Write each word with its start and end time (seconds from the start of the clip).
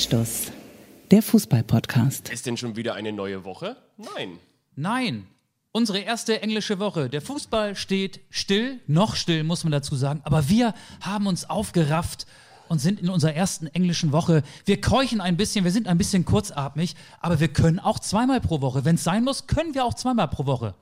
Anstoß, 0.00 0.50
der 1.10 1.20
Fußball-Podcast. 1.20 2.30
Ist 2.30 2.46
denn 2.46 2.56
schon 2.56 2.74
wieder 2.74 2.94
eine 2.94 3.12
neue 3.12 3.44
Woche? 3.44 3.76
Nein. 3.98 4.38
Nein. 4.74 5.26
Unsere 5.72 5.98
erste 5.98 6.40
englische 6.40 6.78
Woche. 6.78 7.10
Der 7.10 7.20
Fußball 7.20 7.76
steht 7.76 8.20
still, 8.30 8.80
noch 8.86 9.14
still, 9.14 9.44
muss 9.44 9.62
man 9.62 9.72
dazu 9.72 9.94
sagen. 9.96 10.22
Aber 10.24 10.48
wir 10.48 10.72
haben 11.02 11.26
uns 11.26 11.50
aufgerafft 11.50 12.26
und 12.70 12.78
sind 12.78 12.98
in 12.98 13.10
unserer 13.10 13.34
ersten 13.34 13.66
englischen 13.66 14.10
Woche. 14.10 14.42
Wir 14.64 14.80
keuchen 14.80 15.20
ein 15.20 15.36
bisschen, 15.36 15.66
wir 15.66 15.70
sind 15.70 15.86
ein 15.86 15.98
bisschen 15.98 16.24
kurzatmig, 16.24 16.96
aber 17.20 17.38
wir 17.38 17.48
können 17.48 17.78
auch 17.78 17.98
zweimal 17.98 18.40
pro 18.40 18.62
Woche. 18.62 18.86
Wenn 18.86 18.94
es 18.94 19.04
sein 19.04 19.22
muss, 19.22 19.48
können 19.48 19.74
wir 19.74 19.84
auch 19.84 19.92
zweimal 19.92 20.28
pro 20.28 20.46
Woche. 20.46 20.74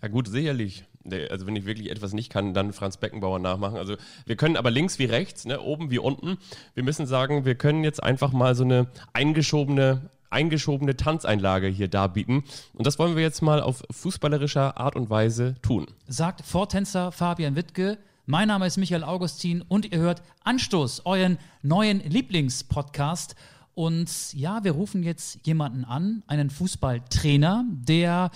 Ja 0.00 0.06
gut, 0.06 0.28
sicherlich. 0.28 0.84
Also 1.04 1.46
wenn 1.46 1.56
ich 1.56 1.64
wirklich 1.64 1.90
etwas 1.90 2.12
nicht 2.12 2.30
kann, 2.30 2.52
dann 2.52 2.72
Franz 2.72 2.98
Beckenbauer 2.98 3.38
nachmachen. 3.38 3.76
Also 3.76 3.96
wir 4.26 4.36
können 4.36 4.56
aber 4.56 4.70
links 4.70 4.98
wie 4.98 5.06
rechts, 5.06 5.46
ne, 5.46 5.60
oben 5.60 5.90
wie 5.90 5.98
unten. 5.98 6.36
Wir 6.74 6.82
müssen 6.82 7.06
sagen, 7.06 7.44
wir 7.44 7.54
können 7.54 7.84
jetzt 7.84 8.02
einfach 8.02 8.32
mal 8.32 8.54
so 8.54 8.64
eine 8.64 8.88
eingeschobene 9.12 10.10
eingeschobene 10.30 10.96
Tanzeinlage 10.96 11.66
hier 11.66 11.88
darbieten. 11.88 12.44
Und 12.74 12.86
das 12.86 12.98
wollen 12.98 13.16
wir 13.16 13.22
jetzt 13.22 13.42
mal 13.42 13.60
auf 13.60 13.82
fußballerischer 13.90 14.78
Art 14.78 14.96
und 14.96 15.10
Weise 15.10 15.56
tun. 15.60 15.86
Sagt 16.06 16.42
Vortänzer 16.42 17.12
Fabian 17.12 17.56
Wittke. 17.56 17.98
Mein 18.26 18.46
Name 18.46 18.66
ist 18.66 18.76
Michael 18.76 19.02
Augustin 19.02 19.64
und 19.66 19.90
ihr 19.92 19.98
hört 19.98 20.22
Anstoß, 20.44 21.04
euren 21.04 21.38
neuen 21.62 21.98
Lieblingspodcast. 21.98 23.34
Und 23.74 24.32
ja, 24.34 24.62
wir 24.62 24.72
rufen 24.72 25.02
jetzt 25.02 25.44
jemanden 25.44 25.84
an, 25.84 26.22
einen 26.28 26.50
Fußballtrainer, 26.50 27.64
der 27.72 28.30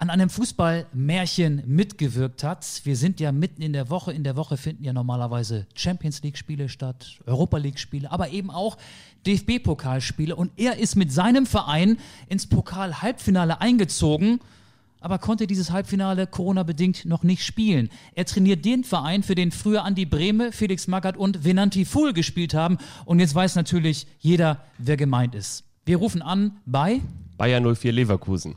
an 0.00 0.08
einem 0.08 0.30
Fußballmärchen 0.30 1.62
mitgewirkt 1.66 2.42
hat. 2.42 2.66
Wir 2.84 2.96
sind 2.96 3.20
ja 3.20 3.32
mitten 3.32 3.60
in 3.60 3.74
der 3.74 3.90
Woche. 3.90 4.12
In 4.12 4.24
der 4.24 4.34
Woche 4.34 4.56
finden 4.56 4.82
ja 4.82 4.94
normalerweise 4.94 5.66
Champions 5.74 6.22
League-Spiele 6.22 6.70
statt, 6.70 7.20
Europa 7.26 7.58
League-Spiele, 7.58 8.10
aber 8.10 8.30
eben 8.30 8.50
auch 8.50 8.78
DFB-Pokalspiele. 9.26 10.34
Und 10.34 10.52
er 10.56 10.78
ist 10.78 10.96
mit 10.96 11.12
seinem 11.12 11.44
Verein 11.44 11.98
ins 12.28 12.46
Pokal-Halbfinale 12.46 13.60
eingezogen 13.60 14.40
aber 15.02 15.18
konnte 15.18 15.46
dieses 15.46 15.70
Halbfinale 15.70 16.26
Corona-bedingt 16.26 17.06
noch 17.06 17.22
nicht 17.22 17.42
spielen. 17.42 17.88
Er 18.14 18.26
trainiert 18.26 18.66
den 18.66 18.84
Verein, 18.84 19.22
für 19.22 19.34
den 19.34 19.50
früher 19.50 19.82
Andi 19.82 20.04
Brehme, 20.04 20.52
Felix 20.52 20.88
Magath 20.88 21.16
und 21.16 21.42
Venanti 21.42 21.86
Fuhl 21.86 22.12
gespielt 22.12 22.52
haben. 22.52 22.76
Und 23.06 23.18
jetzt 23.18 23.34
weiß 23.34 23.54
natürlich 23.54 24.06
jeder, 24.18 24.62
wer 24.76 24.98
gemeint 24.98 25.34
ist. 25.34 25.64
Wir 25.86 25.96
rufen 25.96 26.20
an 26.20 26.58
bei 26.66 27.00
Bayern 27.38 27.64
04 27.74 27.92
Leverkusen. 27.92 28.56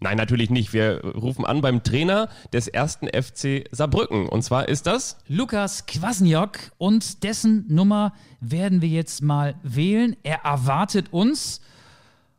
Nein, 0.00 0.16
natürlich 0.16 0.48
nicht. 0.48 0.72
Wir 0.72 1.04
rufen 1.04 1.44
an 1.44 1.60
beim 1.60 1.82
Trainer 1.82 2.28
des 2.52 2.68
ersten 2.68 3.08
FC 3.08 3.64
Saarbrücken. 3.72 4.28
Und 4.28 4.42
zwar 4.42 4.68
ist 4.68 4.86
das 4.86 5.18
Lukas 5.26 5.86
Kwasniok. 5.86 6.58
Und 6.78 7.24
dessen 7.24 7.64
Nummer 7.68 8.14
werden 8.40 8.80
wir 8.80 8.88
jetzt 8.88 9.22
mal 9.22 9.56
wählen. 9.64 10.16
Er 10.22 10.44
erwartet 10.44 11.12
uns. 11.12 11.60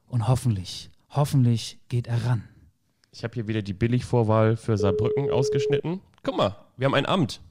Und 0.08 0.30
hoffentlich, 0.30 0.90
hoffentlich 1.10 1.80
geht 1.90 2.08
er 2.08 2.26
ran. 2.26 2.48
Ich 3.12 3.26
habe 3.26 3.34
hier 3.34 3.48
wieder 3.50 3.62
die 3.62 3.74
Billigvorwahl 3.74 4.56
für 4.56 4.78
Saarbrücken 4.78 5.30
ausgeschnitten. 5.30 6.00
Guck 6.24 6.38
mal, 6.38 6.56
wir 6.78 6.86
haben 6.86 6.96
ein 6.96 7.06
Amt. 7.06 7.42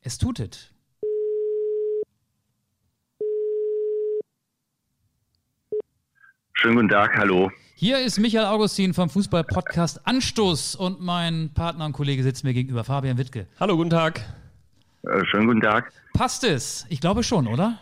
Es 0.00 0.18
tut 0.18 0.40
es. 0.40 0.70
Schönen 6.54 6.74
guten 6.74 6.88
Tag, 6.88 7.16
hallo. 7.16 7.50
Hier 7.84 7.98
ist 7.98 8.20
Michael 8.20 8.44
Augustin 8.46 8.94
vom 8.94 9.10
Fußball-Podcast 9.10 10.06
Anstoß 10.06 10.76
und 10.76 11.00
mein 11.00 11.50
Partner 11.52 11.84
und 11.86 11.92
Kollege 11.94 12.22
sitzt 12.22 12.44
mir 12.44 12.54
gegenüber, 12.54 12.84
Fabian 12.84 13.18
Wittke. 13.18 13.48
Hallo, 13.58 13.76
guten 13.76 13.90
Tag. 13.90 14.20
Äh, 15.02 15.24
schönen 15.24 15.48
guten 15.48 15.62
Tag. 15.62 15.92
Passt 16.14 16.44
es? 16.44 16.86
Ich 16.90 17.00
glaube 17.00 17.24
schon, 17.24 17.48
oder? 17.48 17.80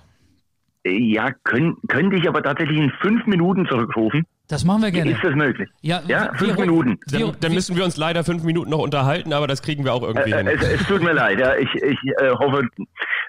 Äh, 0.85 0.97
ja, 1.13 1.31
können, 1.45 1.77
könnte 1.89 2.17
ich 2.17 2.27
aber 2.27 2.43
tatsächlich 2.43 2.79
in 2.79 2.91
fünf 3.03 3.27
Minuten 3.27 3.67
zurückrufen? 3.67 4.25
Das 4.49 4.65
machen 4.65 4.81
wir 4.85 4.91
gerne. 4.91 5.11
Ist 5.11 5.23
das 5.23 5.35
möglich? 5.35 5.69
Ja, 5.83 6.01
Ja, 6.09 6.31
wir- 6.33 6.39
fünf 6.39 6.59
Minuten. 6.59 6.99
Dann, 7.09 7.37
dann 7.39 7.53
müssen 7.53 7.77
wir 7.77 7.85
uns 7.85 7.99
leider 7.99 8.25
fünf 8.25 8.43
Minuten 8.43 8.71
noch 8.71 8.79
unterhalten, 8.81 9.35
aber 9.35 9.49
das 9.49 9.61
kriegen 9.61 9.85
wir 9.85 9.93
auch 9.93 10.03
irgendwie 10.03 10.31
Äh, 10.31 10.39
hin. 10.39 10.47
es, 10.49 10.63
es 10.81 10.87
tut 10.87 11.03
mir 11.03 11.13
leid, 11.13 11.39
ja, 11.39 11.57
ich, 11.57 11.69
ich 11.75 11.99
äh, 12.23 12.31
hoffe, 12.31 12.67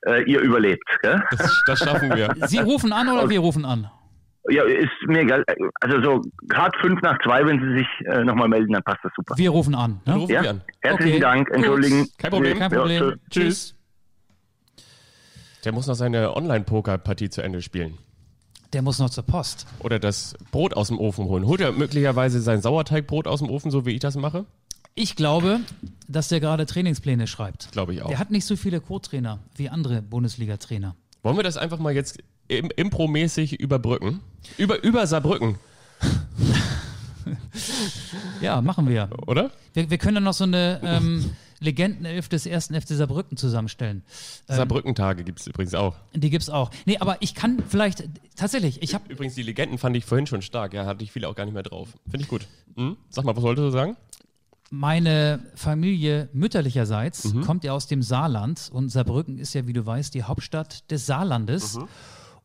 äh, 0.07 0.23
ihr 0.23 0.39
überlebt. 0.39 0.85
Gell? 1.01 1.21
Das, 1.31 1.63
das 1.67 1.79
schaffen 1.79 2.15
wir. 2.15 2.33
Sie 2.47 2.59
rufen 2.59 2.93
an 2.93 3.09
oder 3.09 3.29
wir 3.29 3.41
rufen 3.41 3.65
an? 3.65 3.91
Ja, 4.49 4.63
ist 4.63 4.89
mir 5.07 5.19
egal. 5.21 5.43
Also 5.81 6.01
so 6.01 6.21
gerade 6.47 6.75
fünf 6.81 6.99
nach 7.01 7.17
zwei, 7.23 7.45
wenn 7.45 7.59
Sie 7.59 7.77
sich 7.77 7.87
äh, 8.07 8.23
nochmal 8.23 8.47
melden, 8.47 8.73
dann 8.73 8.81
passt 8.83 8.99
das 9.03 9.11
super. 9.15 9.37
Wir 9.37 9.49
rufen 9.51 9.75
an. 9.75 10.01
Ne? 10.05 10.15
Rufen 10.15 10.33
Ja, 10.33 10.41
wir 10.43 10.49
an. 10.49 10.61
herzlichen 10.81 11.11
Okay, 11.13 11.19
Dank, 11.21 11.47
gut. 11.47 11.57
entschuldigen. 11.57 12.07
Kein 12.17 12.31
Problem. 12.31 12.57
Kein 12.59 12.71
Ja, 12.71 12.77
Problem. 12.79 12.99
tschö. 13.03 13.15
Tschüss. 13.29 13.75
Der 15.63 15.71
muss 15.73 15.85
noch 15.87 15.93
seine 15.95 16.35
Online-Poker-Partie 16.35 17.29
zu 17.29 17.41
Ende 17.43 17.61
spielen. 17.61 17.97
Der 18.73 18.81
muss 18.81 18.99
noch 18.99 19.09
zur 19.09 19.25
Post. 19.25 19.67
Oder 19.79 19.99
das 19.99 20.35
Brot 20.51 20.73
aus 20.73 20.87
dem 20.87 20.97
Ofen 20.97 21.25
holen. 21.25 21.45
Holt 21.45 21.61
er 21.61 21.71
möglicherweise 21.73 22.41
sein 22.41 22.61
Sauerteigbrot 22.61 23.27
aus 23.27 23.39
dem 23.41 23.49
Ofen, 23.49 23.69
so 23.69 23.85
wie 23.85 23.91
ich 23.91 23.99
das 23.99 24.15
mache? 24.15 24.45
Ich 24.95 25.15
glaube, 25.15 25.59
dass 26.07 26.29
der 26.29 26.39
gerade 26.39 26.65
Trainingspläne 26.65 27.27
schreibt. 27.27 27.71
Glaube 27.73 27.93
ich 27.93 28.01
auch. 28.01 28.07
Der 28.09 28.17
hat 28.17 28.31
nicht 28.31 28.45
so 28.45 28.55
viele 28.55 28.81
Co-Trainer 28.81 29.39
wie 29.55 29.69
andere 29.69 30.01
Bundesliga-Trainer. 30.01 30.95
Wollen 31.21 31.35
wir 31.37 31.43
das 31.43 31.57
einfach 31.57 31.77
mal 31.79 31.93
jetzt 31.93 32.17
im, 32.51 32.69
impromäßig 32.75 33.59
überbrücken? 33.59 34.19
Über, 34.57 34.83
über 34.83 35.05
Saarbrücken, 35.07 35.55
Ja, 38.41 38.61
machen 38.61 38.87
wir. 38.89 39.09
oder? 39.27 39.51
Wir, 39.73 39.89
wir 39.89 39.97
können 39.97 40.15
dann 40.15 40.23
noch 40.23 40.33
so 40.33 40.43
eine 40.45 40.79
ähm, 40.83 41.29
Legendenelf 41.59 42.27
des 42.29 42.45
ersten 42.47 42.73
FC 42.79 42.89
Saarbrücken 42.89 43.37
zusammenstellen. 43.37 44.03
Ähm, 44.49 44.55
Saarbrückentage 44.55 45.23
gibt 45.23 45.39
es 45.39 45.45
übrigens 45.47 45.75
auch. 45.75 45.95
Die 46.15 46.29
gibt's 46.31 46.49
auch. 46.49 46.71
Nee, 46.85 46.97
aber 46.97 47.17
ich 47.21 47.35
kann 47.35 47.61
vielleicht 47.69 48.03
tatsächlich, 48.35 48.81
ich 48.81 48.95
habe 48.95 49.11
Übrigens, 49.13 49.35
die 49.35 49.43
Legenden 49.43 49.77
fand 49.77 49.95
ich 49.95 50.05
vorhin 50.05 50.25
schon 50.25 50.41
stark. 50.41 50.73
Ja, 50.73 50.85
hatte 50.87 51.03
ich 51.03 51.11
viele 51.11 51.27
auch 51.29 51.35
gar 51.35 51.45
nicht 51.45 51.53
mehr 51.53 51.61
drauf. 51.63 51.89
Finde 52.09 52.23
ich 52.23 52.27
gut. 52.29 52.47
Hm? 52.75 52.97
Sag 53.09 53.25
mal, 53.25 53.35
was 53.35 53.43
wolltest 53.43 53.65
du 53.65 53.71
sagen? 53.71 53.95
meine 54.73 55.41
Familie 55.53 56.29
mütterlicherseits 56.31 57.33
Mhm. 57.33 57.41
kommt 57.41 57.65
ja 57.65 57.73
aus 57.73 57.87
dem 57.87 58.01
Saarland 58.01 58.69
und 58.71 58.87
Saarbrücken 58.87 59.37
ist 59.37 59.53
ja, 59.53 59.67
wie 59.67 59.73
du 59.73 59.85
weißt, 59.85 60.13
die 60.13 60.23
Hauptstadt 60.23 60.89
des 60.89 61.05
Saarlandes. 61.05 61.75
Mhm. 61.75 61.87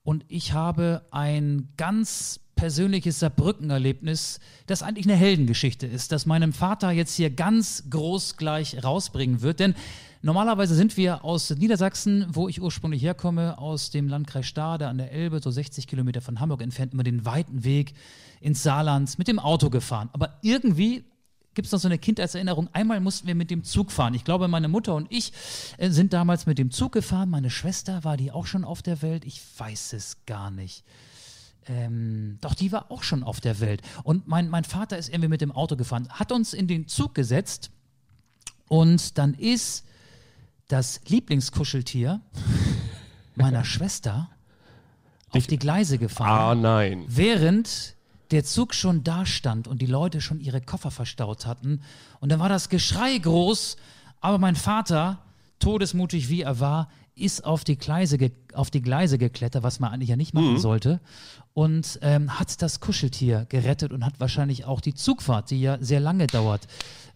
Und 0.07 0.25
ich 0.29 0.53
habe 0.53 1.03
ein 1.11 1.67
ganz 1.77 2.39
persönliches 2.55 3.19
Saarbrücken-Erlebnis, 3.19 4.39
das 4.69 4.85
eigentlich 4.85 5.07
eine 5.07 5.17
Heldengeschichte 5.17 5.89
ist, 5.89 6.13
das 6.13 6.27
meinem 6.27 6.53
Vater 6.53 6.93
jetzt 6.93 7.17
hier 7.17 7.29
ganz 7.29 7.83
groß 7.91 8.37
gleich 8.37 8.85
rausbringen 8.85 9.43
wird. 9.43 9.59
Denn 9.59 9.75
normalerweise 10.23 10.77
sind 10.77 10.97
wir 10.97 11.25
aus 11.25 11.51
Niedersachsen, 11.51 12.25
wo 12.31 12.49
ich 12.49 12.63
ursprünglich 12.63 13.03
herkomme, 13.03 13.59
aus 13.59 13.91
dem 13.91 14.07
Landkreis 14.07 14.47
Stade 14.47 14.87
an 14.87 14.99
der 14.99 15.11
Elbe, 15.11 15.41
so 15.43 15.51
60 15.51 15.89
Kilometer 15.89 16.21
von 16.21 16.39
Hamburg 16.39 16.63
entfernt, 16.63 16.93
immer 16.93 17.03
den 17.03 17.25
weiten 17.25 17.65
Weg 17.65 17.93
ins 18.41 18.63
Saarland 18.63 19.19
mit 19.19 19.27
dem 19.27 19.41
Auto 19.41 19.71
gefahren. 19.71 20.09
Aber 20.13 20.39
irgendwie 20.41 21.03
gibt 21.57 21.67
es 21.67 21.73
noch 21.73 21.81
so 21.81 21.89
eine 21.89 21.99
Kindheitserinnerung. 21.99 22.69
Einmal 22.73 23.01
mussten 23.01 23.27
wir 23.27 23.35
mit 23.35 23.51
dem 23.51 23.65
Zug 23.65 23.91
fahren. 23.91 24.15
Ich 24.15 24.23
glaube, 24.23 24.47
meine 24.47 24.69
Mutter 24.69 24.95
und 24.95 25.11
ich 25.11 25.33
äh, 25.79 25.91
sind 25.91 26.13
damals 26.13 26.47
mit 26.47 26.59
dem 26.59 26.71
Zug 26.71 26.93
gefahren. 26.93 27.29
Meine 27.31 27.51
Schwester 27.51 28.05
war 28.05 28.17
die 28.17 28.31
auch 28.31 28.47
schon 28.47 28.65
auf 28.65 28.83
der 28.83 29.03
Welt. 29.03 29.25
Ich 29.25 29.43
weiß 29.59 29.93
es 29.95 30.19
gar 30.27 30.53
nicht. 30.53 30.85
Ähm, 31.67 32.39
doch, 32.43 32.55
die 32.55 32.71
war 32.71 32.93
auch 32.93 33.03
schon 33.03 33.25
auf 33.25 33.41
der 33.41 33.59
Welt. 33.59 33.83
Und 34.05 34.29
mein, 34.29 34.49
mein 34.49 34.63
Vater 34.63 34.97
ist 34.99 35.09
irgendwie 35.09 35.29
mit 35.31 35.41
dem 35.41 35.51
Auto 35.51 35.75
gefahren, 35.75 36.09
hat 36.11 36.31
uns 36.31 36.53
in 36.53 36.69
den 36.69 36.87
Zug 36.87 37.15
gesetzt 37.17 37.71
und 38.69 39.19
dann 39.19 39.35
ist 39.35 39.85
das 40.69 41.01
Lieblingskuscheltier 41.09 42.21
meiner 43.35 43.65
Schwester 43.75 44.31
auf 45.31 45.47
die 45.49 45.59
Gleise 45.59 45.99
gefahren 45.99 46.59
Ah, 46.59 46.61
nein. 46.61 47.05
während 47.09 47.96
der 48.31 48.45
Zug 48.45 48.75
schon 48.75 49.05
da 49.05 49.27
stand 49.27 49.69
und 49.69 49.81
die 49.81 49.87
Leute 49.87 50.21
schon 50.21 50.41
ihre 50.41 50.61
Koffer 50.61 50.91
verstaut 50.91 51.47
hatten. 51.47 51.81
Und 52.21 52.31
dann 52.31 52.41
war 52.41 52.49
das 52.49 52.69
Geschrei 52.69 53.17
groß, 53.19 53.77
aber 54.21 54.39
mein 54.39 54.57
Vater, 54.57 55.19
todesmutig 55.59 56.29
wie 56.29 56.43
er 56.43 56.61
war, 56.61 56.89
ist 57.15 57.45
auf 57.45 57.65
die 57.65 57.77
Gleise, 57.77 58.19
ge 58.19 58.31
auf 58.57 58.71
die 58.71 58.83
Gleise 58.83 59.19
geklettert, 59.19 59.63
was 59.63 59.81
man 59.81 59.93
eigentlich 59.93 60.09
ja 60.09 60.17
nicht 60.17 60.35
machen 60.35 60.59
sollte, 60.59 61.01
und 61.55 61.99
ähm, 62.03 62.39
hat 62.39 62.61
das 62.61 62.81
Kuscheltier 62.81 63.47
gerettet 63.49 63.93
und 63.93 64.05
hat 64.05 64.21
wahrscheinlich 64.21 64.65
auch 64.67 64.81
die 64.81 64.95
Zugfahrt, 64.95 65.51
die 65.51 65.61
ja 65.61 65.79
sehr 65.81 66.01
lange 66.01 66.27
dauert, 66.27 66.67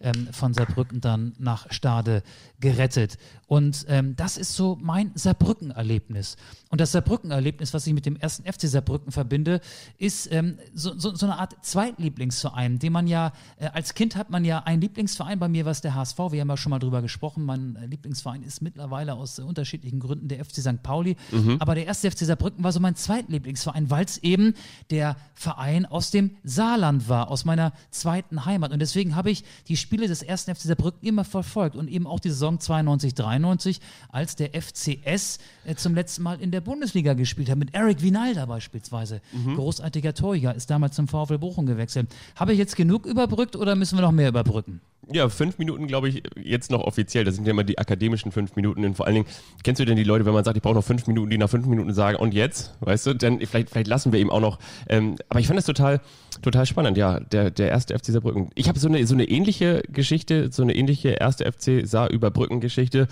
ähm, 0.01 0.29
von 0.31 0.53
Saarbrücken 0.53 1.01
dann 1.01 1.33
nach 1.37 1.71
Stade 1.71 2.23
gerettet. 2.59 3.17
Und 3.47 3.85
ähm, 3.87 4.15
das 4.15 4.37
ist 4.37 4.55
so 4.55 4.77
mein 4.81 5.11
Saarbrücken-Erlebnis. 5.13 6.37
Und 6.69 6.81
das 6.81 6.91
Saarbrücken-Erlebnis, 6.91 7.73
was 7.73 7.85
ich 7.85 7.93
mit 7.93 8.05
dem 8.05 8.15
ersten 8.15 8.51
FC 8.51 8.61
Saarbrücken 8.61 9.11
verbinde, 9.11 9.61
ist 9.97 10.31
ähm, 10.31 10.57
so, 10.73 10.97
so, 10.97 11.13
so 11.13 11.25
eine 11.25 11.37
Art 11.37 11.63
Zweitlieblingsverein, 11.63 12.79
den 12.79 12.93
man 12.93 13.07
ja, 13.07 13.33
äh, 13.57 13.67
als 13.67 13.93
Kind 13.93 14.15
hat 14.15 14.29
man 14.29 14.45
ja 14.45 14.59
einen 14.59 14.81
Lieblingsverein, 14.81 15.37
bei 15.39 15.49
mir 15.49 15.65
war 15.65 15.71
es 15.71 15.81
der 15.81 15.95
HSV, 15.95 16.17
wir 16.31 16.41
haben 16.41 16.49
ja 16.49 16.57
schon 16.57 16.69
mal 16.69 16.79
drüber 16.79 17.01
gesprochen, 17.01 17.43
mein 17.43 17.75
äh, 17.75 17.85
Lieblingsverein 17.85 18.43
ist 18.43 18.61
mittlerweile 18.61 19.13
aus 19.13 19.39
äh, 19.39 19.43
unterschiedlichen 19.43 19.99
Gründen 19.99 20.27
der 20.29 20.43
FC 20.43 20.57
St. 20.57 20.81
Pauli, 20.81 21.15
aber 21.59 21.75
der 21.75 21.85
erste 21.85 22.09
FC 22.11 22.19
Saarbrücken 22.19 22.63
war 22.63 22.71
so 22.71 22.79
mein 22.79 22.95
Zweitlieblingsverein, 22.95 23.89
weil 23.89 24.05
es 24.05 24.17
eben 24.17 24.31
eben 24.31 24.53
der 24.89 25.15
Verein 25.33 25.85
aus 25.85 26.11
dem 26.11 26.31
Saarland 26.43 27.09
war, 27.09 27.29
aus 27.29 27.45
meiner 27.45 27.73
zweiten 27.89 28.45
Heimat. 28.45 28.71
Und 28.71 28.79
deswegen 28.79 29.15
habe 29.15 29.31
ich 29.31 29.43
die 29.67 29.77
Spiele 29.77 30.07
des 30.07 30.21
ersten 30.21 30.53
FC 30.53 30.61
Saarbrücken 30.61 31.07
immer 31.07 31.23
verfolgt 31.23 31.75
und 31.75 31.89
eben 31.89 32.07
auch 32.07 32.19
die 32.19 32.29
Saison 32.29 32.59
92, 32.59 33.13
93, 33.13 33.81
als 34.09 34.35
der 34.35 34.49
FCS 34.49 35.39
äh, 35.65 35.75
zum 35.75 35.95
letzten 35.95 36.23
Mal 36.23 36.39
in 36.41 36.51
der 36.51 36.61
Bundesliga 36.61 37.13
gespielt 37.13 37.49
hat, 37.49 37.57
mit 37.57 37.73
Eric 37.73 38.01
Vinalda 38.01 38.45
beispielsweise. 38.45 39.21
Mhm. 39.31 39.55
Großartiger 39.55 40.13
Torjäger, 40.13 40.55
ist 40.55 40.69
damals 40.69 40.95
zum 40.95 41.07
VfL 41.07 41.37
Bochum 41.37 41.65
gewechselt. 41.65 42.13
Habe 42.35 42.53
ich 42.53 42.59
jetzt 42.59 42.75
genug 42.75 43.05
überbrückt 43.05 43.55
oder 43.55 43.75
müssen 43.75 43.97
wir 43.97 44.03
noch 44.03 44.11
mehr 44.11 44.29
überbrücken? 44.29 44.81
Ja, 45.11 45.29
fünf 45.29 45.57
Minuten, 45.57 45.87
glaube 45.87 46.09
ich, 46.09 46.23
jetzt 46.41 46.71
noch 46.71 46.81
offiziell. 46.81 47.23
Das 47.23 47.35
sind 47.35 47.45
ja 47.45 47.51
immer 47.51 47.63
die 47.63 47.77
akademischen 47.79 48.31
fünf 48.31 48.55
Minuten. 48.55 48.85
Und 48.85 48.95
vor 48.95 49.07
allen 49.07 49.15
Dingen, 49.15 49.27
kennst 49.63 49.79
du 49.79 49.85
denn 49.85 49.97
die 49.97 50.03
Leute, 50.03 50.25
wenn 50.25 50.33
man 50.33 50.43
sagt, 50.43 50.57
ich 50.57 50.63
brauche 50.63 50.75
noch 50.75 50.83
fünf 50.83 51.07
Minuten, 51.07 51.20
die 51.25 51.37
nach 51.37 51.49
fünf 51.49 51.65
Minuten 51.65 51.93
sagen, 51.93 52.17
und 52.17 52.33
jetzt? 52.33 52.75
Weißt 52.79 53.07
du, 53.07 53.13
dann 53.13 53.39
vielleicht, 53.39 53.69
vielleicht 53.69 53.87
lassen 53.87 54.11
wir 54.11 54.19
ihm 54.19 54.29
auch 54.29 54.39
noch. 54.39 54.59
Ähm, 54.87 55.15
aber 55.29 55.39
ich 55.39 55.47
fand 55.47 55.57
das 55.57 55.65
total, 55.65 56.01
total 56.41 56.65
spannend, 56.65 56.97
ja, 56.97 57.19
der, 57.19 57.51
der 57.51 57.69
erste 57.69 57.97
FC 57.97 58.05
Saarbrücken. 58.07 58.49
Ich 58.55 58.67
habe 58.67 58.79
so 58.79 58.87
eine, 58.87 59.05
so 59.05 59.13
eine 59.13 59.25
ähnliche 59.25 59.83
Geschichte, 59.89 60.51
so 60.51 60.63
eine 60.63 60.75
ähnliche 60.75 61.09
erste 61.09 61.51
FC 61.51 61.87
Saar-Überbrücken-Geschichte. 61.87 63.07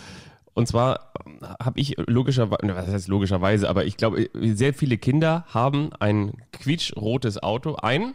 Und 0.53 0.67
zwar 0.67 1.13
habe 1.63 1.79
ich 1.79 1.95
logischerweise, 1.97 2.75
was 2.75 2.87
heißt 2.87 3.07
logischerweise, 3.07 3.69
aber 3.69 3.85
ich 3.85 3.97
glaube, 3.97 4.29
sehr 4.33 4.73
viele 4.73 4.97
Kinder 4.97 5.45
haben 5.47 5.91
ein 5.99 6.33
quietschrotes 6.51 7.41
Auto, 7.41 7.75
ein 7.75 8.13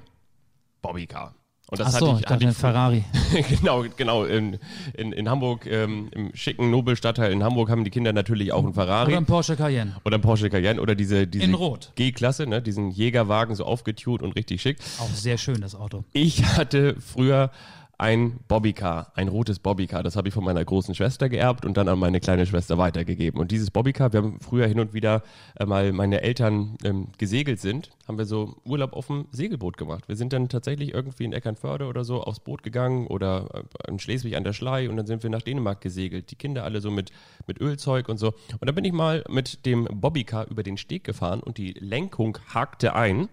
Bobbycar. 0.82 1.34
Und 1.70 1.80
das 1.80 1.94
Ach 1.94 2.00
so, 2.00 2.12
hatte 2.12 2.20
ich 2.22 2.30
hatte 2.30 2.48
ich 2.48 2.56
Ferrari. 2.56 3.04
genau, 3.48 3.84
genau. 3.96 4.24
In, 4.24 4.58
in, 4.92 5.12
in 5.12 5.28
Hamburg, 5.30 5.66
ähm, 5.66 6.10
im 6.12 6.34
schicken 6.34 6.70
Nobelstadtteil 6.70 7.32
in 7.32 7.42
Hamburg 7.42 7.70
haben 7.70 7.84
die 7.84 7.90
Kinder 7.90 8.12
natürlich 8.12 8.52
auch 8.52 8.62
einen 8.62 8.74
Ferrari. 8.74 9.12
Oder 9.12 9.16
ein 9.16 9.26
Porsche 9.26 9.56
Cayenne. 9.56 9.96
Oder 10.04 10.18
ein 10.18 10.20
Porsche 10.20 10.50
Cayenne 10.50 10.80
oder 10.80 10.94
diese, 10.94 11.26
diese 11.26 11.44
In 11.44 11.54
Rot. 11.54 11.92
G-Klasse, 11.94 12.46
ne? 12.46 12.60
diesen 12.60 12.90
Jägerwagen 12.90 13.54
so 13.54 13.64
aufgetunt 13.64 14.22
und 14.22 14.36
richtig 14.36 14.60
schick. 14.60 14.76
Auch 14.98 15.08
sehr 15.08 15.38
schön, 15.38 15.62
das 15.62 15.74
Auto. 15.74 16.04
Ich 16.12 16.44
hatte 16.44 16.96
früher 17.00 17.50
ein 17.96 18.40
Bobbycar, 18.48 19.12
ein 19.14 19.28
rotes 19.28 19.58
Bobbycar. 19.60 20.02
Das 20.02 20.16
habe 20.16 20.28
ich 20.28 20.34
von 20.34 20.44
meiner 20.44 20.64
großen 20.64 20.94
Schwester 20.94 21.28
geerbt 21.28 21.64
und 21.64 21.76
dann 21.76 21.88
an 21.88 21.98
meine 21.98 22.20
kleine 22.20 22.44
Schwester 22.44 22.76
weitergegeben. 22.76 23.40
Und 23.40 23.52
dieses 23.52 23.70
Bobbycar, 23.70 24.12
wir 24.12 24.22
haben 24.22 24.40
früher 24.40 24.66
hin 24.66 24.80
und 24.80 24.94
wieder 24.94 25.22
äh, 25.58 25.64
mal 25.64 25.92
meine 25.92 26.22
Eltern 26.22 26.76
ähm, 26.84 27.08
gesegelt 27.18 27.60
sind, 27.60 27.90
haben 28.08 28.18
wir 28.18 28.26
so 28.26 28.56
Urlaub 28.64 28.94
auf 28.94 29.06
dem 29.06 29.26
Segelboot 29.30 29.76
gemacht. 29.76 30.08
Wir 30.08 30.16
sind 30.16 30.32
dann 30.32 30.48
tatsächlich 30.48 30.92
irgendwie 30.92 31.24
in 31.24 31.32
Eckernförde 31.32 31.86
oder 31.86 32.04
so 32.04 32.22
aufs 32.22 32.40
Boot 32.40 32.62
gegangen 32.62 33.06
oder 33.06 33.48
äh, 33.54 33.90
in 33.90 33.98
Schleswig 34.00 34.36
an 34.36 34.44
der 34.44 34.52
Schlei 34.52 34.88
und 34.88 34.96
dann 34.96 35.06
sind 35.06 35.22
wir 35.22 35.30
nach 35.30 35.42
Dänemark 35.42 35.80
gesegelt. 35.80 36.30
Die 36.30 36.36
Kinder 36.36 36.64
alle 36.64 36.80
so 36.80 36.90
mit, 36.90 37.12
mit 37.46 37.60
Ölzeug 37.60 38.08
und 38.08 38.18
so. 38.18 38.28
Und 38.60 38.66
dann 38.66 38.74
bin 38.74 38.84
ich 38.84 38.92
mal 38.92 39.24
mit 39.28 39.66
dem 39.66 39.84
Bobbycar 39.84 40.48
über 40.50 40.64
den 40.64 40.76
Steg 40.78 41.04
gefahren 41.04 41.40
und 41.40 41.58
die 41.58 41.72
Lenkung 41.74 42.38
hakte 42.52 42.94
ein 42.96 43.28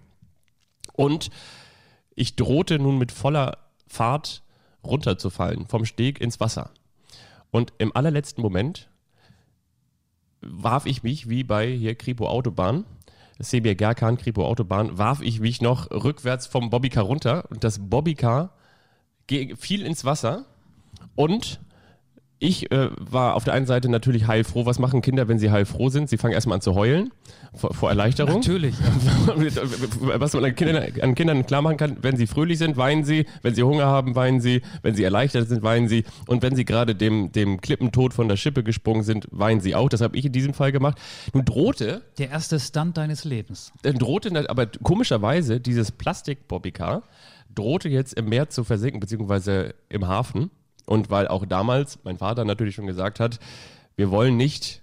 und 0.94 1.32
ich 2.14 2.36
drohte 2.36 2.78
nun 2.78 2.98
mit 2.98 3.12
voller 3.12 3.58
Fahrt 3.88 4.44
runterzufallen, 4.84 5.68
vom 5.68 5.86
Steg 5.86 6.20
ins 6.20 6.40
Wasser. 6.40 6.72
Und 7.52 7.74
im 7.78 7.96
allerletzten 7.96 8.42
Moment 8.42 8.90
warf 10.42 10.86
ich 10.86 11.04
mich, 11.04 11.30
wie 11.30 11.44
bei 11.44 11.68
hier 11.70 11.96
Kripo 11.96 12.28
Autobahn, 12.28 12.86
Sebir 13.40 13.76
Gerkan, 13.76 14.18
Kripo 14.18 14.46
Autobahn, 14.46 14.98
warf 14.98 15.22
ich 15.22 15.40
mich 15.40 15.62
noch 15.62 15.90
rückwärts 15.92 16.48
vom 16.48 16.70
Bobbycar 16.70 17.04
runter 17.04 17.46
und 17.50 17.64
das 17.64 17.80
Bobbycar 17.90 18.56
fiel 19.28 19.86
ins 19.86 20.04
Wasser 20.06 20.46
und 21.16 21.60
ich 22.42 22.72
äh, 22.72 22.90
war 23.00 23.36
auf 23.36 23.44
der 23.44 23.54
einen 23.54 23.68
Seite 23.68 23.88
natürlich 23.88 24.26
heilfroh. 24.26 24.66
Was 24.66 24.80
machen 24.80 25.02
Kinder, 25.02 25.28
wenn 25.28 25.38
sie 25.38 25.52
heilfroh 25.52 25.90
sind? 25.90 26.10
Sie 26.10 26.18
fangen 26.18 26.34
erstmal 26.34 26.56
an 26.56 26.62
zu 26.62 26.74
heulen 26.74 27.12
vor, 27.54 27.74
vor 27.74 27.90
Erleichterung. 27.90 28.36
Natürlich. 28.40 28.74
Was 30.02 30.34
man 30.34 30.46
an 30.46 30.56
Kindern, 30.56 30.84
an 31.02 31.16
Kindern 31.16 31.46
klar 31.46 31.62
machen 31.62 31.78
kann, 31.78 31.98
wenn 32.02 32.18
sie 32.18 32.26
fröhlich 32.26 32.58
sind, 32.58 32.78
weinen 32.78 33.04
sie, 33.04 33.28
wenn 33.44 33.54
sie 33.54 33.62
Hunger 33.62 33.86
haben, 33.86 34.16
weinen 34.16 34.42
sie, 34.42 34.62
wenn 34.82 34.96
sie 34.96 35.04
erleichtert 35.04 35.50
sind, 35.50 35.62
weinen 35.62 35.88
sie 35.88 36.04
und 36.26 36.42
wenn 36.42 36.56
sie 36.56 36.66
gerade 36.66 36.96
dem, 36.96 37.32
dem 37.32 37.62
Klippentod 37.62 38.14
von 38.14 38.28
der 38.28 38.38
Schippe 38.38 38.64
gesprungen 38.64 39.04
sind, 39.04 39.28
weinen 39.30 39.62
sie 39.62 39.76
auch. 39.76 39.90
Das 39.90 40.02
habe 40.02 40.18
ich 40.18 40.26
in 40.26 40.32
diesem 40.32 40.56
Fall 40.56 40.72
gemacht. 40.72 40.98
Nun 41.34 41.46
drohte, 41.46 42.02
Der 42.18 42.32
erste 42.32 42.60
Stunt 42.60 42.98
deines 42.98 43.24
Lebens. 43.24 43.72
dann 43.84 44.00
drohte, 44.00 44.50
aber 44.50 44.66
komischerweise 44.82 45.60
dieses 45.60 45.92
Plastik-Bobbycar 45.92 47.04
drohte 47.54 47.90
jetzt 47.90 48.14
im 48.14 48.30
Meer 48.30 48.50
zu 48.50 48.64
versinken, 48.64 49.00
beziehungsweise 49.00 49.76
im 49.90 50.08
Hafen. 50.08 50.50
Und 50.92 51.10
weil 51.10 51.30
auch 51.30 51.46
damals 51.46 52.00
mein 52.04 52.18
Vater 52.18 52.44
natürlich 52.44 52.76
schon 52.76 52.86
gesagt 52.86 53.22
hat, 53.22 53.40
wir 53.96 54.12
wollen 54.12 54.36
nicht 54.36 54.82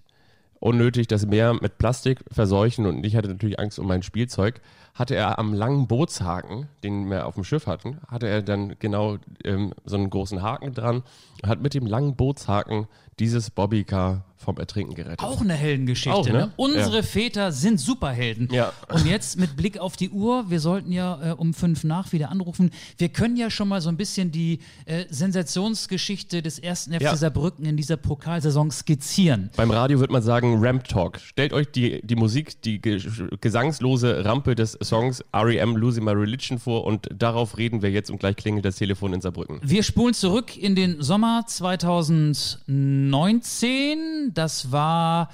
unnötig 0.58 1.06
das 1.06 1.26
Meer 1.26 1.52
mit 1.52 1.76
Plastik 1.76 2.24
verseuchen 2.32 2.86
und 2.86 3.04
ich 3.04 3.14
hatte 3.14 3.28
natürlich 3.28 3.60
Angst 3.60 3.78
um 3.78 3.86
mein 3.86 4.02
Spielzeug, 4.02 4.62
hatte 4.94 5.14
er 5.14 5.38
am 5.38 5.52
langen 5.52 5.86
Bootshaken, 5.86 6.66
den 6.82 7.10
wir 7.10 7.26
auf 7.26 7.34
dem 7.34 7.44
Schiff 7.44 7.66
hatten, 7.66 7.98
hatte 8.08 8.26
er 8.26 8.40
dann 8.40 8.76
genau 8.78 9.18
ähm, 9.44 9.74
so 9.84 9.96
einen 9.96 10.08
großen 10.08 10.40
Haken 10.40 10.72
dran 10.72 11.02
und 11.42 11.48
hat 11.50 11.60
mit 11.60 11.74
dem 11.74 11.84
langen 11.84 12.16
Bootshaken 12.16 12.86
dieses 13.18 13.50
Bobbycar 13.50 14.24
vom 14.38 14.56
Ertrinken 14.56 14.94
gerettet. 14.94 15.20
Auch 15.20 15.40
eine 15.40 15.54
Heldengeschichte. 15.54 16.16
Auch, 16.16 16.26
ne? 16.26 16.32
ne? 16.32 16.52
Unsere 16.56 16.96
Ja. 16.96 17.02
Väter 17.02 17.52
sind 17.52 17.80
Superhelden. 17.80 18.48
Ja. 18.52 18.72
Und 18.88 19.06
jetzt 19.06 19.38
mit 19.38 19.56
Blick 19.56 19.78
auf 19.78 19.96
die 19.96 20.10
Uhr, 20.10 20.50
wir 20.50 20.60
sollten 20.60 20.92
ja 20.92 21.30
äh, 21.30 21.32
um 21.32 21.54
fünf 21.54 21.84
nach 21.84 22.12
wieder 22.12 22.30
anrufen. 22.30 22.70
Wir 22.96 23.08
können 23.08 23.36
ja 23.36 23.50
schon 23.50 23.68
mal 23.68 23.80
so 23.80 23.88
ein 23.88 23.96
bisschen 23.96 24.30
die 24.30 24.60
äh, 24.86 25.04
Sensationsgeschichte 25.10 26.42
des 26.42 26.58
ersten 26.58 26.92
FC 26.94 27.02
Ja. 27.02 27.16
Saarbrücken 27.16 27.64
in 27.66 27.76
dieser 27.76 27.96
Pokalsaison 27.96 28.70
skizzieren. 28.70 29.50
Beim 29.56 29.70
Radio 29.70 30.00
wird 30.00 30.10
man 30.10 30.22
sagen 30.22 30.56
Ramp 30.64 30.84
Talk. 30.88 31.18
Stellt 31.20 31.52
euch 31.52 31.70
die, 31.72 32.00
die 32.06 32.16
Musik, 32.16 32.62
die 32.62 32.80
ge 32.80 33.02
gesangslose 33.40 34.24
Rampe 34.24 34.54
des 34.54 34.78
Songs 34.82 35.22
R.E.M. 35.32 35.76
Losing 35.76 36.04
My 36.04 36.12
Religion 36.12 36.58
vor 36.58 36.84
und 36.84 37.08
darauf 37.14 37.58
reden 37.58 37.82
wir 37.82 37.90
jetzt 37.90 38.10
und 38.10 38.18
gleich 38.20 38.36
klingelt 38.36 38.64
das 38.64 38.76
Telefon 38.76 39.12
in 39.12 39.20
Saarbrücken. 39.20 39.58
Wir 39.62 39.82
spulen 39.82 40.14
zurück 40.14 40.56
in 40.56 40.74
den 40.76 41.02
Sommer 41.02 41.44
2019. 41.46 44.27
Das 44.34 44.72
war 44.72 45.30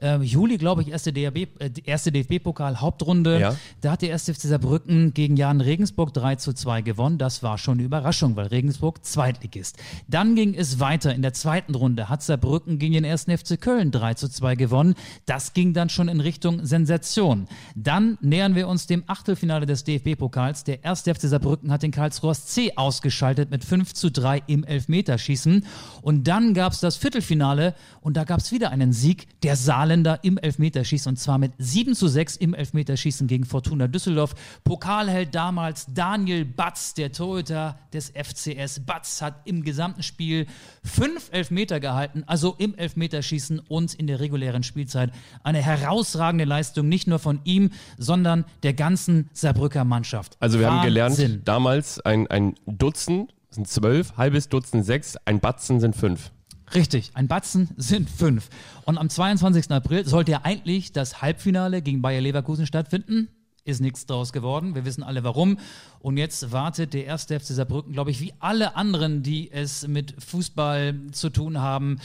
äh, 0.00 0.18
Juli, 0.18 0.58
glaube 0.58 0.82
ich, 0.82 0.88
erste, 0.88 1.12
DRB, 1.12 1.36
äh, 1.58 1.70
erste 1.84 2.12
DFB-Pokal 2.12 2.80
Hauptrunde. 2.80 3.40
Ja. 3.40 3.56
Da 3.80 3.92
hat 3.92 4.02
der 4.02 4.10
erste 4.10 4.34
FC 4.34 4.42
Saarbrücken 4.42 5.14
gegen 5.14 5.36
Jan 5.36 5.60
Regensburg 5.60 6.12
3 6.14 6.36
zu 6.36 6.52
2 6.52 6.82
gewonnen. 6.82 7.18
Das 7.18 7.42
war 7.42 7.58
schon 7.58 7.74
eine 7.74 7.82
Überraschung, 7.82 8.36
weil 8.36 8.46
Regensburg 8.46 9.04
Zweitligist. 9.04 9.76
Dann 10.08 10.34
ging 10.34 10.54
es 10.54 10.80
weiter. 10.80 11.14
In 11.14 11.22
der 11.22 11.32
zweiten 11.32 11.74
Runde 11.74 12.08
hat 12.08 12.22
Saarbrücken 12.22 12.78
gegen 12.78 12.94
den 12.94 13.04
ersten 13.04 13.36
FC 13.36 13.60
Köln 13.60 13.90
3 13.90 14.14
zu 14.14 14.28
2 14.28 14.56
gewonnen. 14.56 14.94
Das 15.26 15.52
ging 15.52 15.74
dann 15.74 15.88
schon 15.88 16.08
in 16.08 16.20
Richtung 16.20 16.64
Sensation. 16.64 17.46
Dann 17.74 18.18
nähern 18.20 18.54
wir 18.54 18.68
uns 18.68 18.86
dem 18.86 19.04
Achtelfinale 19.06 19.66
des 19.66 19.84
DFB-Pokals. 19.84 20.64
Der 20.64 20.84
erste 20.84 21.14
FC 21.14 21.22
Saarbrücken 21.22 21.70
hat 21.72 21.82
den 21.82 21.90
Karlsruher 21.90 22.34
C 22.34 22.72
ausgeschaltet 22.76 23.50
mit 23.50 23.64
5 23.64 23.94
zu 23.94 24.10
3 24.10 24.42
im 24.46 24.64
Elfmeterschießen. 24.64 25.66
Und 26.02 26.26
dann 26.26 26.54
gab 26.54 26.72
es 26.72 26.80
das 26.80 26.96
Viertelfinale 26.96 27.74
und 28.00 28.16
da 28.16 28.24
gab 28.30 28.38
es 28.38 28.52
wieder 28.52 28.70
einen 28.70 28.92
Sieg 28.92 29.26
der 29.42 29.56
Saarländer 29.56 30.20
im 30.22 30.38
Elfmeterschießen 30.38 31.10
und 31.10 31.16
zwar 31.16 31.36
mit 31.38 31.50
7 31.58 31.96
zu 31.96 32.06
6 32.06 32.36
im 32.36 32.54
Elfmeterschießen 32.54 33.26
gegen 33.26 33.44
Fortuna 33.44 33.88
Düsseldorf. 33.88 34.36
Pokalheld 34.62 35.34
damals 35.34 35.86
Daniel 35.92 36.44
Batz, 36.44 36.94
der 36.94 37.10
Torhüter 37.10 37.76
des 37.92 38.10
FCS. 38.10 38.86
Batz 38.86 39.20
hat 39.20 39.40
im 39.46 39.64
gesamten 39.64 40.04
Spiel 40.04 40.46
fünf 40.84 41.30
Elfmeter 41.32 41.80
gehalten, 41.80 42.22
also 42.24 42.54
im 42.56 42.76
Elfmeterschießen 42.76 43.58
und 43.58 43.94
in 43.94 44.06
der 44.06 44.20
regulären 44.20 44.62
Spielzeit. 44.62 45.10
Eine 45.42 45.58
herausragende 45.60 46.44
Leistung, 46.44 46.88
nicht 46.88 47.08
nur 47.08 47.18
von 47.18 47.40
ihm, 47.42 47.70
sondern 47.98 48.44
der 48.62 48.74
ganzen 48.74 49.28
Saarbrücker 49.32 49.82
Mannschaft. 49.82 50.36
Also 50.38 50.60
wir 50.60 50.70
haben 50.70 50.84
gelernt, 50.84 51.18
Wahnsinn. 51.18 51.42
damals 51.44 51.98
ein, 51.98 52.28
ein 52.28 52.54
Dutzend 52.66 53.34
sind 53.50 53.66
zwölf, 53.66 54.16
halbes 54.16 54.48
Dutzend 54.48 54.86
sechs, 54.86 55.16
ein 55.24 55.40
Batzen 55.40 55.80
sind 55.80 55.96
fünf. 55.96 56.30
Richtig, 56.74 57.10
ein 57.14 57.26
Batzen 57.26 57.68
sind 57.76 58.08
fünf. 58.08 58.48
Und 58.84 58.96
am 58.98 59.08
22. 59.08 59.70
April 59.70 60.06
sollte 60.06 60.32
ja 60.32 60.40
eigentlich 60.44 60.92
das 60.92 61.20
Halbfinale 61.20 61.82
gegen 61.82 62.00
Bayer 62.00 62.20
Leverkusen 62.20 62.66
stattfinden. 62.66 63.28
Ist 63.64 63.80
nichts 63.80 64.06
draus 64.06 64.32
geworden. 64.32 64.74
Wir 64.74 64.84
wissen 64.84 65.02
alle 65.02 65.24
warum. 65.24 65.58
Und 65.98 66.16
jetzt 66.16 66.52
wartet 66.52 66.94
der 66.94 67.06
erste 67.06 67.38
FC 67.38 67.46
Saarbrücken, 67.46 67.92
glaube 67.92 68.10
ich, 68.10 68.20
wie 68.20 68.32
alle 68.38 68.76
anderen, 68.76 69.22
die 69.22 69.50
es 69.50 69.86
mit 69.86 70.14
Fußball 70.22 70.94
zu 71.12 71.30
tun 71.30 71.58
haben, 71.60 71.98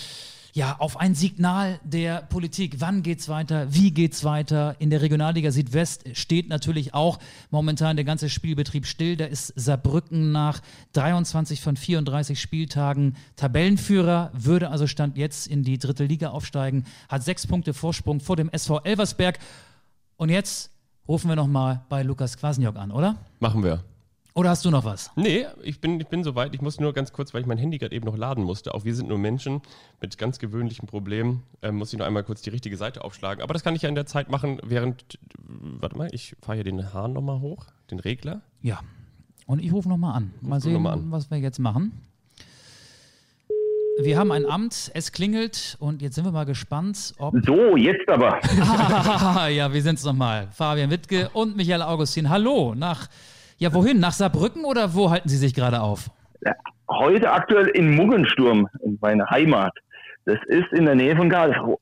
ja, 0.55 0.77
auf 0.79 0.97
ein 0.97 1.15
Signal 1.15 1.81
der 1.83 2.21
Politik. 2.21 2.75
Wann 2.79 3.03
geht's 3.03 3.27
weiter? 3.27 3.73
Wie 3.73 3.91
geht's 3.91 4.23
weiter? 4.23 4.77
In 4.79 4.89
der 4.89 5.01
Regionalliga 5.01 5.51
Südwest 5.51 6.05
steht 6.13 6.47
natürlich 6.47 6.93
auch 6.93 7.19
momentan 7.51 7.97
der 7.97 8.05
ganze 8.05 8.29
Spielbetrieb 8.29 8.85
still. 8.85 9.17
Da 9.17 9.25
ist 9.25 9.51
Saarbrücken 9.57 10.31
nach 10.31 10.61
23 10.93 11.59
von 11.59 11.75
34 11.75 12.39
Spieltagen 12.39 13.17
Tabellenführer, 13.35 14.31
würde 14.33 14.69
also 14.69 14.87
Stand 14.87 15.17
jetzt 15.17 15.45
in 15.47 15.63
die 15.63 15.77
dritte 15.77 16.05
Liga 16.05 16.29
aufsteigen, 16.29 16.85
hat 17.09 17.21
sechs 17.21 17.45
Punkte 17.45 17.73
Vorsprung 17.73 18.21
vor 18.21 18.37
dem 18.37 18.49
SV 18.49 18.79
Elversberg. 18.79 19.39
Und 20.15 20.29
jetzt 20.29 20.71
rufen 21.05 21.27
wir 21.27 21.35
nochmal 21.35 21.81
bei 21.89 22.01
Lukas 22.01 22.37
Kwasniok 22.37 22.77
an, 22.77 22.91
oder? 22.91 23.17
Machen 23.41 23.61
wir. 23.61 23.83
Oder 24.37 24.49
hast 24.49 24.65
du 24.65 24.69
noch 24.69 24.83
was? 24.83 25.11
Nee, 25.15 25.45
ich 25.63 25.79
bin, 25.79 25.97
ich 26.01 26.07
bin 26.07 26.25
soweit. 26.25 26.53
Ich 26.53 26.61
muss 26.61 26.77
nur 26.77 26.91
ganz 26.91 27.13
kurz, 27.13 27.33
weil 27.33 27.39
ich 27.39 27.47
mein 27.47 27.57
Handy 27.57 27.77
gerade 27.77 27.95
eben 27.95 28.05
noch 28.05 28.17
laden 28.17 28.43
musste. 28.43 28.73
Auch 28.73 28.83
wir 28.83 28.93
sind 28.93 29.07
nur 29.07 29.17
Menschen 29.17 29.61
mit 30.01 30.17
ganz 30.17 30.39
gewöhnlichen 30.39 30.87
Problemen. 30.87 31.43
Ähm, 31.61 31.77
muss 31.77 31.93
ich 31.93 31.99
noch 31.99 32.05
einmal 32.05 32.25
kurz 32.25 32.41
die 32.41 32.49
richtige 32.49 32.75
Seite 32.75 33.05
aufschlagen. 33.05 33.41
Aber 33.41 33.53
das 33.53 33.63
kann 33.63 33.77
ich 33.77 33.83
ja 33.83 33.89
in 33.89 33.95
der 33.95 34.05
Zeit 34.05 34.29
machen, 34.29 34.59
während. 34.61 35.17
Warte 35.39 35.97
mal, 35.97 36.09
ich 36.11 36.35
fahre 36.41 36.57
hier 36.57 36.65
den 36.65 36.93
Hahn 36.93 37.13
nochmal 37.13 37.39
hoch, 37.39 37.67
den 37.89 37.99
Regler. 37.99 38.41
Ja. 38.61 38.81
Und 39.45 39.63
ich 39.63 39.71
rufe 39.71 39.87
nochmal 39.87 40.17
an. 40.17 40.33
Mal 40.41 40.59
sehen, 40.59 40.81
mal 40.81 40.91
an. 40.91 41.11
was 41.11 41.31
wir 41.31 41.37
jetzt 41.37 41.59
machen. 41.59 41.93
Wir 44.01 44.19
haben 44.19 44.33
ein 44.33 44.45
Amt, 44.45 44.91
es 44.93 45.13
klingelt 45.13 45.77
und 45.79 46.01
jetzt 46.01 46.15
sind 46.15 46.25
wir 46.25 46.33
mal 46.33 46.43
gespannt, 46.43 47.13
ob. 47.19 47.35
So, 47.45 47.77
jetzt 47.77 48.09
aber. 48.09 48.41
Ah, 48.59 49.47
ja, 49.47 49.71
wir 49.71 49.81
sind's 49.81 50.03
nochmal. 50.03 50.49
Fabian 50.51 50.89
Wittke 50.89 51.29
und 51.31 51.55
Michael 51.55 51.83
Augustin. 51.83 52.29
Hallo, 52.29 52.75
nach. 52.75 53.07
Ja, 53.57 53.73
wohin? 53.73 53.99
Nach 53.99 54.11
Saarbrücken 54.11 54.65
oder 54.65 54.93
wo 54.93 55.09
halten 55.09 55.29
Sie 55.29 55.37
sich 55.37 55.53
gerade 55.53 55.81
auf? 55.81 56.09
Heute 56.89 57.31
aktuell 57.31 57.67
in 57.69 57.95
Muggensturm, 57.95 58.67
in 58.83 58.97
meiner 59.01 59.29
Heimat. 59.29 59.73
Das 60.25 60.37
ist 60.47 60.71
in 60.71 60.85
der 60.85 60.95
Nähe 60.95 61.15
von 61.15 61.29
Karlsruhe. 61.29 61.77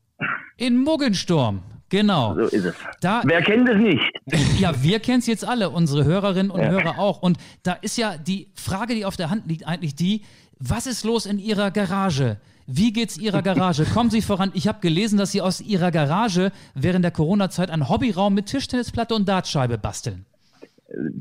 In 0.58 0.78
Muggensturm. 0.78 1.62
Genau. 1.90 2.34
So 2.36 2.42
ist 2.48 2.66
es. 2.66 2.76
Da, 3.02 3.22
Wer 3.26 3.42
kennt 3.42 3.70
es 3.70 3.78
nicht? 3.78 4.02
ja, 4.60 4.72
wir 4.82 5.00
kennen 5.00 5.20
es 5.20 5.28
jetzt 5.28 5.46
alle, 5.46 5.70
unsere 5.70 6.06
Hörerinnen 6.06 6.52
und 6.52 6.62
Ja. 6.62 6.70
Hörer 6.70 7.00
auch. 7.00 7.22
Und 7.22 7.38
da 7.64 7.74
ist 7.74 7.98
ja 7.98 8.18
die 8.18 8.50
Frage, 8.56 8.96
die 8.96 9.06
auf 9.06 9.16
der 9.16 9.30
Hand 9.30 9.48
liegt, 9.48 9.68
eigentlich 9.68 9.96
die, 9.96 10.24
was 10.60 10.88
ist 10.88 11.04
los 11.04 11.26
in 11.26 11.38
Ihrer 11.40 11.70
Garage? 11.72 12.38
Wie 12.66 12.94
geht's 12.94 13.18
Ihrer 13.18 13.42
Garage? 13.42 13.86
Kommen 13.86 14.10
Sie 14.10 14.22
voran? 14.22 14.52
Ich 14.54 14.68
habe 14.68 14.80
gelesen, 14.80 15.18
dass 15.20 15.32
Sie 15.32 15.42
aus 15.42 15.60
Ihrer 15.60 15.92
Garage 15.92 16.52
während 16.74 17.04
der 17.04 17.12
Corona-Zeit 17.12 17.70
einen 17.70 17.90
Hobbyraum 17.90 18.34
mit 18.34 18.46
Tischtennisplatte 18.46 19.14
und 19.14 19.28
Dartscheibe 19.28 19.78
basteln. 19.78 20.26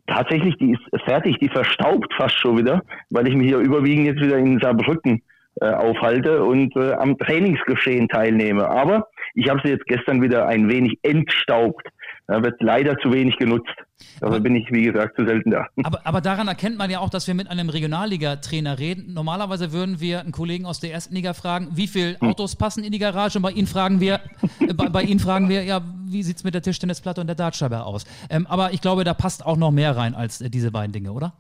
Tatsächlich, 0.07 0.57
die 0.59 0.73
ist 0.73 1.02
fertig, 1.05 1.38
die 1.38 1.49
verstaubt 1.49 2.12
fast 2.14 2.38
schon 2.38 2.59
wieder, 2.59 2.83
weil 3.11 3.29
ich 3.29 3.35
mich 3.35 3.49
hier 3.49 3.59
überwiegend 3.59 4.07
jetzt 4.07 4.23
wieder 4.23 4.37
in 4.37 4.61
Saarbrücken 4.61 5.23
äh, 5.61 5.71
aufhalte 5.71 6.45
und 6.45 6.75
äh, 6.76 6.93
am 6.93 7.17
Trainingsgeschehen 7.19 8.09
teilnehme. 8.09 8.69
Aber 8.69 9.09
ich 9.35 9.49
habe 9.49 9.61
sie 9.64 9.71
jetzt 9.71 9.87
gestern 9.87 10.23
wieder 10.23 10.47
ein 10.47 10.69
wenig 10.69 10.99
entstaubt. 11.02 11.87
Da 12.26 12.43
wird 12.43 12.61
leider 12.61 12.97
zu 12.99 13.12
wenig 13.12 13.37
genutzt. 13.37 13.75
Dafür 14.21 14.40
bin 14.40 14.54
ich, 14.54 14.71
wie 14.71 14.85
gesagt, 14.85 15.16
zu 15.16 15.26
selten 15.26 15.50
da. 15.50 15.66
Aber, 15.85 16.00
aber 16.04 16.21
daran 16.21 16.49
erkennt 16.49 16.78
man 16.78 16.90
ja 16.90 17.00
auch, 17.00 17.11
dass 17.11 17.26
wir 17.26 17.35
mit 17.35 17.49
einem 17.49 17.68
Regionalliga-Trainer 17.68 18.78
reden. 18.78 19.14
Normalerweise 19.14 19.73
würden 19.73 20.00
wir 20.00 20.21
einen 20.21 20.32
Kollegen 20.32 20.64
aus 20.64 20.80
der 20.80 20.92
ersten 20.92 21.14
Liga 21.14 21.35
fragen, 21.35 21.68
wie 21.73 21.87
viele 21.87 22.21
Autos 22.21 22.56
passen 22.56 22.85
in 22.85 22.92
die 22.92 22.99
Garage? 22.99 23.38
Und 23.38 23.42
bei 23.42 23.50
Ihnen 23.50 23.66
fragen 23.66 24.00
wir, 24.00 24.21
äh, 24.61 24.75
bei, 24.75 24.88
bei 24.88 25.02
Ihnen 25.02 25.21
fragen 25.21 25.49
wir, 25.49 25.64
ja, 25.64 25.80
wie 26.06 26.23
sieht's 26.23 26.44
mit 26.44 26.54
der 26.54 26.62
Tischtennisplatte 26.62 27.21
und 27.21 27.26
der 27.26 27.37
Dartscheibe 27.37 27.85
aus? 27.85 28.04
Ähm, 28.30 28.47
aber 28.49 28.73
ich 28.73 28.80
glaube, 28.80 29.04
da 29.04 29.14
passt 29.14 29.44
auch 29.44 29.56
noch 29.56 29.71
mehr 29.71 29.97
rein 29.97 30.14
als 30.14 30.40
äh, 30.40 30.50
diese 30.50 30.71
beiden 30.71 30.92
Dinge, 30.92 31.12
oder? 31.12 31.32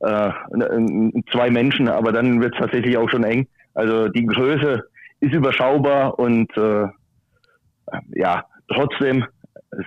Äh, 0.00 0.30
zwei 1.32 1.50
Menschen, 1.50 1.88
aber 1.88 2.12
dann 2.12 2.40
wird 2.40 2.54
es 2.54 2.60
tatsächlich 2.60 2.96
auch 2.96 3.08
schon 3.10 3.24
eng. 3.24 3.48
Also 3.74 4.08
die 4.08 4.26
Größe 4.26 4.84
ist 5.20 5.32
überschaubar 5.32 6.18
und 6.18 6.50
äh, 6.56 6.86
ja, 8.14 8.44
trotzdem 8.68 9.24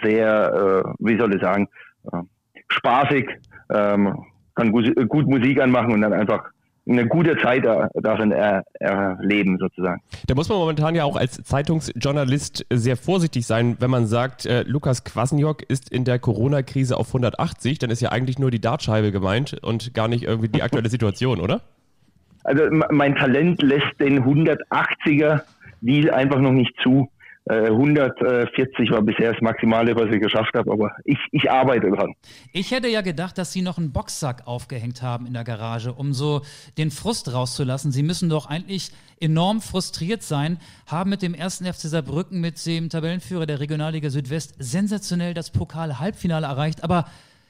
sehr, 0.03 0.83
äh, 0.85 0.89
wie 0.99 1.17
soll 1.17 1.33
ich 1.35 1.41
sagen, 1.41 1.67
äh, 2.11 2.17
spaßig, 2.69 3.29
ähm, 3.73 4.25
kann 4.55 4.71
gut, 4.71 4.93
gut 5.09 5.27
Musik 5.27 5.61
anmachen 5.61 5.93
und 5.93 6.01
dann 6.01 6.13
einfach 6.13 6.43
eine 6.89 7.07
gute 7.07 7.37
Zeit 7.37 7.63
da- 7.63 7.89
darin 7.93 8.31
er, 8.31 8.63
erleben 8.79 9.57
sozusagen. 9.59 10.01
Da 10.27 10.33
muss 10.35 10.49
man 10.49 10.57
momentan 10.57 10.95
ja 10.95 11.03
auch 11.03 11.15
als 11.15 11.41
Zeitungsjournalist 11.43 12.65
sehr 12.73 12.97
vorsichtig 12.97 13.45
sein, 13.45 13.77
wenn 13.79 13.91
man 13.91 14.07
sagt, 14.07 14.45
äh, 14.45 14.63
Lukas 14.63 15.03
Kwasniok 15.03 15.61
ist 15.63 15.91
in 15.91 16.05
der 16.05 16.17
Corona-Krise 16.19 16.97
auf 16.97 17.13
180, 17.13 17.77
dann 17.79 17.91
ist 17.91 18.01
ja 18.01 18.09
eigentlich 18.11 18.39
nur 18.39 18.49
die 18.51 18.59
Dartscheibe 18.59 19.11
gemeint 19.11 19.57
und 19.61 19.93
gar 19.93 20.07
nicht 20.07 20.23
irgendwie 20.23 20.49
die 20.49 20.63
aktuelle 20.63 20.89
Situation, 20.89 21.39
oder? 21.39 21.61
Also 22.43 22.63
mein 22.89 23.15
Talent 23.15 23.61
lässt 23.61 23.99
den 23.99 24.23
180er 24.23 25.41
die 25.81 26.09
einfach 26.11 26.39
noch 26.39 26.51
nicht 26.51 26.73
zu. 26.81 27.09
Äh, 27.45 27.67
140 27.67 28.91
war 28.91 29.01
bisher 29.01 29.33
das 29.33 29.41
Maximale, 29.41 29.95
was 29.95 30.13
ich 30.13 30.21
geschafft 30.21 30.53
habe, 30.53 30.71
aber 30.71 30.91
ich, 31.05 31.17
ich 31.31 31.49
arbeite 31.49 31.89
dran. 31.89 32.13
Ich 32.53 32.69
hätte 32.69 32.87
ja 32.87 33.01
gedacht, 33.01 33.37
dass 33.37 33.51
Sie 33.51 33.63
noch 33.63 33.79
einen 33.79 33.91
Boxsack 33.91 34.45
aufgehängt 34.45 35.01
haben 35.01 35.25
in 35.25 35.33
der 35.33 35.43
Garage, 35.43 35.91
um 35.91 36.13
so 36.13 36.41
den 36.77 36.91
Frust 36.91 37.33
rauszulassen. 37.33 37.91
Sie 37.91 38.03
müssen 38.03 38.29
doch 38.29 38.45
eigentlich 38.45 38.91
enorm 39.19 39.59
frustriert 39.61 40.21
sein, 40.21 40.59
haben 40.85 41.09
mit 41.09 41.23
dem 41.23 41.33
ersten 41.33 41.65
FC 41.65 41.81
Saarbrücken, 41.81 42.41
mit 42.41 42.63
dem 42.65 42.89
Tabellenführer 42.89 43.47
der 43.47 43.59
Regionalliga 43.59 44.11
Südwest, 44.11 44.55
sensationell 44.59 45.33
das 45.33 45.49
Pokal-Halbfinale 45.49 46.45
erreicht. 46.45 46.83
Aber 46.83 47.05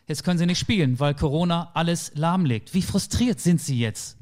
jetzt 0.08 0.24
können 0.24 0.38
Sie 0.38 0.46
nicht 0.46 0.60
spielen, 0.60 1.02
weil 1.02 1.16
Corona 1.16 1.70
alles 1.74 2.14
lahmlegt. 2.16 2.74
Wie 2.74 2.82
frustriert 2.82 3.42
sind 3.42 3.60
Sie 3.60 3.78
jetzt 3.78 4.18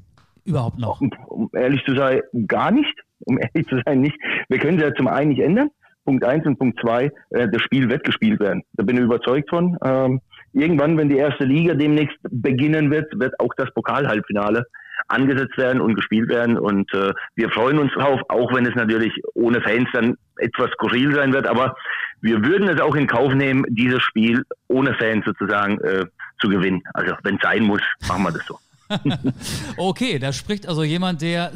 überhaupt 0.46 0.80
noch? 0.80 1.00
Um, 1.00 1.12
um 1.28 1.50
ehrlich 1.54 1.84
zu 1.86 1.96
sein, 1.96 2.22
gar 2.48 2.72
nicht. 2.72 2.94
Um 3.26 3.38
ehrlich 3.40 3.68
zu 3.68 3.82
sein, 3.86 4.02
nicht. 4.02 4.18
Wir 4.48 4.60
können 4.60 4.78
es 4.78 4.84
ja 4.84 4.94
zum 4.94 5.08
einen 5.08 5.30
nicht 5.30 5.42
ändern. 5.42 5.70
Punkt 6.06 6.24
eins 6.24 6.46
und 6.46 6.58
Punkt 6.58 6.80
zwei, 6.80 7.12
äh, 7.32 7.48
das 7.52 7.62
Spiel 7.62 7.90
wird 7.90 8.04
gespielt 8.04 8.40
werden. 8.40 8.64
Da 8.74 8.84
bin 8.84 8.98
ich 8.98 9.04
überzeugt 9.04 9.50
von. 9.50 9.78
Ähm, 9.86 10.22
irgendwann, 10.54 10.98
wenn 10.98 11.10
die 11.10 11.18
erste 11.18 11.46
Liga 11.46 11.76
demnächst 11.76 12.18
beginnen 12.24 12.90
wird, 12.90 13.08
wird 13.20 13.40
auch 13.40 13.54
das 13.58 13.72
Pokalhalbfinale 13.74 14.66
angesetzt 15.08 15.58
werden 15.58 15.82
und 15.82 15.96
gespielt 15.96 16.30
werden. 16.30 16.58
Und 16.58 16.92
äh, 16.94 17.14
wir 17.36 17.50
freuen 17.50 17.80
uns 17.80 17.92
drauf, 17.94 18.22
auch 18.30 18.54
wenn 18.54 18.66
es 18.66 18.76
natürlich 18.76 19.14
ohne 19.34 19.62
Fans 19.62 19.88
dann 19.94 20.16
etwas 20.38 20.72
skurril 20.72 21.14
sein 21.14 21.34
wird. 21.34 21.48
Aber 21.48 21.76
wir 22.22 22.44
würden 22.44 22.68
es 22.70 22.82
auch 22.82 22.96
in 22.96 23.08
Kauf 23.08 23.34
nehmen, 23.34 23.66
dieses 23.70 24.02
Spiel 24.02 24.44
ohne 24.68 24.94
Fans 24.96 25.26
sozusagen 25.26 25.80
äh, 25.82 26.06
zu 26.40 26.50
gewinnen. 26.50 26.82
Also 26.94 27.16
wenn 27.24 27.36
es 27.36 27.42
sein 27.42 27.64
muss, 27.64 27.82
machen 28.08 28.24
wir 28.24 28.32
das 28.32 28.46
so. 28.46 28.58
Okay, 29.78 30.20
da 30.20 30.34
spricht 30.34 30.68
also 30.68 30.84
jemand, 30.84 31.22
der 31.22 31.52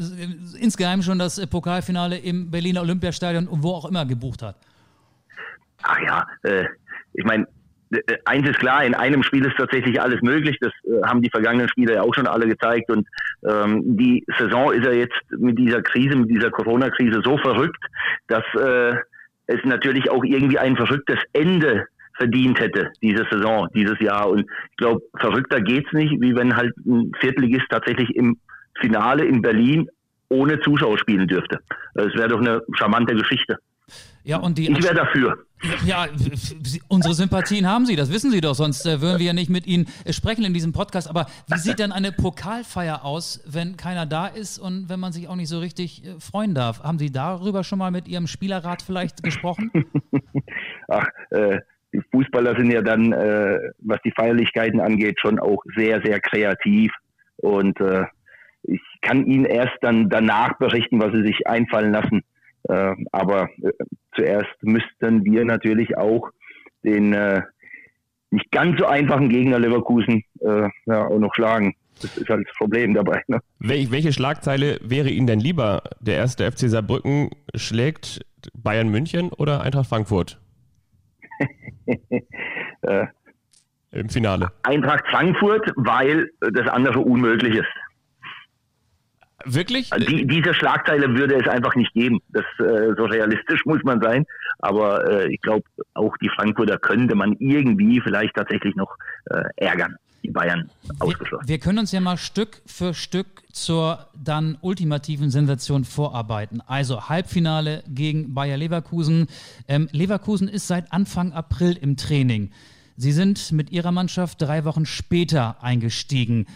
insgeheim 0.58 1.02
schon 1.02 1.18
das 1.18 1.38
äh, 1.38 1.46
Pokalfinale 1.46 2.18
im 2.18 2.50
Berliner 2.50 2.82
Olympiastadion 2.82 3.48
und 3.48 3.62
wo 3.62 3.72
auch 3.72 3.88
immer 3.88 4.06
gebucht 4.06 4.42
hat. 4.42 4.56
Ach 5.82 5.98
ja, 6.00 6.26
äh, 6.42 6.64
ich 7.12 7.24
meine, 7.24 7.46
äh, 7.90 8.16
eins 8.24 8.48
ist 8.48 8.58
klar, 8.58 8.84
in 8.84 8.94
einem 8.94 9.22
Spiel 9.22 9.44
ist 9.44 9.56
tatsächlich 9.56 10.00
alles 10.00 10.20
möglich. 10.22 10.56
Das 10.60 10.72
äh, 10.84 11.02
haben 11.06 11.22
die 11.22 11.30
vergangenen 11.30 11.68
Spiele 11.68 11.94
ja 11.94 12.02
auch 12.02 12.14
schon 12.14 12.26
alle 12.26 12.46
gezeigt. 12.46 12.90
Und 12.90 13.06
ähm, 13.46 13.96
die 13.96 14.24
Saison 14.38 14.72
ist 14.72 14.84
ja 14.84 14.92
jetzt 14.92 15.20
mit 15.30 15.58
dieser 15.58 15.82
Krise, 15.82 16.16
mit 16.16 16.30
dieser 16.30 16.50
Corona-Krise 16.50 17.20
so 17.24 17.36
verrückt, 17.38 17.82
dass 18.28 18.44
äh, 18.54 18.94
es 19.46 19.60
natürlich 19.64 20.10
auch 20.10 20.24
irgendwie 20.24 20.58
ein 20.58 20.76
verrücktes 20.76 21.18
Ende 21.32 21.86
verdient 22.16 22.58
hätte, 22.60 22.92
diese 23.02 23.26
Saison, 23.30 23.68
dieses 23.74 23.98
Jahr. 24.00 24.28
Und 24.30 24.40
ich 24.40 24.76
glaube, 24.76 25.02
verrückter 25.18 25.60
geht's 25.60 25.92
nicht, 25.92 26.12
wie 26.20 26.34
wenn 26.34 26.56
halt 26.56 26.74
ein 26.86 27.12
Viertligist 27.20 27.66
tatsächlich 27.70 28.14
im 28.16 28.36
Finale 28.80 29.24
in 29.24 29.42
Berlin 29.42 29.88
ohne 30.28 30.60
Zuschauer 30.60 30.98
spielen 30.98 31.26
dürfte. 31.28 31.60
Das 31.94 32.14
wäre 32.14 32.28
doch 32.28 32.40
eine 32.40 32.60
charmante 32.76 33.14
Geschichte. 33.14 33.58
Ja, 34.24 34.38
und 34.38 34.56
die 34.56 34.70
Ich 34.70 34.82
wäre 34.82 34.94
dafür. 34.94 35.36
Ja, 35.84 36.06
unsere 36.88 37.14
Sympathien 37.14 37.66
haben 37.66 37.86
Sie, 37.86 37.96
das 37.96 38.10
wissen 38.10 38.30
Sie 38.30 38.40
doch, 38.40 38.54
sonst 38.54 38.84
äh, 38.86 39.00
würden 39.00 39.18
wir 39.18 39.26
ja 39.26 39.32
nicht 39.32 39.50
mit 39.50 39.66
Ihnen 39.66 39.86
äh, 40.04 40.12
sprechen 40.12 40.44
in 40.44 40.52
diesem 40.54 40.72
Podcast. 40.72 41.08
Aber 41.08 41.26
wie 41.48 41.58
sieht 41.58 41.78
denn 41.78 41.92
eine 41.92 42.12
Pokalfeier 42.12 43.04
aus, 43.04 43.42
wenn 43.46 43.76
keiner 43.76 44.06
da 44.06 44.26
ist 44.26 44.58
und 44.58 44.88
wenn 44.88 45.00
man 45.00 45.12
sich 45.12 45.28
auch 45.28 45.36
nicht 45.36 45.48
so 45.48 45.58
richtig 45.58 46.04
äh, 46.04 46.20
freuen 46.20 46.54
darf? 46.54 46.82
Haben 46.82 46.98
Sie 46.98 47.10
darüber 47.10 47.64
schon 47.64 47.78
mal 47.78 47.90
mit 47.90 48.08
Ihrem 48.08 48.26
Spielerrat 48.26 48.82
vielleicht 48.82 49.22
gesprochen? 49.22 49.70
ach, 50.88 51.06
äh, 51.30 51.60
die 51.94 52.02
Fußballer 52.10 52.56
sind 52.56 52.72
ja 52.72 52.82
dann, 52.82 53.12
äh, 53.12 53.58
was 53.78 54.00
die 54.04 54.10
Feierlichkeiten 54.10 54.80
angeht, 54.80 55.18
schon 55.20 55.38
auch 55.38 55.62
sehr, 55.76 56.02
sehr 56.04 56.20
kreativ. 56.20 56.92
Und 57.36 57.80
äh, 57.80 58.04
ich 58.64 58.80
kann 59.00 59.26
Ihnen 59.26 59.44
erst 59.44 59.76
dann 59.80 60.08
danach 60.08 60.58
berichten, 60.58 61.00
was 61.00 61.12
sie 61.12 61.24
sich 61.24 61.46
einfallen 61.46 61.92
lassen. 61.92 62.22
Äh, 62.68 62.94
aber 63.12 63.48
zuerst 64.16 64.54
müssten 64.62 65.24
wir 65.24 65.44
natürlich 65.44 65.96
auch 65.96 66.30
den 66.82 67.12
äh, 67.12 67.42
nicht 68.30 68.50
ganz 68.50 68.78
so 68.78 68.86
einfachen 68.86 69.28
Gegner 69.28 69.60
Leverkusen 69.60 70.24
äh, 70.40 70.68
ja, 70.86 71.06
auch 71.06 71.18
noch 71.18 71.34
schlagen. 71.34 71.76
Das 72.02 72.16
ist 72.16 72.28
halt 72.28 72.44
das 72.48 72.56
Problem 72.56 72.94
dabei. 72.94 73.22
Ne? 73.28 73.38
Wel 73.60 73.92
welche 73.92 74.12
Schlagzeile 74.12 74.80
wäre 74.82 75.10
Ihnen 75.10 75.28
denn 75.28 75.38
lieber? 75.38 75.82
Der 76.00 76.16
erste 76.16 76.50
FC 76.50 76.68
Saarbrücken 76.68 77.30
schlägt 77.54 78.26
Bayern 78.52 78.88
München 78.88 79.28
oder 79.28 79.60
Eintracht 79.60 79.88
Frankfurt 79.88 80.40
Äh, 82.82 83.06
im 83.92 84.10
Finale? 84.10 84.52
Eintracht 84.64 85.06
Frankfurt, 85.08 85.72
weil 85.76 86.28
das 86.40 86.68
andere 86.68 86.98
unmöglich 86.98 87.54
ist. 87.54 87.68
Wirklich? 89.44 89.90
Die, 89.90 90.26
diese 90.26 90.54
Schlagzeile 90.54 91.08
würde 91.16 91.36
es 91.36 91.48
einfach 91.48 91.74
nicht 91.76 91.92
geben. 91.92 92.20
Das 92.30 92.44
äh, 92.58 92.94
so 92.96 93.04
realistisch 93.04 93.64
muss 93.64 93.82
man 93.84 94.00
sein. 94.00 94.24
Aber 94.58 95.08
äh, 95.08 95.32
ich 95.32 95.40
glaube, 95.40 95.64
auch 95.94 96.16
die 96.18 96.30
Frankfurter 96.30 96.78
könnte 96.78 97.14
man 97.14 97.36
irgendwie 97.38 98.00
vielleicht 98.00 98.34
tatsächlich 98.34 98.74
noch 98.74 98.96
äh, 99.26 99.44
ärgern. 99.56 99.96
Die 100.24 100.30
Bayern 100.30 100.70
ausgeschlossen. 101.00 101.46
Wir 101.46 101.58
können 101.58 101.78
uns 101.78 101.92
ja 101.92 102.00
mal 102.00 102.16
Stück 102.16 102.62
für 102.64 102.94
Stück 102.94 103.42
zur 103.52 104.06
dann 104.14 104.56
ultimativen 104.62 105.30
Sensation 105.30 105.84
vorarbeiten. 105.84 106.62
Also 106.62 107.10
Halbfinale 107.10 107.84
gegen 107.86 108.32
Bayer 108.32 108.56
Leverkusen. 108.56 109.26
Ähm, 109.68 109.88
Leverkusen 109.92 110.48
ist 110.48 110.66
seit 110.66 110.92
Anfang 110.92 111.32
April 111.32 111.76
im 111.76 111.98
Training. 111.98 112.50
Sie 112.96 113.12
sind 113.12 113.52
mit 113.52 113.70
Ihrer 113.70 113.92
Mannschaft 113.92 114.40
drei 114.40 114.64
Wochen 114.64 114.86
später 114.86 115.62
eingestiegen. 115.62 116.46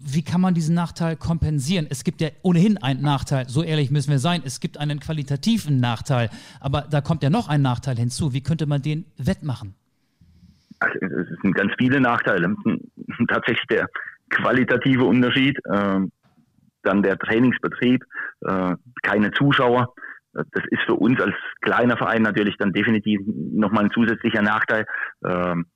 Wie 0.00 0.22
kann 0.22 0.40
man 0.40 0.54
diesen 0.54 0.74
Nachteil 0.74 1.16
kompensieren? 1.16 1.86
Es 1.88 2.02
gibt 2.02 2.20
ja 2.20 2.30
ohnehin 2.42 2.78
einen 2.78 3.02
Nachteil, 3.02 3.48
so 3.48 3.62
ehrlich 3.62 3.90
müssen 3.90 4.10
wir 4.10 4.18
sein. 4.18 4.42
Es 4.44 4.60
gibt 4.60 4.78
einen 4.78 5.00
qualitativen 5.00 5.78
Nachteil, 5.80 6.30
aber 6.60 6.82
da 6.82 7.00
kommt 7.00 7.22
ja 7.22 7.30
noch 7.30 7.48
ein 7.48 7.62
Nachteil 7.62 7.96
hinzu. 7.96 8.32
Wie 8.32 8.40
könnte 8.40 8.66
man 8.66 8.82
den 8.82 9.04
wettmachen? 9.16 9.74
Also, 10.78 10.98
es 11.00 11.28
sind 11.42 11.54
ganz 11.54 11.72
viele 11.78 12.00
Nachteile. 12.00 12.54
Tatsächlich 13.28 13.66
der 13.68 13.88
qualitative 14.30 15.04
Unterschied, 15.04 15.58
äh, 15.64 16.00
dann 16.82 17.02
der 17.02 17.18
Trainingsbetrieb, 17.18 18.04
äh, 18.42 18.74
keine 19.02 19.32
Zuschauer. 19.32 19.94
Das 20.32 20.64
ist 20.70 20.82
für 20.84 20.94
uns 20.94 21.20
als 21.20 21.34
kleiner 21.62 21.96
Verein 21.96 22.22
natürlich 22.22 22.56
dann 22.58 22.72
definitiv 22.72 23.20
nochmal 23.24 23.84
ein 23.84 23.90
zusätzlicher 23.90 24.42
Nachteil. 24.42 24.84
Ähm, 25.24 25.66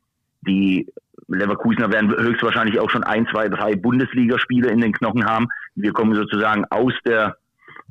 die 0.42 0.86
Leverkusener 1.28 1.90
werden 1.92 2.10
höchstwahrscheinlich 2.10 2.78
auch 2.78 2.90
schon 2.90 3.04
ein, 3.04 3.26
zwei, 3.28 3.48
drei 3.48 3.74
Bundesligaspiele 3.76 4.70
in 4.70 4.80
den 4.80 4.92
Knochen 4.92 5.24
haben. 5.24 5.48
Wir 5.74 5.92
kommen 5.92 6.14
sozusagen 6.14 6.64
aus 6.70 6.92
der 7.06 7.36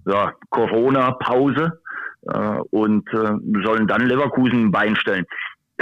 ja, 0.06 0.34
Corona-Pause 0.50 1.80
äh, 2.24 2.60
und 2.72 3.08
äh, 3.14 3.64
sollen 3.64 3.88
dann 3.88 4.08
Leverkusen 4.08 4.66
ein 4.66 4.72
Bein 4.72 4.96
stellen. 4.96 5.26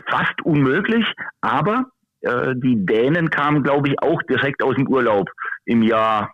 Fast 0.10 0.42
unmöglich, 0.44 1.06
aber 1.42 1.86
äh, 2.22 2.54
die 2.56 2.86
Dänen 2.86 3.30
kamen, 3.30 3.64
glaube 3.64 3.90
ich, 3.90 4.02
auch 4.02 4.22
direkt 4.24 4.64
aus 4.64 4.76
dem 4.76 4.88
Urlaub 4.88 5.30
im 5.66 5.82
Jahr 5.82 6.34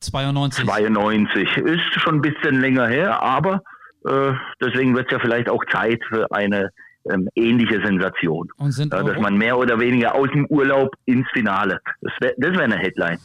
92. 0.00 0.64
92. 0.64 1.56
Ist 1.58 2.00
schon 2.00 2.16
ein 2.16 2.22
bisschen 2.22 2.60
länger 2.60 2.86
her, 2.86 3.22
aber 3.22 3.62
äh, 4.06 4.32
deswegen 4.62 4.94
wird 4.94 5.06
es 5.06 5.12
ja 5.12 5.18
vielleicht 5.18 5.48
auch 5.48 5.64
Zeit 5.72 6.00
für 6.08 6.30
eine 6.30 6.70
ähm, 7.10 7.28
ähnliche 7.34 7.80
Sensation. 7.84 8.48
Ja, 8.58 9.02
dass 9.02 9.20
man 9.20 9.36
mehr 9.36 9.58
oder 9.58 9.78
weniger 9.78 10.14
aus 10.14 10.28
dem 10.30 10.46
Urlaub 10.46 10.94
ins 11.06 11.26
Finale. 11.32 11.80
Das 12.00 12.12
wäre 12.20 12.34
das 12.38 12.52
wär 12.52 12.64
eine 12.64 12.78
Headline. 12.78 13.18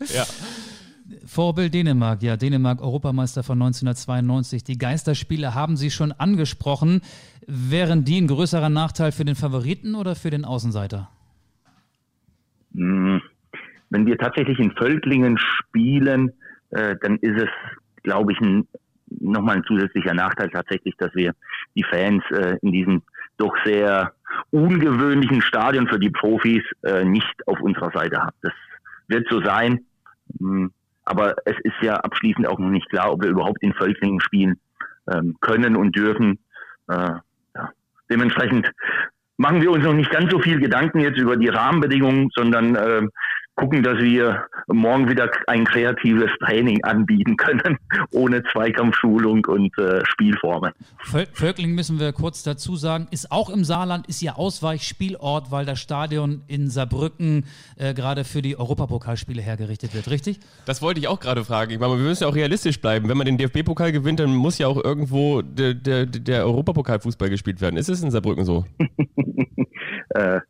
ja. 0.14 0.24
Vorbild 1.26 1.74
Dänemark, 1.74 2.22
ja, 2.22 2.36
Dänemark 2.36 2.80
Europameister 2.80 3.42
von 3.42 3.60
1992. 3.60 4.64
Die 4.64 4.78
Geisterspiele 4.78 5.54
haben 5.54 5.76
Sie 5.76 5.90
schon 5.90 6.12
angesprochen. 6.12 7.02
Wären 7.46 8.04
die 8.04 8.20
ein 8.20 8.26
größerer 8.26 8.68
Nachteil 8.68 9.12
für 9.12 9.24
den 9.24 9.34
Favoriten 9.34 9.94
oder 9.94 10.14
für 10.14 10.30
den 10.30 10.44
Außenseiter? 10.44 11.08
Hm, 12.74 13.20
wenn 13.90 14.06
wir 14.06 14.18
tatsächlich 14.18 14.58
in 14.58 14.72
Völklingen 14.72 15.38
spielen, 15.38 16.32
äh, 16.70 16.96
dann 17.02 17.16
ist 17.18 17.40
es, 17.40 17.48
glaube 18.02 18.32
ich, 18.32 18.38
nochmal 19.20 19.56
ein 19.56 19.64
zusätzlicher 19.64 20.14
Nachteil 20.14 20.50
tatsächlich, 20.50 20.94
dass 20.98 21.14
wir 21.14 21.34
die 21.74 21.84
Fans 21.84 22.22
äh, 22.30 22.56
in 22.62 22.72
diesem 22.72 23.02
doch 23.36 23.54
sehr 23.64 24.12
ungewöhnlichen 24.50 25.40
Stadion 25.40 25.88
für 25.88 25.98
die 25.98 26.10
Profis 26.10 26.62
äh, 26.82 27.04
nicht 27.04 27.34
auf 27.46 27.60
unserer 27.60 27.90
Seite 27.92 28.20
haben. 28.20 28.36
Das 28.42 28.52
wird 29.08 29.26
so 29.30 29.42
sein. 29.42 29.84
Hm, 30.38 30.72
aber 31.04 31.34
es 31.44 31.56
ist 31.64 31.76
ja 31.82 31.96
abschließend 31.96 32.46
auch 32.46 32.58
noch 32.58 32.70
nicht 32.70 32.88
klar, 32.88 33.12
ob 33.12 33.22
wir 33.22 33.30
überhaupt 33.30 33.62
in 33.62 33.74
Völklingen 33.74 34.20
spielen 34.20 34.58
ähm, 35.12 35.36
können 35.40 35.76
und 35.76 35.94
dürfen. 35.94 36.38
Dementsprechend 38.10 38.70
machen 39.36 39.60
wir 39.62 39.70
uns 39.70 39.84
noch 39.84 39.94
nicht 39.94 40.10
ganz 40.10 40.30
so 40.30 40.38
viel 40.38 40.60
Gedanken 40.60 41.00
jetzt 41.00 41.18
über 41.18 41.36
die 41.36 41.48
Rahmenbedingungen, 41.48 42.30
sondern 42.34 42.76
äh, 42.76 43.02
gucken, 43.56 43.82
dass 43.82 43.98
wir 43.98 44.46
morgen 44.66 45.08
wieder 45.08 45.30
ein 45.46 45.64
kreatives 45.64 46.30
Training 46.40 46.82
anbieten 46.84 47.36
können, 47.36 47.78
ohne 48.10 48.42
Zweikampfschulung 48.52 49.44
und 49.46 49.76
äh, 49.78 50.04
Spielformen. 50.06 50.72
Völkling 51.32 51.74
müssen 51.74 52.00
wir 52.00 52.12
kurz 52.12 52.42
dazu 52.42 52.76
sagen, 52.76 53.06
ist 53.10 53.30
auch 53.30 53.50
im 53.50 53.64
Saarland, 53.64 54.06
ist 54.06 54.20
ja 54.22 54.34
Ausweichspielort, 54.34 55.50
weil 55.50 55.64
das 55.64 55.80
Stadion 55.80 56.42
in 56.48 56.68
Saarbrücken 56.68 57.44
äh, 57.76 57.94
gerade 57.94 58.24
für 58.24 58.42
die 58.42 58.58
Europapokalspiele 58.58 59.40
hergerichtet 59.40 59.94
wird, 59.94 60.10
richtig? 60.10 60.40
Das 60.66 60.82
wollte 60.82 61.00
ich 61.00 61.08
auch 61.08 61.20
gerade 61.20 61.44
fragen. 61.44 61.70
Ich 61.70 61.78
meine, 61.78 61.96
wir 61.96 62.04
müssen 62.04 62.24
ja 62.24 62.28
auch 62.28 62.34
realistisch 62.34 62.80
bleiben. 62.80 63.08
Wenn 63.08 63.16
man 63.16 63.26
den 63.26 63.38
DFB-Pokal 63.38 63.92
gewinnt, 63.92 64.20
dann 64.20 64.34
muss 64.34 64.58
ja 64.58 64.66
auch 64.66 64.82
irgendwo 64.82 65.42
der, 65.42 65.74
der, 65.74 66.06
der 66.06 66.44
Europapokalfußball 66.44 67.30
gespielt 67.30 67.60
werden. 67.60 67.76
Ist 67.76 67.88
es 67.88 68.02
in 68.02 68.10
Saarbrücken 68.10 68.44
so? 68.44 68.64
äh, 70.10 70.40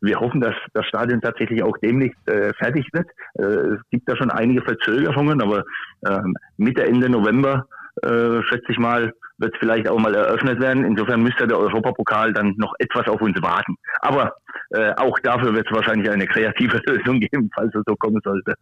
wir 0.00 0.20
hoffen, 0.20 0.40
dass 0.40 0.54
das 0.74 0.86
Stadion 0.86 1.20
tatsächlich 1.20 1.62
auch 1.62 1.76
demnächst 1.78 2.18
äh, 2.28 2.52
fertig 2.54 2.86
wird. 2.92 3.06
Äh, 3.34 3.74
es 3.74 3.80
gibt 3.90 4.08
da 4.08 4.16
schon 4.16 4.30
einige 4.30 4.62
Verzögerungen, 4.62 5.40
aber 5.42 5.64
äh, 6.02 6.20
Mitte, 6.56 6.84
Ende 6.84 7.08
November, 7.08 7.66
äh, 8.02 8.42
schätze 8.44 8.70
ich 8.70 8.78
mal, 8.78 9.12
wird 9.38 9.54
es 9.54 9.58
vielleicht 9.60 9.88
auch 9.88 9.98
mal 9.98 10.14
eröffnet 10.14 10.60
werden. 10.60 10.84
Insofern 10.84 11.22
müsste 11.22 11.46
der 11.46 11.58
Europapokal 11.58 12.32
dann 12.32 12.54
noch 12.56 12.74
etwas 12.78 13.06
auf 13.08 13.20
uns 13.20 13.40
warten. 13.40 13.76
Aber 14.00 14.34
äh, 14.70 14.92
auch 14.96 15.18
dafür 15.20 15.54
wird 15.54 15.66
es 15.70 15.76
wahrscheinlich 15.76 16.10
eine 16.10 16.26
kreative 16.26 16.80
Lösung 16.86 17.20
geben, 17.20 17.50
falls 17.54 17.74
es 17.74 17.82
so 17.86 17.94
kommen 17.96 18.20
sollte. 18.24 18.54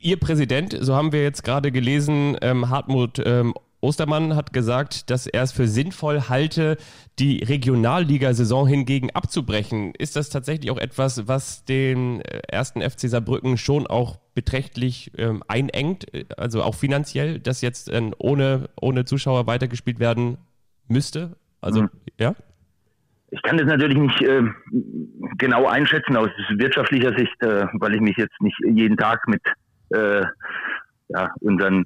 Ihr 0.00 0.18
Präsident, 0.18 0.76
so 0.80 0.96
haben 0.96 1.12
wir 1.12 1.22
jetzt 1.22 1.44
gerade 1.44 1.70
gelesen, 1.70 2.36
ähm, 2.42 2.70
Hartmut 2.70 3.22
ähm, 3.24 3.54
Ostermann 3.82 4.36
hat 4.36 4.52
gesagt, 4.52 5.10
dass 5.10 5.26
er 5.26 5.42
es 5.42 5.52
für 5.52 5.66
sinnvoll 5.66 6.28
halte, 6.28 6.76
die 7.18 7.42
Regionalligasaison 7.42 8.66
hingegen 8.66 9.10
abzubrechen. 9.10 9.92
Ist 9.98 10.14
das 10.14 10.30
tatsächlich 10.30 10.70
auch 10.70 10.78
etwas, 10.78 11.26
was 11.28 11.64
den 11.64 12.20
äh, 12.20 12.42
ersten 12.48 12.80
FC 12.80 13.00
Saarbrücken 13.00 13.58
schon 13.58 13.86
auch 13.86 14.18
beträchtlich 14.34 15.10
ähm, 15.18 15.42
einengt, 15.48 16.06
also 16.36 16.62
auch 16.62 16.76
finanziell, 16.76 17.40
dass 17.40 17.60
jetzt 17.60 17.90
äh, 17.90 18.10
ohne, 18.18 18.68
ohne 18.80 19.04
Zuschauer 19.04 19.46
weitergespielt 19.46 19.98
werden 19.98 20.38
müsste? 20.88 21.36
Also, 21.60 21.82
mhm. 21.82 21.90
ja? 22.18 22.34
Ich 23.30 23.42
kann 23.42 23.56
das 23.56 23.66
natürlich 23.66 23.98
nicht 23.98 24.22
äh, 24.22 24.42
genau 25.38 25.66
einschätzen 25.66 26.16
aus 26.16 26.30
wirtschaftlicher 26.50 27.16
Sicht, 27.16 27.42
äh, 27.42 27.66
weil 27.74 27.94
ich 27.94 28.00
mich 28.00 28.16
jetzt 28.16 28.40
nicht 28.40 28.56
jeden 28.60 28.96
Tag 28.96 29.26
mit 29.26 29.42
äh, 29.90 30.22
ja, 31.08 31.34
unseren 31.40 31.84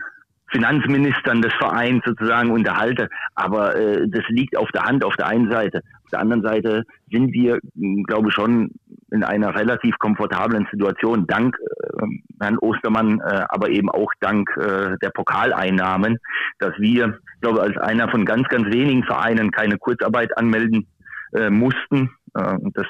Finanzministern 0.50 1.42
des 1.42 1.52
Vereins 1.54 2.02
sozusagen 2.04 2.50
unterhalte. 2.50 3.08
Aber 3.34 3.74
äh, 3.76 4.08
das 4.08 4.24
liegt 4.28 4.56
auf 4.56 4.70
der 4.72 4.84
Hand 4.84 5.04
auf 5.04 5.16
der 5.16 5.26
einen 5.26 5.50
Seite. 5.50 5.82
Auf 6.04 6.10
der 6.10 6.20
anderen 6.20 6.42
Seite 6.42 6.84
sind 7.10 7.32
wir, 7.32 7.58
hm, 7.74 8.04
glaube 8.04 8.28
ich, 8.28 8.34
schon 8.34 8.70
in 9.10 9.24
einer 9.24 9.54
relativ 9.54 9.98
komfortablen 9.98 10.66
Situation, 10.70 11.26
dank 11.26 11.56
äh, 11.58 12.06
Herrn 12.40 12.58
Ostermann, 12.58 13.20
äh, 13.20 13.44
aber 13.48 13.70
eben 13.70 13.90
auch 13.90 14.10
dank 14.20 14.48
äh, 14.56 14.96
der 15.02 15.10
Pokaleinnahmen, 15.10 16.18
dass 16.58 16.72
wir, 16.78 17.18
glaube 17.40 17.62
als 17.62 17.76
einer 17.78 18.08
von 18.08 18.24
ganz, 18.24 18.48
ganz 18.48 18.66
wenigen 18.66 19.04
Vereinen 19.04 19.50
keine 19.50 19.78
Kurzarbeit 19.78 20.36
anmelden 20.36 20.86
äh, 21.32 21.50
mussten. 21.50 22.10
Äh, 22.34 22.56
das 22.74 22.86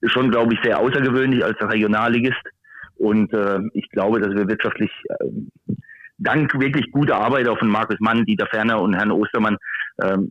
ist 0.00 0.12
schon, 0.12 0.30
glaube 0.30 0.54
ich, 0.54 0.60
sehr 0.62 0.78
außergewöhnlich 0.78 1.44
als 1.44 1.56
Regionalligist. 1.60 2.42
Und 2.96 3.32
äh, 3.32 3.60
ich 3.72 3.88
glaube, 3.90 4.20
dass 4.20 4.34
wir 4.34 4.48
wirtschaftlich 4.48 4.90
äh, 5.08 5.74
dank 6.22 6.58
wirklich 6.58 6.90
guter 6.92 7.16
Arbeit 7.16 7.48
auch 7.48 7.58
von 7.58 7.68
Markus 7.68 7.98
Mann, 8.00 8.24
Dieter 8.24 8.46
Ferner 8.46 8.80
und 8.80 8.94
Herrn 8.94 9.10
Ostermann, 9.10 9.56
ähm, 10.02 10.30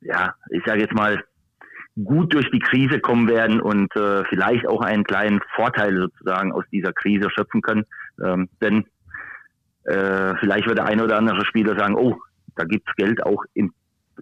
ja, 0.00 0.34
ich 0.50 0.62
sage 0.66 0.80
jetzt 0.80 0.94
mal, 0.94 1.22
gut 2.04 2.32
durch 2.32 2.50
die 2.50 2.58
Krise 2.58 3.00
kommen 3.00 3.28
werden 3.28 3.60
und 3.60 3.94
äh, 3.96 4.24
vielleicht 4.24 4.66
auch 4.66 4.80
einen 4.80 5.04
kleinen 5.04 5.40
Vorteil 5.54 5.94
sozusagen 5.94 6.52
aus 6.52 6.64
dieser 6.72 6.92
Krise 6.92 7.28
schöpfen 7.30 7.60
können. 7.60 7.84
Ähm, 8.24 8.48
denn 8.62 8.86
äh, 9.84 10.34
vielleicht 10.40 10.66
wird 10.66 10.78
der 10.78 10.86
eine 10.86 11.04
oder 11.04 11.18
andere 11.18 11.44
Spieler 11.44 11.78
sagen, 11.78 11.94
oh, 11.94 12.18
da 12.56 12.64
gibt's 12.64 12.90
Geld 12.96 13.24
auch 13.24 13.44
im 13.54 13.72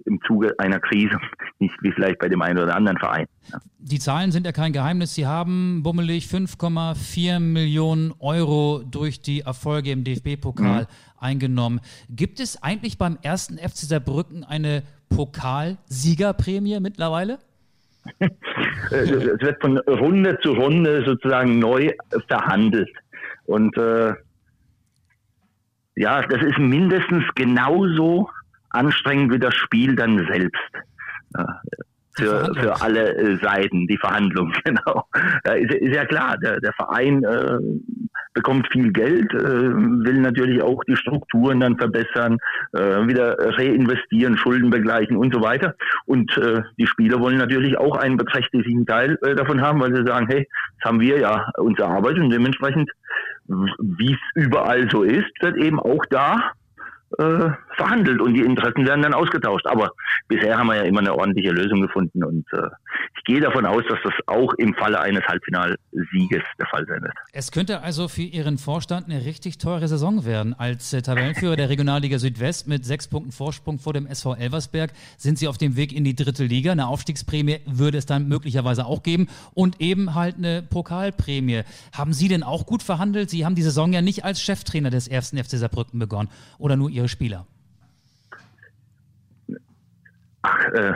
im 0.04 0.20
Zuge 0.26 0.54
einer 0.58 0.80
Krise, 0.80 1.18
nicht 1.58 1.74
wie 1.82 1.92
vielleicht 1.92 2.18
bei 2.18 2.28
dem 2.28 2.42
einen 2.42 2.58
oder 2.58 2.74
anderen 2.74 2.98
Verein. 2.98 3.26
Ja. 3.52 3.58
Die 3.78 3.98
Zahlen 3.98 4.32
sind 4.32 4.46
ja 4.46 4.52
kein 4.52 4.72
Geheimnis. 4.72 5.14
Sie 5.14 5.26
haben 5.26 5.82
bummelig 5.82 6.26
5,4 6.26 7.40
Millionen 7.40 8.12
Euro 8.18 8.82
durch 8.88 9.22
die 9.22 9.40
Erfolge 9.40 9.90
im 9.90 10.04
DFB-Pokal 10.04 10.82
mhm. 10.82 10.86
eingenommen. 11.18 11.80
Gibt 12.08 12.40
es 12.40 12.62
eigentlich 12.62 12.98
beim 12.98 13.18
ersten 13.22 13.58
FC 13.58 13.76
Saarbrücken 13.76 14.44
eine 14.44 14.82
Pokalsiegerprämie 15.08 16.80
mittlerweile? 16.80 17.38
es 18.90 19.10
wird 19.10 19.60
von 19.60 19.78
Runde 19.78 20.38
zu 20.42 20.52
Runde 20.52 21.04
sozusagen 21.04 21.58
neu 21.58 21.90
verhandelt. 22.28 22.90
Und 23.44 23.76
äh, 23.76 24.14
ja, 25.96 26.22
das 26.22 26.42
ist 26.42 26.58
mindestens 26.58 27.24
genauso 27.34 28.30
anstrengend 28.70 29.32
wie 29.32 29.38
das 29.38 29.54
Spiel 29.54 29.94
dann 29.94 30.26
selbst. 30.30 30.70
für, 32.20 32.52
für 32.54 32.82
alle 32.82 33.16
äh, 33.16 33.36
Seiten, 33.36 33.86
die 33.86 33.96
Verhandlung, 33.96 34.52
genau. 34.64 35.04
Ja, 35.44 35.52
ist, 35.52 35.72
ist, 35.72 35.94
ja 35.94 36.04
klar, 36.04 36.36
der, 36.38 36.60
der 36.60 36.72
Verein 36.74 37.24
äh, 37.24 37.58
bekommt 38.34 38.68
viel 38.72 38.92
Geld, 38.92 39.32
äh, 39.32 39.38
will 39.38 40.20
natürlich 40.20 40.62
auch 40.62 40.82
die 40.84 40.96
Strukturen 40.96 41.60
dann 41.60 41.76
verbessern, 41.78 42.38
äh, 42.72 43.06
wieder 43.06 43.36
reinvestieren, 43.38 44.36
Schulden 44.36 44.70
begleichen 44.70 45.16
und 45.16 45.34
so 45.34 45.42
weiter. 45.42 45.74
Und 46.06 46.36
äh, 46.36 46.62
die 46.78 46.86
Spieler 46.86 47.20
wollen 47.20 47.38
natürlich 47.38 47.78
auch 47.78 47.96
einen 47.96 48.16
beträchtlichen 48.16 48.86
Teil 48.86 49.16
davon 49.36 49.60
haben, 49.60 49.80
weil 49.80 49.94
sie 49.94 50.06
sagen, 50.06 50.26
hey, 50.28 50.48
das 50.78 50.88
haben 50.88 51.00
wir 51.00 51.18
ja 51.18 51.50
unsere 51.58 51.88
Arbeit 51.88 52.18
und 52.18 52.30
dementsprechend, 52.30 52.90
wie 53.46 54.12
es 54.12 54.20
überall 54.34 54.88
so 54.90 55.02
ist, 55.02 55.30
wird 55.40 55.56
eben 55.56 55.80
auch 55.80 56.04
da 56.10 56.52
verhandelt 57.80 58.20
und 58.20 58.34
die 58.34 58.42
Interessen 58.42 58.86
werden 58.86 59.02
dann 59.02 59.14
ausgetauscht. 59.14 59.66
Aber 59.66 59.90
bisher 60.28 60.56
haben 60.56 60.68
wir 60.68 60.76
ja 60.76 60.82
immer 60.82 61.00
eine 61.00 61.14
ordentliche 61.14 61.50
Lösung 61.50 61.80
gefunden 61.82 62.22
und 62.24 62.46
äh, 62.52 62.68
ich 63.16 63.24
gehe 63.24 63.40
davon 63.40 63.66
aus, 63.66 63.82
dass 63.88 63.98
das 64.04 64.12
auch 64.26 64.52
im 64.54 64.74
Falle 64.74 65.00
eines 65.00 65.22
Halbfinalsieges 65.24 66.42
der 66.58 66.66
Fall 66.70 66.86
sein 66.86 67.02
wird. 67.02 67.12
Es 67.32 67.50
könnte 67.52 67.82
also 67.82 68.08
für 68.08 68.22
Ihren 68.22 68.58
Vorstand 68.58 69.06
eine 69.06 69.24
richtig 69.24 69.58
teure 69.58 69.88
Saison 69.88 70.24
werden. 70.24 70.54
Als 70.54 70.92
äh, 70.92 71.02
Tabellenführer 71.02 71.56
der 71.56 71.68
Regionalliga 71.68 72.18
Südwest 72.18 72.68
mit 72.68 72.84
sechs 72.84 73.08
Punkten 73.08 73.32
Vorsprung 73.32 73.78
vor 73.78 73.92
dem 73.92 74.06
SV 74.06 74.34
Elversberg 74.34 74.92
sind 75.16 75.38
Sie 75.38 75.48
auf 75.48 75.58
dem 75.58 75.76
Weg 75.76 75.92
in 75.92 76.04
die 76.04 76.14
dritte 76.14 76.44
Liga. 76.44 76.72
Eine 76.72 76.88
Aufstiegsprämie 76.88 77.60
würde 77.66 77.98
es 77.98 78.06
dann 78.06 78.28
möglicherweise 78.28 78.84
auch 78.86 79.02
geben 79.02 79.28
und 79.54 79.80
eben 79.80 80.14
halt 80.14 80.36
eine 80.36 80.62
Pokalprämie. 80.62 81.62
Haben 81.96 82.12
Sie 82.12 82.28
denn 82.28 82.42
auch 82.42 82.66
gut 82.66 82.82
verhandelt? 82.82 83.30
Sie 83.30 83.44
haben 83.44 83.54
die 83.54 83.62
Saison 83.62 83.92
ja 83.92 84.02
nicht 84.02 84.24
als 84.24 84.42
Cheftrainer 84.42 84.90
des 84.90 85.08
ersten 85.08 85.36
FC 85.36 85.50
Saarbrücken 85.50 85.98
begonnen 85.98 86.28
oder 86.58 86.76
nur 86.76 86.90
Ihre 86.90 87.08
Spieler? 87.08 87.46
Ach, 90.42 90.64
äh, 90.72 90.94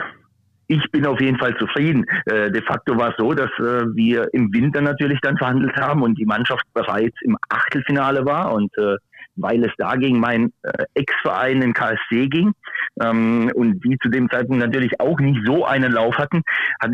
ich 0.67 0.91
bin 0.91 1.05
auf 1.05 1.21
jeden 1.21 1.37
Fall 1.37 1.55
zufrieden. 1.57 2.05
Äh, 2.25 2.51
de 2.51 2.63
facto 2.63 2.97
war 2.97 3.09
es 3.09 3.15
so, 3.17 3.33
dass 3.33 3.51
äh, 3.59 3.85
wir 3.93 4.33
im 4.33 4.51
Winter 4.53 4.81
natürlich 4.81 5.19
dann 5.21 5.37
verhandelt 5.37 5.75
haben 5.75 6.01
und 6.01 6.17
die 6.17 6.25
Mannschaft 6.25 6.65
bereits 6.73 7.15
im 7.21 7.37
Achtelfinale 7.49 8.25
war 8.25 8.53
und 8.53 8.75
äh, 8.77 8.97
weil 9.37 9.63
es 9.65 9.71
da 9.77 9.95
gegen 9.95 10.19
meinen 10.19 10.53
äh, 10.63 10.85
Ex-Verein 10.93 11.61
in 11.61 11.73
KSC 11.73 12.27
ging 12.27 12.53
ähm, 13.01 13.51
und 13.53 13.83
die 13.83 13.97
zu 14.01 14.09
dem 14.09 14.29
Zeitpunkt 14.29 14.63
natürlich 14.63 14.99
auch 14.99 15.19
nicht 15.19 15.41
so 15.45 15.65
einen 15.65 15.91
Lauf 15.91 16.17
hatten, 16.17 16.41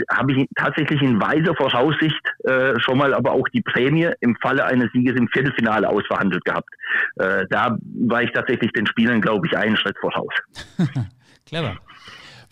habe 0.10 0.34
ich 0.34 0.48
tatsächlich 0.56 1.02
in 1.02 1.22
weiser 1.22 1.56
Voraussicht 1.56 2.22
äh, 2.46 2.80
schon 2.80 2.98
mal 2.98 3.14
aber 3.14 3.32
auch 3.32 3.48
die 3.50 3.62
Prämie 3.62 4.10
im 4.22 4.36
Falle 4.42 4.66
eines 4.66 4.92
Sieges 4.92 5.16
im 5.16 5.28
Viertelfinale 5.28 5.88
ausverhandelt 5.88 6.44
gehabt. 6.46 6.70
Äh, 7.18 7.46
da 7.50 7.78
war 8.08 8.24
ich 8.24 8.32
tatsächlich 8.32 8.72
den 8.72 8.88
Spielern, 8.88 9.22
glaube 9.22 9.48
ich, 9.48 9.56
einen 9.56 9.78
Schritt 9.78 9.98
voraus. 10.00 10.34
Clever. 11.46 11.78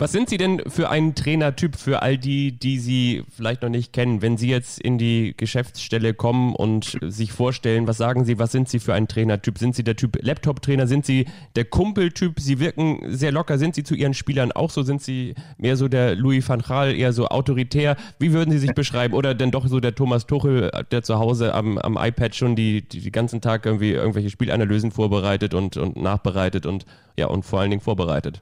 Was 0.02 0.14
sind 0.14 0.30
Sie 0.30 0.38
denn 0.38 0.62
für 0.66 0.90
ein 0.90 1.14
Trainertyp 1.14 1.76
für 1.76 2.02
all 2.02 2.18
die, 2.18 2.54
die 2.54 2.80
Sie 2.80 3.26
vielleicht 3.36 3.64
noch 3.64 3.70
nicht 3.70 3.92
kennen? 3.92 4.22
Wenn 4.22 4.38
Sie 4.38 4.48
jetzt 4.48 4.80
in 4.80 4.98
die 4.98 5.34
Geschäftsstelle 5.36 6.14
kommen 6.14 6.56
und 6.56 6.98
sich 7.02 7.34
vorstellen, 7.34 7.86
was 7.86 7.98
sagen 7.98 8.24
Sie, 8.24 8.40
was 8.40 8.54
sind 8.54 8.70
Sie 8.70 8.80
für 8.80 8.94
ein 8.94 9.10
Trainertyp? 9.10 9.58
Sind 9.58 9.76
Sie 9.76 9.84
der 9.84 9.98
Typ 9.98 10.18
Laptop-Trainer? 10.22 10.88
Sind 10.88 11.06
Sie 11.06 11.26
der 11.58 11.66
Kumpeltyp? 11.66 12.40
Sie 12.40 12.60
wirken 12.60 13.02
sehr 13.10 13.34
locker. 13.34 13.58
Sind 13.58 13.76
Sie 13.76 13.84
zu 13.84 13.94
Ihren 13.94 14.14
Spielern 14.14 14.54
auch 14.54 14.70
so? 14.70 14.84
Sind 14.84 15.02
Sie 15.02 15.36
mehr 15.58 15.76
so 15.76 15.90
der 15.90 16.16
Louis 16.16 16.48
van 16.48 16.62
Gaal, 16.62 16.96
eher 16.96 17.12
so 17.12 17.28
autoritär? 17.28 17.98
Wie 18.20 18.32
würden 18.32 18.52
Sie 18.52 18.60
sich 18.60 18.74
beschreiben? 18.74 19.14
Oder 19.14 19.36
denn 19.36 19.52
doch 19.52 19.68
so 19.68 19.82
der 19.82 19.96
Thomas 19.96 20.26
Tuchel, 20.26 20.72
der 20.92 21.04
zu 21.04 21.20
Hause 21.20 21.54
am, 21.54 21.78
am 21.78 21.98
iPad 22.00 22.34
schon 22.34 22.56
die, 22.56 22.88
die, 22.88 23.02
die 23.02 23.12
ganzen 23.12 23.42
Tag 23.42 23.66
irgendwie 23.66 23.92
irgendwelche 23.92 24.30
Spielanalysen 24.30 24.92
vorbereitet 24.92 25.54
und, 25.54 25.76
und 25.76 25.98
nachbereitet 25.98 26.66
und 26.66 26.86
ja, 27.18 27.28
und 27.28 27.44
vor 27.44 27.60
allen 27.60 27.70
Dingen 27.70 27.82
vorbereitet? 27.82 28.42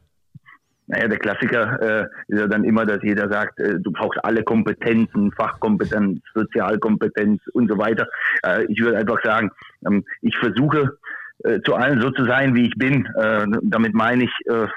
Naja, 0.88 1.10
der 1.10 1.20
Klassiker 1.20 1.82
äh, 1.82 2.08
ist 2.28 2.40
ja 2.40 2.48
dann 2.48 2.64
immer, 2.64 2.86
dass 2.86 3.04
jeder 3.04 3.30
sagt, 3.30 3.60
äh, 3.60 3.78
du 3.80 3.92
brauchst 3.92 4.24
alle 4.24 4.44
Kompetenzen, 4.44 5.32
Fachkompetenz, 5.34 6.22
Sozialkompetenz 6.34 7.42
und 7.54 7.70
so 7.70 7.78
weiter. 7.78 8.08
Äh, 8.44 8.66
ich 8.70 8.80
würde 8.82 8.98
einfach 8.98 9.22
sagen, 9.22 9.52
ähm, 9.86 10.06
ich 10.22 10.38
versuche 10.38 10.98
äh, 11.44 11.60
zu 11.62 11.76
allen 11.76 12.02
so 12.02 12.10
zu 12.12 12.26
sein, 12.26 12.56
wie 12.56 12.68
ich 12.68 12.76
bin. 12.76 13.06
Äh, 13.18 13.46
damit 13.64 13.94
meine 13.94 14.24
ich, 14.24 14.32
äh, 14.46 14.68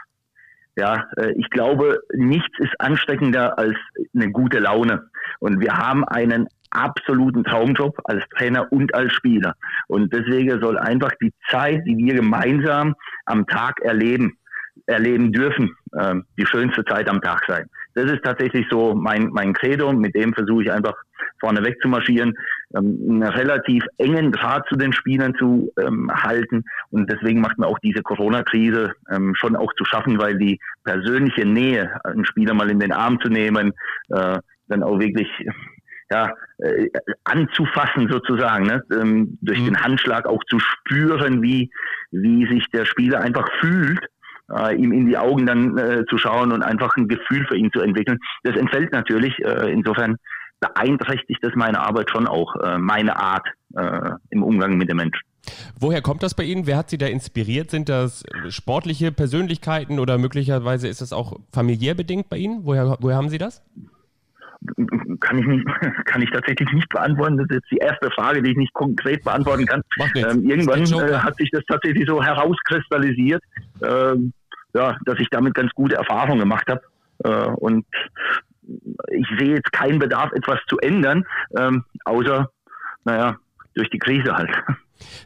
ja, 0.76 1.04
ich 1.36 1.50
glaube, 1.50 2.00
nichts 2.14 2.58
ist 2.58 2.72
ansteckender 2.78 3.58
als 3.58 3.76
eine 4.14 4.30
gute 4.30 4.60
Laune. 4.60 5.10
Und 5.40 5.60
wir 5.60 5.76
haben 5.76 6.04
einen 6.04 6.48
absoluten 6.70 7.44
Traumjob 7.44 7.98
als 8.04 8.24
Trainer 8.36 8.72
und 8.72 8.94
als 8.94 9.12
Spieler. 9.12 9.56
Und 9.88 10.12
deswegen 10.12 10.60
soll 10.60 10.78
einfach 10.78 11.10
die 11.20 11.32
Zeit, 11.50 11.82
die 11.86 11.96
wir 11.98 12.14
gemeinsam 12.14 12.94
am 13.26 13.46
Tag 13.46 13.80
erleben, 13.80 14.38
erleben 14.90 15.32
dürfen, 15.32 15.74
äh, 15.92 16.16
die 16.38 16.46
schönste 16.46 16.84
Zeit 16.84 17.08
am 17.08 17.20
Tag 17.20 17.42
sein. 17.46 17.66
Das 17.94 18.10
ist 18.10 18.22
tatsächlich 18.22 18.66
so 18.70 18.94
mein, 18.94 19.28
mein 19.32 19.52
Credo, 19.52 19.92
mit 19.92 20.14
dem 20.14 20.32
versuche 20.32 20.62
ich 20.62 20.72
einfach 20.72 20.94
vorne 21.40 21.64
weg 21.64 21.76
zu 21.80 21.88
marschieren, 21.88 22.34
ähm, 22.76 22.98
einen 23.08 23.22
relativ 23.22 23.84
engen 23.98 24.30
Draht 24.32 24.66
zu 24.68 24.76
den 24.76 24.92
Spielern 24.92 25.34
zu 25.36 25.72
ähm, 25.80 26.10
halten 26.12 26.64
und 26.90 27.10
deswegen 27.10 27.40
macht 27.40 27.58
mir 27.58 27.66
auch 27.66 27.78
diese 27.80 28.02
Corona-Krise 28.02 28.92
ähm, 29.10 29.34
schon 29.34 29.56
auch 29.56 29.72
zu 29.74 29.84
schaffen, 29.84 30.18
weil 30.20 30.36
die 30.36 30.60
persönliche 30.84 31.46
Nähe, 31.46 31.90
einen 32.04 32.24
Spieler 32.24 32.54
mal 32.54 32.70
in 32.70 32.80
den 32.80 32.92
Arm 32.92 33.18
zu 33.20 33.28
nehmen, 33.28 33.72
äh, 34.10 34.38
dann 34.68 34.82
auch 34.82 34.98
wirklich 35.00 35.28
ja, 36.12 36.34
äh, 36.58 36.88
anzufassen 37.24 38.08
sozusagen, 38.10 38.66
ne? 38.66 38.82
ähm, 38.92 39.38
durch 39.40 39.60
mhm. 39.60 39.66
den 39.66 39.80
Handschlag 39.80 40.26
auch 40.26 40.42
zu 40.48 40.58
spüren, 40.58 41.42
wie, 41.42 41.70
wie 42.10 42.46
sich 42.46 42.66
der 42.72 42.84
Spieler 42.84 43.20
einfach 43.20 43.48
fühlt 43.60 44.00
äh, 44.54 44.74
ihm 44.76 44.92
in 44.92 45.06
die 45.06 45.16
Augen 45.16 45.46
dann 45.46 45.78
äh, 45.78 46.04
zu 46.08 46.18
schauen 46.18 46.52
und 46.52 46.62
einfach 46.62 46.96
ein 46.96 47.08
Gefühl 47.08 47.46
für 47.46 47.56
ihn 47.56 47.70
zu 47.72 47.80
entwickeln. 47.80 48.18
Das 48.42 48.56
entfällt 48.56 48.92
natürlich. 48.92 49.38
Äh, 49.38 49.72
insofern 49.72 50.16
beeinträchtigt 50.60 51.42
das 51.42 51.52
meine 51.54 51.80
Arbeit 51.80 52.10
schon 52.10 52.26
auch, 52.26 52.54
äh, 52.56 52.78
meine 52.78 53.16
Art 53.16 53.46
äh, 53.74 54.10
im 54.30 54.42
Umgang 54.42 54.76
mit 54.76 54.90
dem 54.90 54.98
Menschen. 54.98 55.22
Woher 55.80 56.02
kommt 56.02 56.22
das 56.22 56.34
bei 56.34 56.44
Ihnen? 56.44 56.66
Wer 56.66 56.76
hat 56.76 56.90
Sie 56.90 56.98
da 56.98 57.06
inspiriert? 57.06 57.70
Sind 57.70 57.88
das 57.88 58.24
sportliche 58.48 59.10
Persönlichkeiten 59.10 59.98
oder 59.98 60.18
möglicherweise 60.18 60.86
ist 60.86 61.00
das 61.00 61.12
auch 61.12 61.40
familiär 61.52 61.94
bedingt 61.94 62.28
bei 62.28 62.36
Ihnen? 62.36 62.60
Woher, 62.64 62.98
woher 63.00 63.16
haben 63.16 63.30
Sie 63.30 63.38
das? 63.38 63.62
kann 65.20 65.38
ich 65.38 65.46
nicht, 65.46 65.66
kann 66.04 66.22
ich 66.22 66.30
tatsächlich 66.30 66.70
nicht 66.72 66.88
beantworten. 66.88 67.38
Das 67.38 67.46
ist 67.46 67.54
jetzt 67.54 67.70
die 67.70 67.78
erste 67.78 68.10
Frage, 68.10 68.42
die 68.42 68.50
ich 68.50 68.56
nicht 68.56 68.72
konkret 68.74 69.24
beantworten 69.24 69.66
kann. 69.66 69.82
Ähm, 70.14 70.48
irgendwann 70.48 70.82
äh, 70.82 71.16
hat 71.16 71.36
sich 71.36 71.50
das 71.50 71.62
tatsächlich 71.66 72.06
so 72.06 72.22
herauskristallisiert. 72.22 73.42
Ähm, 73.82 74.32
ja, 74.74 74.96
dass 75.04 75.18
ich 75.18 75.28
damit 75.30 75.54
ganz 75.54 75.72
gute 75.72 75.96
Erfahrungen 75.96 76.40
gemacht 76.40 76.66
habe. 76.68 76.80
Äh, 77.24 77.50
und 77.56 77.86
ich 79.10 79.26
sehe 79.38 79.54
jetzt 79.56 79.72
keinen 79.72 79.98
Bedarf, 79.98 80.32
etwas 80.32 80.58
zu 80.68 80.78
ändern, 80.78 81.24
ähm, 81.58 81.84
außer, 82.04 82.50
naja, 83.04 83.36
durch 83.74 83.90
die 83.90 83.98
Krise 83.98 84.36
halt. 84.36 84.50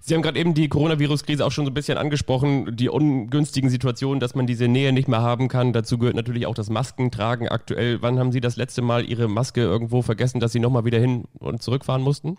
Sie 0.00 0.14
haben 0.14 0.22
gerade 0.22 0.38
eben 0.38 0.54
die 0.54 0.68
Coronavirus-Krise 0.68 1.44
auch 1.44 1.50
schon 1.50 1.64
so 1.64 1.70
ein 1.70 1.74
bisschen 1.74 1.98
angesprochen, 1.98 2.76
die 2.76 2.88
ungünstigen 2.88 3.70
Situationen, 3.70 4.20
dass 4.20 4.34
man 4.34 4.46
diese 4.46 4.68
Nähe 4.68 4.92
nicht 4.92 5.08
mehr 5.08 5.22
haben 5.22 5.48
kann. 5.48 5.72
Dazu 5.72 5.98
gehört 5.98 6.14
natürlich 6.14 6.46
auch 6.46 6.54
das 6.54 6.70
Maskentragen 6.70 7.48
aktuell. 7.48 8.00
Wann 8.00 8.18
haben 8.18 8.32
Sie 8.32 8.40
das 8.40 8.56
letzte 8.56 8.82
Mal 8.82 9.04
Ihre 9.04 9.28
Maske 9.28 9.60
irgendwo 9.62 10.02
vergessen, 10.02 10.40
dass 10.40 10.52
Sie 10.52 10.60
nochmal 10.60 10.84
wieder 10.84 10.98
hin 10.98 11.24
und 11.38 11.62
zurückfahren 11.62 12.02
mussten? 12.02 12.36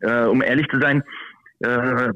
Äh, 0.00 0.24
um 0.24 0.42
ehrlich 0.42 0.66
zu 0.68 0.80
sein, 0.80 1.04
äh, 1.62 2.12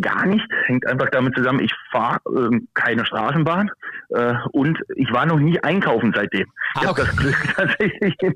gar 0.00 0.26
nicht, 0.26 0.46
hängt 0.66 0.86
einfach 0.86 1.08
damit 1.10 1.34
zusammen, 1.36 1.60
ich 1.60 1.72
fahre 1.90 2.20
äh, 2.26 2.60
keine 2.74 3.04
Straßenbahn 3.04 3.70
äh, 4.10 4.34
und 4.52 4.78
ich 4.96 5.12
war 5.12 5.26
noch 5.26 5.38
nie 5.38 5.58
einkaufen 5.60 6.12
seitdem. 6.14 6.46
Ah, 6.74 6.80
ich 6.82 6.88
habe 6.88 7.00
das 7.02 7.16
Glück 7.16 7.36
tatsächlich 7.56 8.14
im, 8.20 8.34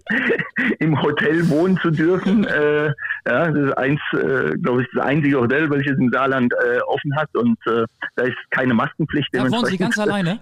im, 0.78 1.02
Hotel 1.02 1.48
wohnen 1.48 1.78
zu 1.78 1.90
dürfen. 1.90 2.46
Äh, 2.54 2.86
ja, 3.26 3.50
das 3.50 3.56
ist 3.56 3.78
eins, 3.78 4.00
äh, 4.12 4.56
glaube 4.58 4.82
ich, 4.82 4.88
das 4.94 5.04
einzige 5.04 5.40
Hotel, 5.40 5.68
welches 5.70 5.98
im 5.98 6.10
Saarland 6.10 6.52
offen 6.86 7.16
hat 7.16 7.28
und 7.34 7.58
da 7.64 8.22
ist 8.22 8.36
keine 8.50 8.74
Maskenpflicht. 8.74 9.28
Da 9.32 9.50
wohnen 9.50 9.64
Sie 9.64 9.76
ganz 9.76 9.98
alleine? 9.98 10.38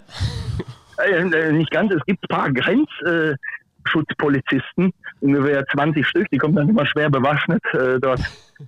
Nicht 1.52 1.70
ganz, 1.70 1.92
es 1.92 2.04
gibt 2.04 2.22
ein 2.24 2.36
paar 2.36 2.52
Grenz, 2.52 2.88
äh, 3.06 3.34
Schutzpolizisten, 3.84 4.92
ungefähr 5.20 5.66
20 5.66 6.06
Stück, 6.06 6.28
die 6.30 6.38
kommen 6.38 6.54
dann 6.56 6.68
immer 6.68 6.86
schwer 6.86 7.10
bewaffnet 7.10 7.62
äh, 7.72 7.98
dort 8.00 8.20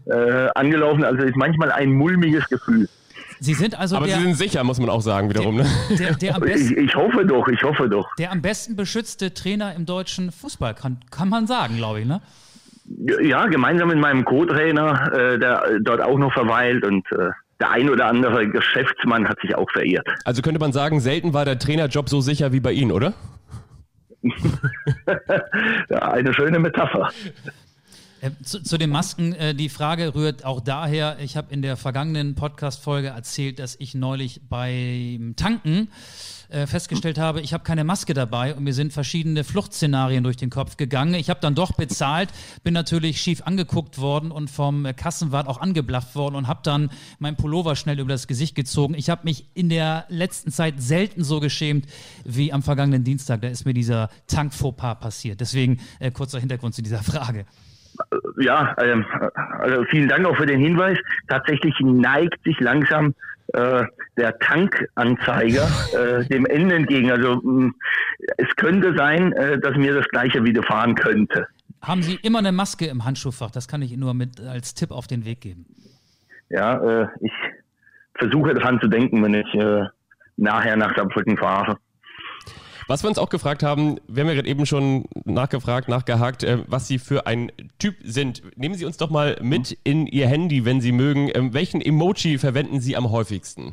äh, 0.07 0.49
angelaufen. 0.55 1.05
Also 1.05 1.25
ist 1.25 1.37
manchmal 1.37 1.73
ein 1.73 1.93
mulmiges 1.93 2.49
Gefühl. 2.49 2.89
Sie 3.41 3.55
sind 3.55 3.79
also 3.79 3.97
Aber 3.97 4.07
der, 4.07 4.17
Sie 4.17 4.23
sind 4.23 4.37
sicher, 4.37 4.65
muss 4.65 4.79
man 4.79 4.89
auch 4.89 5.01
sagen, 5.01 5.29
wiederum. 5.29 5.57
Der, 5.57 5.67
ne? 5.67 5.97
der, 5.99 6.15
der 6.15 6.35
am 6.37 6.43
besten, 6.43 6.79
ich, 6.79 6.85
ich, 6.85 6.95
hoffe 6.95 7.27
doch, 7.27 7.47
ich 7.49 7.63
hoffe 7.63 7.89
doch. 7.89 8.09
Der 8.17 8.33
am 8.33 8.43
besten 8.43 8.77
beschützte 8.77 9.35
Trainer 9.35 9.75
im 9.75 9.87
deutschen 9.87 10.33
Fußball, 10.33 10.75
kann, 10.75 10.99
kann 11.11 11.29
man 11.29 11.47
sagen, 11.47 11.77
glaube 11.77 12.01
ich, 12.01 12.07
ne? 12.07 12.21
Ja, 13.23 13.47
gemeinsam 13.47 13.89
mit 13.89 13.99
meinem 13.99 14.25
Co-Trainer, 14.25 15.13
äh, 15.13 15.39
der 15.39 15.79
dort 15.81 16.03
auch 16.03 16.19
noch 16.19 16.33
verweilt 16.33 16.85
und 16.85 17.11
äh, 17.13 17.31
der 17.61 17.71
ein 17.71 17.89
oder 17.89 18.07
andere 18.07 18.49
Geschäftsmann 18.49 19.29
hat 19.29 19.41
sich 19.41 19.55
auch 19.55 19.71
verirrt. 19.71 20.07
Also 20.25 20.43
könnte 20.43 20.61
man 20.61 20.73
sagen, 20.73 21.01
selten 21.01 21.33
war 21.33 21.45
der 21.45 21.59
Trainerjob 21.59 22.09
so 22.09 22.21
sicher 22.21 22.53
wie 22.53 22.61
bei 22.61 22.73
Ihnen, 22.73 22.93
oder? 22.93 23.15
Ja, 25.91 25.99
eine 26.13 26.33
schöne 26.35 26.59
Metapher. 26.59 27.11
Äh, 28.21 28.31
zu, 28.43 28.63
zu, 28.63 28.79
den 28.79 28.91
Masken, 28.91 29.35
äh, 29.35 29.55
die 29.55 29.69
Frage 29.69 30.15
rührt 30.15 30.45
auch 30.45 30.61
daher, 30.61 31.19
ich 31.21 31.37
habe 31.37 31.53
in 31.53 31.61
der 31.61 31.77
vergangenen 31.77 32.35
Podcast-Folge 32.35 33.09
erzählt, 33.09 33.59
dass 33.59 33.77
ich 33.79 33.95
neulich 33.95 34.41
beim 34.49 35.35
Tanken 35.37 35.89
äh, 36.55 36.67
festgestellt 36.67 37.19
habe, 37.19 37.41
ich 37.41 37.53
habe 37.53 37.65
keine 37.65 37.85
Maske 37.85 38.15
dabei 38.15 38.55
und 38.55 38.65
mir 38.65 38.73
sind 38.73 38.93
verschiedene 38.93 39.45
Fluchtszenarien 39.45 40.23
durch 40.23 40.37
den 40.37 40.51
Kopf 40.51 40.77
gegangen. 40.77 41.15
Ich 41.15 41.29
habe 41.29 41.41
dann 41.41 41.55
doch 41.55 41.73
bezahlt, 41.73 42.31
bin 42.63 42.75
natürlich 42.75 43.21
schief 43.21 43.43
angeguckt 43.45 44.01
worden 44.01 44.31
und 44.31 44.51
vom 44.51 44.87
Kassenwart 44.97 45.49
auch 45.49 45.61
angeblafft 45.61 46.15
worden 46.15 46.37
und 46.37 46.47
habe 46.47 46.61
dann 46.63 46.91
mein 47.19 47.37
Pullover 47.37 47.77
schnell 47.77 47.99
über 47.99 48.11
das 48.11 48.29
Gesicht 48.29 48.55
gezogen. 48.55 48.95
Ich 48.95 49.11
habe 49.11 49.23
mich 49.25 49.47
in 49.55 49.69
der 49.69 50.05
letzten 50.09 50.51
Zeit 50.51 50.81
selten 50.81 51.25
so 51.25 51.41
geschämt 51.41 51.87
wie 52.25 52.53
am 52.53 52.63
vergangenen 52.63 53.05
Dienstag. 53.05 53.43
Da 53.43 53.49
ist 53.49 53.67
mir 53.67 53.75
dieser 53.75 54.09
Tank-Fauxpas 54.29 55.01
passiert. 55.01 55.41
Deswegen 55.41 55.81
äh, 55.99 56.11
kurzer 56.11 56.39
Hintergrund 56.39 56.75
zu 56.75 56.83
dieser 56.83 57.03
Frage. 57.03 57.47
Ja, 58.39 58.75
ähm, 58.83 59.05
also 59.59 59.85
vielen 59.91 60.09
Dank 60.09 60.27
auch 60.27 60.37
für 60.37 60.47
den 60.47 60.61
Hinweis. 60.61 60.99
Tatsächlich 61.29 61.75
neigt 61.81 62.43
sich 62.45 62.59
langsam 62.61 63.15
äh, 63.55 63.85
der 64.17 64.39
Tankanzeiger 64.39 65.69
äh, 65.93 66.25
dem 66.27 66.47
Ende 66.47 66.75
entgegen. 66.75 67.11
Also 67.11 67.41
mh, 67.43 67.73
es 68.37 68.49
könnte 68.57 68.95
sein, 68.97 69.33
äh, 69.33 69.59
dass 69.59 69.77
mir 69.77 69.95
das 69.95 70.07
gleiche 70.09 70.45
widerfahren 70.45 70.95
könnte. 70.95 71.47
Haben 71.83 72.03
Sie 72.03 72.19
immer 72.23 72.39
eine 72.39 72.53
Maske 72.53 72.87
im 72.87 73.05
Handschuhfach? 73.05 73.51
Das 73.51 73.69
kann 73.69 73.83
ich 73.83 73.93
Ihnen 73.93 74.01
nur 74.01 74.15
mit 74.15 74.41
als 74.41 74.75
Tipp 74.75 74.91
auf 74.91 75.07
den 75.07 75.25
Weg 75.25 75.41
geben. 75.41 75.67
Ja, 76.49 77.03
äh, 77.03 77.09
ich 77.21 77.33
versuche 78.15 78.55
daran 78.55 78.81
zu 78.81 78.89
denken, 78.89 79.23
wenn 79.23 79.35
ich 79.35 79.55
äh, 79.55 79.85
nachher 80.37 80.77
nach 80.77 80.97
Saarbrücken 80.97 81.37
fahre. 81.37 81.77
Was 82.87 83.03
wir 83.03 83.09
uns 83.09 83.19
auch 83.19 83.31
gefragt 83.31 83.63
haben, 83.63 83.99
wir 84.09 84.23
haben 84.23 84.29
ja 84.29 84.35
gerade 84.35 84.49
eben 84.49 84.67
schon 84.67 85.07
nachgefragt, 85.25 85.89
nachgehakt, 85.89 86.43
äh, 86.43 86.59
was 86.67 86.87
Sie 86.87 86.99
für 86.99 87.27
ein 87.27 87.51
Typ 87.79 87.97
sind. 88.03 88.43
Nehmen 88.59 88.75
Sie 88.75 88.85
uns 88.85 88.99
doch 88.99 89.11
mal 89.11 89.39
mit 89.41 89.79
in 89.85 90.07
Ihr 90.07 90.27
Handy, 90.29 90.65
wenn 90.65 90.81
Sie 90.81 90.93
mögen. 90.93 91.31
Ähm, 91.35 91.55
welchen 91.55 91.81
Emoji 91.81 92.37
verwenden 92.39 92.81
Sie 92.81 92.97
am 92.97 93.11
häufigsten? 93.11 93.73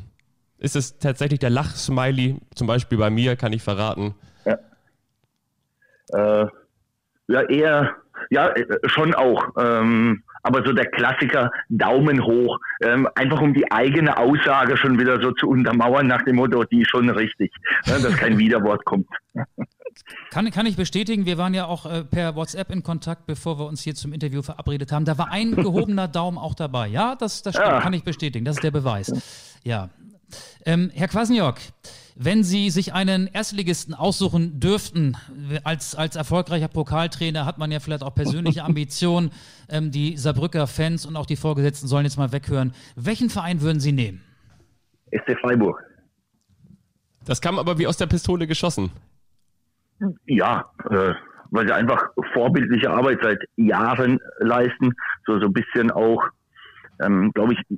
Ist 0.59 0.75
es 0.75 0.97
tatsächlich 0.99 1.39
der 1.39 1.49
Lachsmiley? 1.49 2.37
Zum 2.55 2.67
Beispiel 2.67 2.97
bei 2.97 3.09
mir, 3.09 3.35
kann 3.35 3.51
ich 3.51 3.63
verraten. 3.63 4.15
Ja, 4.45 4.57
äh, 6.13 6.47
ja 7.27 7.41
eher, 7.49 7.95
ja, 8.29 8.49
äh, 8.49 8.65
schon 8.85 9.13
auch. 9.13 9.49
Ähm, 9.57 10.23
aber 10.43 10.65
so 10.65 10.73
der 10.73 10.85
Klassiker 10.85 11.51
Daumen 11.69 12.23
hoch, 12.23 12.57
ähm, 12.83 13.07
einfach 13.15 13.41
um 13.41 13.53
die 13.53 13.71
eigene 13.71 14.17
Aussage 14.17 14.77
schon 14.77 14.99
wieder 14.99 15.21
so 15.21 15.31
zu 15.31 15.47
untermauern 15.47 16.07
nach 16.07 16.21
dem 16.23 16.37
Motto, 16.37 16.63
die 16.65 16.81
ist 16.81 16.89
schon 16.89 17.09
richtig, 17.09 17.51
ne, 17.87 17.99
dass 18.01 18.15
kein 18.17 18.37
Widerwort 18.37 18.83
kommt. 18.85 19.07
Kann, 20.31 20.49
kann 20.51 20.65
ich 20.65 20.77
bestätigen, 20.77 21.25
wir 21.25 21.37
waren 21.37 21.53
ja 21.53 21.65
auch 21.65 21.85
äh, 21.85 22.03
per 22.03 22.35
WhatsApp 22.35 22.71
in 22.71 22.81
Kontakt, 22.83 23.25
bevor 23.25 23.59
wir 23.59 23.65
uns 23.65 23.81
hier 23.81 23.93
zum 23.95 24.13
Interview 24.13 24.41
verabredet 24.41 24.91
haben. 24.91 25.05
Da 25.05 25.17
war 25.17 25.31
ein 25.31 25.55
gehobener 25.55 26.07
Daumen 26.07 26.37
auch 26.37 26.55
dabei. 26.55 26.87
Ja, 26.87 27.15
das, 27.15 27.41
das 27.43 27.55
stimmt, 27.55 27.67
Ja. 27.67 27.81
kann 27.81 27.93
ich 27.93 28.03
bestätigen. 28.03 28.45
Das 28.45 28.55
ist 28.55 28.63
der 28.63 28.71
Beweis. 28.71 29.11
Ja. 29.63 29.89
Ähm, 30.65 30.89
Herr 30.93 31.09
Kwasniok, 31.09 31.55
wenn 32.15 32.43
Sie 32.43 32.69
sich 32.69 32.93
einen 32.93 33.27
Erstligisten 33.27 33.93
aussuchen 33.93 34.59
dürften, 34.59 35.17
als, 35.63 35.95
als 35.95 36.15
erfolgreicher 36.15 36.67
Pokaltrainer 36.67 37.45
hat 37.45 37.57
man 37.57 37.71
ja 37.71 37.79
vielleicht 37.79 38.03
auch 38.03 38.13
persönliche 38.13 38.63
Ambitionen. 38.65 39.31
Ähm, 39.69 39.91
die 39.91 40.17
Saarbrücker 40.17 40.67
Fans 40.67 41.05
und 41.05 41.15
auch 41.15 41.25
die 41.25 41.35
Vorgesetzten 41.35 41.87
sollen 41.87 42.05
jetzt 42.05 42.17
mal 42.17 42.31
weghören. 42.31 42.73
Welchen 42.95 43.29
Verein 43.29 43.61
würden 43.61 43.79
Sie 43.79 43.91
nehmen? 43.91 44.21
SC 45.11 45.37
Freiburg. 45.39 45.83
Das 47.25 47.41
kam 47.41 47.59
aber 47.59 47.77
wie 47.77 47.87
aus 47.87 47.97
der 47.97 48.07
Pistole 48.07 48.47
geschossen. 48.47 48.91
Ja, 50.25 50.71
äh, 50.89 51.13
weil 51.51 51.67
sie 51.67 51.73
einfach 51.73 52.09
vorbildliche 52.33 52.89
Arbeit 52.89 53.19
seit 53.21 53.43
Jahren 53.57 54.19
leisten, 54.39 54.93
so 55.25 55.39
so 55.39 55.45
ein 55.47 55.53
bisschen 55.53 55.91
auch, 55.91 56.23
ähm, 57.01 57.31
glaube 57.33 57.53
ich, 57.53 57.77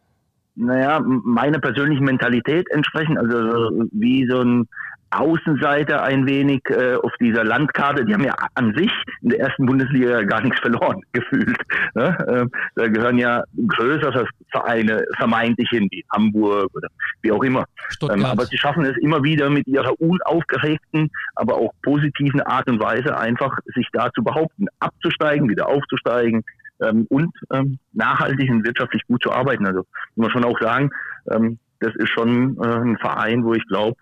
naja, 0.56 1.02
meiner 1.04 1.60
persönlichen 1.60 2.06
Mentalität 2.06 2.70
entsprechen, 2.72 3.18
also 3.18 3.52
so 3.52 3.86
wie 3.92 4.28
so 4.30 4.42
ein 4.42 4.68
Außenseiter 5.13 6.02
ein 6.04 6.26
wenig 6.26 6.62
äh, 6.70 6.96
auf 6.96 7.12
dieser 7.20 7.44
Landkarte. 7.44 8.06
Die 8.06 8.13
haben 8.13 8.24
ja 8.24 8.36
an 8.56 8.74
sich 8.76 8.92
in 9.22 9.30
der 9.30 9.42
ersten 9.42 9.66
Bundesliga 9.66 10.24
gar 10.24 10.42
nichts 10.42 10.60
verloren, 10.60 11.02
gefühlt. 11.12 11.58
Ne? 11.94 12.18
Ähm, 12.28 12.52
da 12.76 12.88
gehören 12.88 13.18
ja 13.18 13.44
größere 13.68 14.26
Vereine 14.52 15.06
vermeintlich 15.18 15.70
hin, 15.70 15.88
wie 15.92 16.04
Hamburg 16.12 16.70
oder 16.74 16.88
wie 17.22 17.32
auch 17.32 17.44
immer. 17.44 17.66
Ähm, 18.12 18.26
aber 18.26 18.46
sie 18.46 18.58
schaffen 18.58 18.86
es 18.86 18.98
immer 18.98 19.24
wieder 19.24 19.50
mit 19.50 19.68
ihrer 19.68 20.00
unaufgeregten, 20.02 21.12
aber 21.36 21.58
auch 21.58 21.72
positiven 21.84 22.42
Art 22.42 22.68
und 22.70 22.80
Weise 22.80 23.18
einfach 23.18 23.58
sich 23.76 23.88
da 23.94 24.10
zu 24.12 24.24
behaupten, 24.24 24.66
abzusteigen, 24.80 25.50
wieder 25.50 25.68
aufzusteigen 25.68 26.44
ähm, 26.84 27.06
und 27.10 27.34
ähm, 27.52 27.80
nachhaltig 27.93 28.50
und 28.50 28.65
wirtschaftlich 28.65 29.06
gut 29.08 29.24
zu 29.24 29.32
arbeiten. 29.32 29.65
Also 29.65 29.86
muss 30.15 30.28
man 30.28 30.32
schon 30.32 30.46
auch 30.46 30.60
sagen, 30.60 30.91
ähm, 31.32 31.58
das 31.80 31.93
ist 31.96 32.10
schon 32.10 32.58
äh, 32.58 32.67
ein 32.67 32.98
Verein, 32.98 33.43
wo 33.43 33.54
ich 33.54 33.65
glaube, 33.67 33.98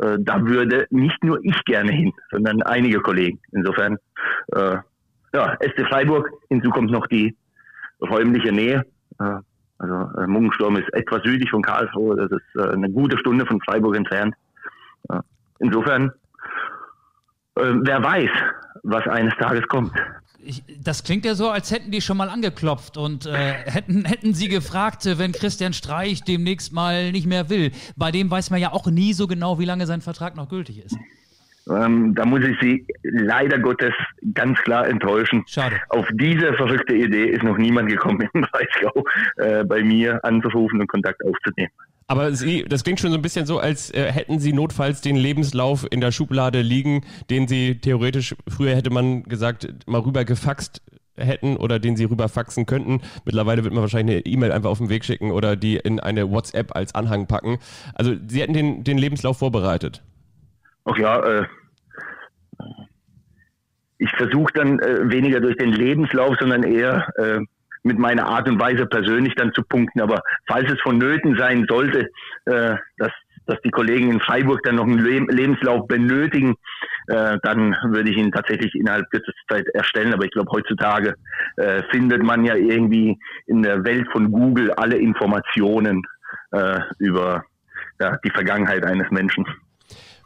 äh, 0.00 0.16
da 0.18 0.44
würde 0.44 0.86
nicht 0.90 1.22
nur 1.22 1.38
ich 1.44 1.62
gerne 1.64 1.92
hin, 1.92 2.12
sondern 2.30 2.62
einige 2.62 3.00
Kollegen. 3.00 3.40
Insofern, 3.52 3.98
äh, 4.54 4.76
ja, 5.34 5.56
SC 5.60 5.86
Freiburg, 5.88 6.30
hinzu 6.48 6.70
kommt 6.70 6.90
noch 6.90 7.06
die 7.06 7.36
räumliche 8.00 8.52
Nähe. 8.52 8.84
Äh, 9.20 9.38
also 9.78 10.20
äh, 10.20 10.26
Muggensturm 10.26 10.76
ist 10.76 10.92
etwas 10.94 11.22
südlich 11.24 11.50
von 11.50 11.62
Karlsruhe, 11.62 12.16
das 12.16 12.30
ist 12.30 12.56
äh, 12.56 12.72
eine 12.72 12.90
gute 12.90 13.18
Stunde 13.18 13.44
von 13.46 13.60
Freiburg 13.62 13.96
entfernt. 13.96 14.34
Äh, 15.08 15.20
insofern, 15.58 16.12
äh, 17.56 17.72
wer 17.82 18.02
weiß, 18.02 18.30
was 18.84 19.06
eines 19.08 19.34
Tages 19.36 19.66
kommt. 19.68 19.92
Ich, 20.44 20.62
das 20.82 21.04
klingt 21.04 21.24
ja 21.24 21.34
so, 21.34 21.50
als 21.50 21.70
hätten 21.70 21.90
die 21.90 22.00
schon 22.00 22.16
mal 22.16 22.28
angeklopft 22.28 22.96
und 22.96 23.26
äh, 23.26 23.52
hätten, 23.64 24.04
hätten 24.04 24.34
sie 24.34 24.48
gefragt, 24.48 25.06
äh, 25.06 25.18
wenn 25.18 25.32
Christian 25.32 25.72
Streich 25.72 26.22
demnächst 26.22 26.72
mal 26.72 27.12
nicht 27.12 27.26
mehr 27.26 27.48
will. 27.48 27.70
Bei 27.96 28.10
dem 28.10 28.30
weiß 28.30 28.50
man 28.50 28.60
ja 28.60 28.72
auch 28.72 28.86
nie 28.86 29.12
so 29.12 29.26
genau, 29.26 29.58
wie 29.58 29.64
lange 29.64 29.86
sein 29.86 30.00
Vertrag 30.00 30.36
noch 30.36 30.48
gültig 30.48 30.84
ist. 30.84 30.96
Ähm, 31.70 32.14
da 32.14 32.24
muss 32.24 32.42
ich 32.42 32.56
Sie 32.60 32.84
leider 33.02 33.58
Gottes 33.58 33.94
ganz 34.34 34.58
klar 34.60 34.88
enttäuschen. 34.88 35.44
Schade. 35.46 35.76
Auf 35.90 36.06
diese 36.14 36.52
verrückte 36.54 36.94
Idee 36.94 37.26
ist 37.26 37.44
noch 37.44 37.56
niemand 37.56 37.88
gekommen 37.88 38.28
im 38.34 38.42
Breisgau, 38.42 39.04
äh, 39.36 39.64
bei 39.64 39.82
mir 39.82 40.24
anzurufen 40.24 40.80
und 40.80 40.88
Kontakt 40.88 41.24
aufzunehmen. 41.24 41.72
Aber 42.06 42.32
Sie, 42.32 42.64
das 42.64 42.84
klingt 42.84 43.00
schon 43.00 43.10
so 43.10 43.16
ein 43.16 43.22
bisschen 43.22 43.46
so, 43.46 43.58
als 43.58 43.90
äh, 43.90 44.10
hätten 44.10 44.38
Sie 44.38 44.52
notfalls 44.52 45.00
den 45.00 45.16
Lebenslauf 45.16 45.86
in 45.90 46.00
der 46.00 46.12
Schublade 46.12 46.60
liegen, 46.62 47.04
den 47.30 47.48
Sie 47.48 47.78
theoretisch, 47.78 48.34
früher 48.48 48.74
hätte 48.74 48.90
man 48.90 49.22
gesagt, 49.24 49.68
mal 49.86 50.00
rüber 50.00 50.24
gefaxt 50.24 50.82
hätten 51.16 51.56
oder 51.56 51.78
den 51.78 51.96
Sie 51.96 52.04
rüber 52.04 52.28
faxen 52.28 52.66
könnten. 52.66 53.00
Mittlerweile 53.24 53.64
wird 53.64 53.74
man 53.74 53.82
wahrscheinlich 53.82 54.16
eine 54.16 54.26
E-Mail 54.26 54.52
einfach 54.52 54.70
auf 54.70 54.78
den 54.78 54.88
Weg 54.88 55.04
schicken 55.04 55.30
oder 55.30 55.56
die 55.56 55.76
in 55.76 56.00
eine 56.00 56.30
WhatsApp 56.30 56.74
als 56.74 56.94
Anhang 56.94 57.26
packen. 57.26 57.58
Also 57.94 58.14
Sie 58.26 58.40
hätten 58.40 58.54
den, 58.54 58.84
den 58.84 58.98
Lebenslauf 58.98 59.38
vorbereitet. 59.38 60.02
Ach 60.84 60.96
ja, 60.96 61.20
äh, 61.20 61.46
ich 63.98 64.10
versuche 64.16 64.52
dann 64.54 64.80
äh, 64.80 65.10
weniger 65.10 65.40
durch 65.40 65.56
den 65.56 65.72
Lebenslauf, 65.72 66.36
sondern 66.40 66.64
eher 66.64 67.06
äh, 67.16 67.40
mit 67.82 67.98
meiner 67.98 68.26
Art 68.26 68.48
und 68.48 68.60
Weise 68.60 68.86
persönlich 68.86 69.34
dann 69.34 69.52
zu 69.52 69.62
punkten. 69.62 70.00
Aber 70.00 70.22
falls 70.46 70.70
es 70.70 70.80
vonnöten 70.80 71.36
sein 71.36 71.66
sollte, 71.68 72.10
äh, 72.46 72.76
dass, 72.98 73.12
dass 73.46 73.60
die 73.64 73.70
Kollegen 73.70 74.10
in 74.10 74.20
Freiburg 74.20 74.62
dann 74.62 74.76
noch 74.76 74.84
einen 74.84 74.98
Le 74.98 75.20
Lebenslauf 75.28 75.86
benötigen, 75.88 76.54
äh, 77.08 77.38
dann 77.42 77.76
würde 77.84 78.10
ich 78.10 78.16
ihn 78.16 78.32
tatsächlich 78.32 78.74
innerhalb 78.74 79.10
kürzester 79.10 79.42
Zeit 79.48 79.66
erstellen. 79.74 80.14
Aber 80.14 80.24
ich 80.24 80.30
glaube, 80.30 80.50
heutzutage 80.52 81.14
äh, 81.56 81.82
findet 81.90 82.22
man 82.22 82.44
ja 82.44 82.54
irgendwie 82.54 83.18
in 83.46 83.62
der 83.62 83.84
Welt 83.84 84.06
von 84.12 84.30
Google 84.30 84.72
alle 84.72 84.96
Informationen 84.96 86.02
äh, 86.52 86.80
über 86.98 87.44
ja, 88.00 88.16
die 88.24 88.30
Vergangenheit 88.30 88.84
eines 88.84 89.10
Menschen. 89.10 89.46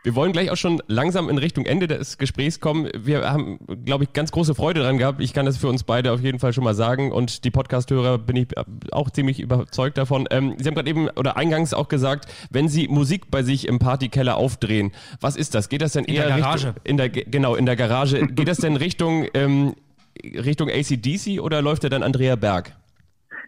Wir 0.07 0.15
wollen 0.15 0.31
gleich 0.31 0.53
auch 0.53 0.57
schon 0.57 0.81
langsam 0.87 1.29
in 1.29 1.37
Richtung 1.37 1.67
Ende 1.67 1.89
des 1.89 2.17
Gesprächs 2.17 2.61
kommen. 2.61 2.89
Wir 2.97 3.29
haben, 3.29 3.59
glaube 3.85 4.05
ich, 4.05 4.13
ganz 4.13 4.31
große 4.31 4.55
Freude 4.55 4.79
dran 4.79 4.99
gehabt. 4.99 5.21
Ich 5.21 5.35
kann 5.35 5.47
das 5.47 5.57
für 5.57 5.67
uns 5.67 5.83
beide 5.83 6.13
auf 6.13 6.21
jeden 6.21 6.39
Fall 6.39 6.53
schon 6.53 6.63
mal 6.63 6.75
sagen 6.75 7.11
und 7.11 7.43
die 7.45 7.51
Podcast-Hörer 7.51 8.19
bin 8.19 8.37
ich 8.37 8.47
auch 8.93 9.11
ziemlich 9.11 9.41
überzeugt 9.41 9.99
davon. 9.99 10.29
Ähm, 10.31 10.55
Sie 10.59 10.69
haben 10.69 10.77
gerade 10.77 10.89
eben 10.89 11.09
oder 11.17 11.37
eingangs 11.37 11.75
auch 11.75 11.89
gesagt, 11.89 12.33
wenn 12.53 12.69
Sie 12.69 12.87
Musik 12.87 13.33
bei 13.33 13.43
sich 13.43 13.67
im 13.67 13.81
Partykeller 13.81 14.37
aufdrehen, 14.37 14.93
was 15.21 15.35
ist 15.35 15.57
das? 15.57 15.69
Geht 15.69 15.83
das 15.83 15.95
denn 15.95 16.05
In 16.05 16.15
eher 16.15 16.29
der 16.29 16.39
Garage. 16.39 16.69
Richtung, 16.69 16.83
in 16.85 16.97
der 16.99 17.09
genau 17.09 17.57
in 17.57 17.67
der 17.67 17.75
Garage? 17.75 18.25
Geht 18.29 18.47
das 18.47 18.59
denn 18.59 18.77
Richtung 18.77 19.27
ähm, 19.35 19.75
Richtung 20.23 20.71
ACDC 20.71 21.41
oder 21.41 21.63
läuft 21.63 21.83
der 21.83 21.91
dann 21.91 22.05
Andrea 22.05 22.37
Berg? 22.37 22.71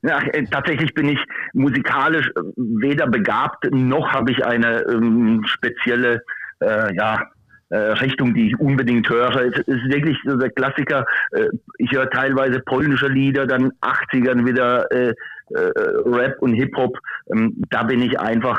Ja, 0.02 0.20
äh, 0.22 0.44
tatsächlich 0.44 0.92
bin 0.94 1.08
ich 1.08 1.18
musikalisch 1.52 2.26
äh, 2.30 2.40
weder 2.56 3.06
begabt 3.06 3.72
noch 3.72 4.08
habe 4.12 4.32
ich 4.32 4.44
eine 4.44 4.82
ähm, 4.90 5.44
spezielle 5.46 6.24
äh, 6.60 6.94
ja, 6.94 7.22
äh, 7.70 7.76
Richtung, 7.76 8.34
die 8.34 8.48
ich 8.48 8.60
unbedingt 8.60 9.08
höre. 9.08 9.36
Es 9.36 9.58
ist 9.66 9.92
wirklich 9.92 10.16
so 10.24 10.36
der 10.36 10.50
Klassiker. 10.50 11.04
Äh, 11.32 11.48
ich 11.78 11.92
höre 11.92 12.08
teilweise 12.08 12.60
polnische 12.60 13.08
Lieder, 13.08 13.46
dann 13.46 13.72
80ern 13.82 14.46
wieder 14.46 14.90
äh, 14.90 15.08
äh, 15.08 15.70
Rap 16.06 16.36
und 16.40 16.54
Hip-Hop. 16.54 16.98
Ähm, 17.30 17.62
da 17.70 17.82
bin 17.82 18.02
ich 18.02 18.18
einfach 18.18 18.58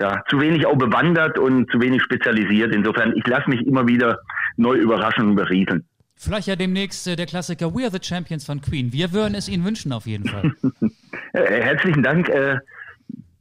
ja, 0.00 0.22
zu 0.28 0.40
wenig 0.40 0.66
auch 0.66 0.76
bewandert 0.76 1.38
und 1.38 1.70
zu 1.70 1.80
wenig 1.80 2.02
spezialisiert. 2.02 2.74
Insofern, 2.74 3.16
ich 3.16 3.26
lasse 3.26 3.48
mich 3.48 3.66
immer 3.66 3.86
wieder 3.86 4.18
neu 4.56 4.76
überraschen 4.76 5.30
und 5.30 5.36
berieseln. 5.36 5.84
Vielleicht 6.16 6.48
ja 6.48 6.56
demnächst 6.56 7.06
äh, 7.06 7.16
der 7.16 7.26
Klassiker 7.26 7.74
We 7.74 7.82
Are 7.82 7.90
the 7.90 7.98
Champions 8.02 8.44
von 8.44 8.60
Queen. 8.60 8.92
Wir 8.92 9.12
würden 9.12 9.34
es 9.34 9.48
Ihnen 9.48 9.64
wünschen, 9.64 9.92
auf 9.92 10.06
jeden 10.06 10.28
Fall. 10.28 10.52
Herzlichen 11.32 12.02
Dank. 12.02 12.30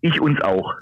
Ich 0.06 0.20
uns 0.20 0.42
auch. 0.42 0.76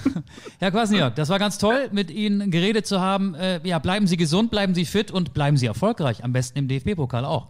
Herr 0.58 0.72
Kwasniok, 0.72 1.14
das 1.14 1.28
war 1.28 1.38
ganz 1.38 1.58
toll, 1.58 1.88
mit 1.92 2.10
Ihnen 2.10 2.50
geredet 2.50 2.88
zu 2.88 3.00
haben. 3.00 3.36
Äh, 3.36 3.60
ja, 3.62 3.78
bleiben 3.78 4.08
Sie 4.08 4.16
gesund, 4.16 4.50
bleiben 4.50 4.74
Sie 4.74 4.84
fit 4.84 5.12
und 5.12 5.32
bleiben 5.32 5.56
Sie 5.56 5.66
erfolgreich. 5.66 6.24
Am 6.24 6.32
besten 6.32 6.58
im 6.58 6.66
DFB-Pokal 6.66 7.24
auch. 7.24 7.46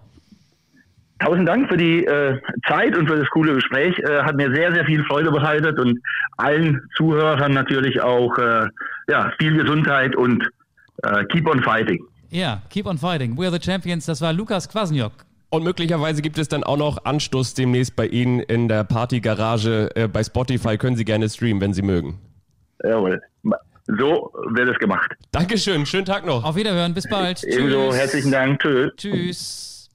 Tausend 1.20 1.48
Dank 1.48 1.70
für 1.70 1.78
die 1.78 2.04
äh, 2.04 2.38
Zeit 2.68 2.94
und 2.94 3.08
für 3.08 3.16
das 3.16 3.26
coole 3.30 3.54
Gespräch. 3.54 3.98
Äh, 4.00 4.22
hat 4.22 4.36
mir 4.36 4.54
sehr, 4.54 4.74
sehr 4.74 4.84
viel 4.84 5.02
Freude 5.04 5.30
bereitet 5.30 5.78
und 5.78 5.98
allen 6.36 6.82
Zuhörern 6.94 7.54
natürlich 7.54 8.02
auch 8.02 8.36
äh, 8.36 8.66
ja, 9.08 9.32
viel 9.38 9.56
Gesundheit 9.56 10.14
und 10.14 10.46
äh, 11.04 11.24
keep 11.32 11.48
on 11.48 11.62
fighting. 11.62 12.04
Ja, 12.28 12.60
keep 12.68 12.84
on 12.84 12.98
fighting. 12.98 13.34
We 13.38 13.46
are 13.46 13.58
the 13.58 13.64
champions. 13.64 14.04
Das 14.04 14.20
war 14.20 14.34
Lukas 14.34 14.68
Kwasniok. 14.68 15.12
Und 15.54 15.62
möglicherweise 15.62 16.20
gibt 16.20 16.36
es 16.38 16.48
dann 16.48 16.64
auch 16.64 16.76
noch 16.76 17.04
Anstoß 17.04 17.54
demnächst 17.54 17.94
bei 17.94 18.08
Ihnen 18.08 18.40
in 18.40 18.66
der 18.66 18.82
Partygarage 18.82 19.88
äh, 19.94 20.08
bei 20.08 20.24
Spotify. 20.24 20.76
Können 20.76 20.96
Sie 20.96 21.04
gerne 21.04 21.28
streamen, 21.28 21.60
wenn 21.60 21.72
Sie 21.72 21.82
mögen. 21.82 22.18
Jawohl. 22.82 23.22
So 23.86 24.32
wird 24.50 24.68
es 24.68 24.78
gemacht. 24.80 25.12
Dankeschön, 25.30 25.86
schönen 25.86 26.06
Tag 26.06 26.26
noch. 26.26 26.42
Auf 26.42 26.56
Wiederhören, 26.56 26.92
bis 26.92 27.08
bald. 27.08 27.44
Ebenso, 27.44 27.90
Tschüss. 27.90 27.96
herzlichen 27.96 28.32
Dank. 28.32 28.60
Tschüss. 28.62 28.90
Tschüss. 28.96 29.90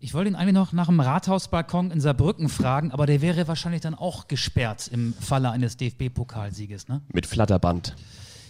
Ich 0.00 0.12
wollte 0.12 0.28
ihn 0.28 0.36
eigentlich 0.36 0.52
noch 0.52 0.74
nach 0.74 0.88
dem 0.88 1.00
Rathausbalkon 1.00 1.90
in 1.90 2.02
Saarbrücken 2.02 2.50
fragen, 2.50 2.92
aber 2.92 3.06
der 3.06 3.22
wäre 3.22 3.48
wahrscheinlich 3.48 3.80
dann 3.80 3.94
auch 3.94 4.28
gesperrt 4.28 4.90
im 4.92 5.14
Falle 5.18 5.50
eines 5.50 5.78
DFB-Pokalsieges, 5.78 6.88
ne? 6.88 7.00
Mit 7.10 7.24
Flatterband. 7.24 7.96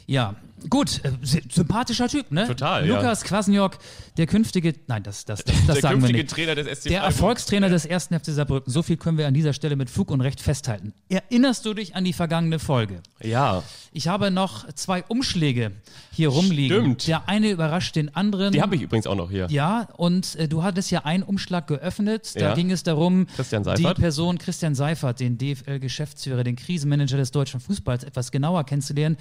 Ja, 0.06 0.34
gut, 0.70 1.00
äh, 1.04 1.12
sy- 1.22 1.42
sympathischer 1.50 2.08
Typ, 2.08 2.30
ne? 2.30 2.46
Total, 2.46 2.86
ja. 2.86 2.96
Lukas 2.96 3.22
Kwasniok, 3.24 3.78
der 4.16 4.26
künftige, 4.26 4.74
nein, 4.86 5.02
das, 5.02 5.24
das, 5.24 5.44
das, 5.44 5.54
das 5.54 5.66
Der 5.66 5.74
sagen 5.76 6.02
wir 6.02 6.08
künftige 6.08 6.18
nicht. 6.24 6.30
Trainer 6.34 6.54
des 6.54 6.78
SC 6.80 6.88
Der. 6.90 7.02
Erfolgstrainer 7.02 7.68
des 7.68 7.84
ersten 7.86 8.18
FC 8.18 8.26
Saarbrücken. 8.26 8.70
So 8.72 8.82
viel 8.82 8.96
können 8.96 9.16
wir 9.18 9.26
an 9.26 9.34
dieser 9.34 9.52
Stelle 9.54 9.76
mit 9.76 9.88
Fug 9.90 10.10
und 10.10 10.20
Recht 10.20 10.40
festhalten. 10.40 10.92
Erinnerst 11.08 11.64
du 11.66 11.74
dich 11.74 11.96
an 11.96 12.04
die 12.04 12.12
vergangene 12.12 12.58
Folge? 12.58 13.00
Ja, 13.22 13.62
Ich 13.92 14.08
habe 14.08 14.30
noch 14.30 14.70
zwei 14.74 15.02
Umschläge 15.04 15.70
hier 16.12 16.28
rumliegen. 16.28 16.76
Stimmt. 16.82 17.06
Der 17.08 17.28
eine 17.28 17.50
überrascht 17.50 17.96
den 17.96 18.14
anderen. 18.14 18.52
die 18.52 18.60
habe 18.62 18.76
ich 18.76 18.82
übrigens 18.82 19.06
auch 19.06 19.14
noch 19.16 19.30
hier. 19.30 19.46
Ja, 19.50 19.88
und 19.96 20.34
äh, 20.36 20.48
du 20.48 20.62
hattest 20.62 20.90
ja 20.90 21.04
einen 21.04 21.22
Umschlag 21.22 21.66
geöffnet. 21.66 22.32
Da 22.36 22.40
Ja. 22.40 22.54
ging 22.54 22.70
es 22.70 22.82
darum, 22.82 23.26
Christian 23.36 23.62
die. 23.76 23.82
Person 23.94 24.38
Christian 24.38 24.74
Seifert, 24.74 25.20
den 25.20 25.38
DFL-Geschäftsführer, 25.38 26.44
den 26.44 26.56
Krisenmanager 26.56 27.16
des 27.16 27.30
deutschen 27.30 27.60
Fußballs, 27.60 28.04
etwas 28.04 28.30
genauer 28.30 28.64
kennenzulernen. 28.64 29.16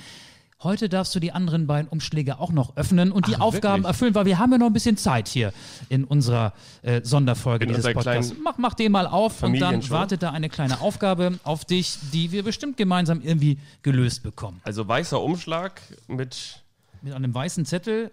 Heute 0.63 0.88
darfst 0.88 1.13
du 1.13 1.19
die 1.19 1.32
anderen 1.32 1.67
beiden 1.67 1.89
Umschläge 1.89 2.39
auch 2.39 2.52
noch 2.52 2.78
öffnen 2.78 3.12
und 3.12 3.28
die 3.28 3.36
Ach, 3.36 3.41
Aufgaben 3.41 3.84
wirklich? 3.84 3.88
erfüllen, 3.88 4.15
weil 4.15 4.26
wir 4.26 4.39
haben 4.39 4.52
ja 4.52 4.58
noch 4.58 4.67
ein 4.67 4.73
bisschen 4.73 4.97
Zeit 4.97 5.28
hier 5.28 5.54
in 5.89 6.06
unserer 6.06 6.54
äh, 6.82 7.02
Sonderfolge 7.04 7.65
In 7.65 7.69
dieses 7.73 7.91
Podcasts. 7.93 8.34
Mach, 8.41 8.58
mach 8.58 8.73
den 8.73 8.91
mal 8.91 9.08
auf 9.08 9.43
und 9.43 9.60
dann 9.60 9.89
wartet 9.89 10.23
da 10.23 10.32
eine 10.32 10.49
kleine 10.49 10.80
Aufgabe 10.82 11.39
auf 11.43 11.65
dich, 11.65 11.97
die 12.13 12.32
wir 12.32 12.43
bestimmt 12.43 12.78
gemeinsam 12.78 13.21
irgendwie 13.21 13.60
gelöst 13.82 14.23
bekommen. 14.23 14.62
Also 14.63 14.88
weißer 14.88 15.21
Umschlag 15.21 15.82
mit 16.08 16.63
Mit 17.02 17.13
einem 17.13 17.34
weißen 17.34 17.65
Zettel 17.65 18.12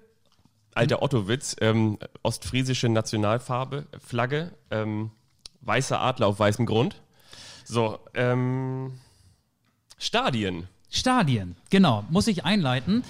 alter 0.74 1.02
Otto-Witz, 1.02 1.56
ähm, 1.60 1.98
ostfriesische 2.22 2.88
Nationalfarbe, 2.88 3.86
Flagge, 3.98 4.52
ähm, 4.70 5.10
weißer 5.62 6.00
Adler 6.00 6.28
auf 6.28 6.38
weißem 6.38 6.66
Grund. 6.66 7.00
So, 7.64 7.98
ähm, 8.14 8.98
Stadien. 9.98 10.68
Stadien, 10.90 11.56
genau, 11.70 12.04
muss 12.10 12.26
ich 12.26 12.44
einleiten. 12.44 13.04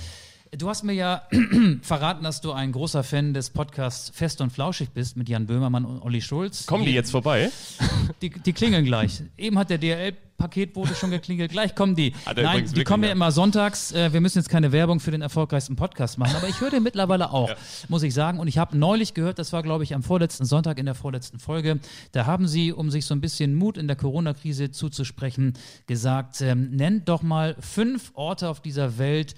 Du 0.56 0.68
hast 0.68 0.82
mir 0.82 0.94
ja 0.94 1.22
verraten, 1.82 2.24
dass 2.24 2.40
du 2.40 2.50
ein 2.50 2.72
großer 2.72 3.04
Fan 3.04 3.34
des 3.34 3.50
Podcasts 3.50 4.10
Fest 4.12 4.40
und 4.40 4.50
Flauschig 4.50 4.90
bist 4.90 5.16
mit 5.16 5.28
Jan 5.28 5.46
Böhmermann 5.46 5.84
und 5.84 6.02
Olli 6.02 6.20
Schulz. 6.20 6.66
Kommen 6.66 6.82
die 6.82 6.90
Hier- 6.90 7.00
jetzt 7.00 7.12
vorbei? 7.12 7.50
Die, 8.22 8.28
die 8.28 8.52
klingeln 8.52 8.84
gleich. 8.84 9.22
Eben 9.38 9.56
hat 9.58 9.70
der 9.70 9.78
DRL-Paketbote 9.78 10.94
schon 10.94 11.10
geklingelt. 11.10 11.52
Gleich 11.52 11.74
kommen 11.74 11.94
die. 11.94 12.12
Nein, 12.36 12.70
die 12.70 12.84
kommen 12.84 13.04
ja 13.04 13.10
ja. 13.10 13.14
immer 13.14 13.32
sonntags. 13.32 13.92
Äh, 13.92 14.12
wir 14.12 14.20
müssen 14.20 14.38
jetzt 14.38 14.48
keine 14.50 14.72
Werbung 14.72 15.00
für 15.00 15.10
den 15.10 15.22
erfolgreichsten 15.22 15.74
Podcast 15.76 16.18
machen, 16.18 16.36
aber 16.36 16.48
ich 16.48 16.60
höre 16.60 16.68
den 16.68 16.82
mittlerweile 16.82 17.30
auch, 17.32 17.50
muss 17.88 18.02
ich 18.02 18.12
sagen. 18.12 18.38
Und 18.38 18.48
ich 18.48 18.58
habe 18.58 18.76
neulich 18.76 19.14
gehört, 19.14 19.38
das 19.38 19.54
war, 19.54 19.62
glaube 19.62 19.84
ich, 19.84 19.94
am 19.94 20.02
vorletzten 20.02 20.44
Sonntag 20.44 20.78
in 20.78 20.84
der 20.84 20.94
vorletzten 20.94 21.38
Folge, 21.38 21.78
da 22.12 22.26
haben 22.26 22.46
sie, 22.46 22.72
um 22.72 22.90
sich 22.90 23.06
so 23.06 23.14
ein 23.14 23.22
bisschen 23.22 23.54
Mut 23.54 23.78
in 23.78 23.86
der 23.86 23.96
Corona-Krise 23.96 24.70
zuzusprechen, 24.70 25.54
gesagt, 25.86 26.42
ähm, 26.42 26.72
nennt 26.72 27.08
doch 27.08 27.22
mal 27.22 27.56
fünf 27.60 28.10
Orte 28.14 28.50
auf 28.50 28.60
dieser 28.60 28.98
Welt, 28.98 29.34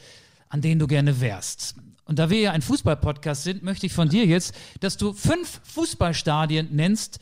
an 0.52 0.60
denen 0.60 0.78
du 0.78 0.86
gerne 0.86 1.20
wärst. 1.22 1.76
Und 2.04 2.18
da 2.18 2.28
wir 2.28 2.38
ja 2.38 2.52
ein 2.52 2.60
Fußball-Podcast 2.60 3.42
sind, 3.42 3.62
möchte 3.62 3.86
ich 3.86 3.94
von 3.94 4.10
dir 4.10 4.26
jetzt, 4.26 4.54
dass 4.80 4.98
du 4.98 5.14
fünf 5.14 5.62
Fußballstadien 5.64 6.68
nennst, 6.70 7.20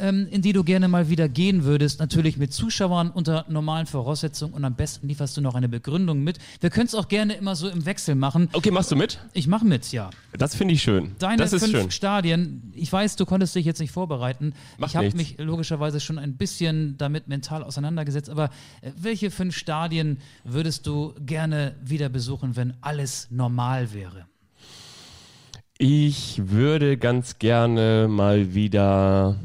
ähm, 0.00 0.26
in 0.30 0.42
die 0.42 0.52
du 0.52 0.64
gerne 0.64 0.88
mal 0.88 1.08
wieder 1.08 1.28
gehen 1.28 1.64
würdest. 1.64 2.00
Natürlich 2.00 2.36
mit 2.36 2.52
Zuschauern 2.52 3.10
unter 3.10 3.44
normalen 3.48 3.86
Voraussetzungen 3.86 4.54
und 4.54 4.64
am 4.64 4.74
besten 4.74 5.08
lieferst 5.08 5.36
du 5.36 5.40
noch 5.40 5.54
eine 5.54 5.68
Begründung 5.68 6.22
mit. 6.22 6.38
Wir 6.60 6.70
können 6.70 6.86
es 6.86 6.94
auch 6.94 7.08
gerne 7.08 7.34
immer 7.34 7.54
so 7.56 7.68
im 7.68 7.86
Wechsel 7.86 8.14
machen. 8.14 8.48
Okay, 8.52 8.70
machst 8.70 8.90
du 8.90 8.96
mit? 8.96 9.18
Ich 9.32 9.46
mache 9.46 9.64
mit, 9.64 9.92
ja. 9.92 10.10
Das 10.36 10.54
finde 10.54 10.74
ich 10.74 10.82
schön. 10.82 11.12
Deine 11.18 11.36
das 11.36 11.52
ist 11.52 11.64
fünf 11.64 11.76
schön. 11.76 11.90
Stadien, 11.90 12.72
ich 12.74 12.92
weiß, 12.92 13.16
du 13.16 13.26
konntest 13.26 13.54
dich 13.54 13.64
jetzt 13.64 13.80
nicht 13.80 13.92
vorbereiten. 13.92 14.54
Macht 14.78 14.90
ich 14.90 14.96
habe 14.96 15.10
mich 15.16 15.36
logischerweise 15.38 16.00
schon 16.00 16.18
ein 16.18 16.36
bisschen 16.36 16.96
damit 16.98 17.28
mental 17.28 17.62
auseinandergesetzt, 17.62 18.30
aber 18.30 18.50
äh, 18.80 18.90
welche 18.96 19.30
fünf 19.30 19.56
Stadien 19.56 20.18
würdest 20.44 20.86
du 20.86 21.14
gerne 21.20 21.74
wieder 21.82 22.08
besuchen, 22.08 22.56
wenn 22.56 22.74
alles 22.80 23.28
normal 23.30 23.92
wäre? 23.92 24.26
Ich 25.78 26.42
würde 26.44 26.98
ganz 26.98 27.38
gerne 27.38 28.06
mal 28.06 28.54
wieder. 28.54 29.36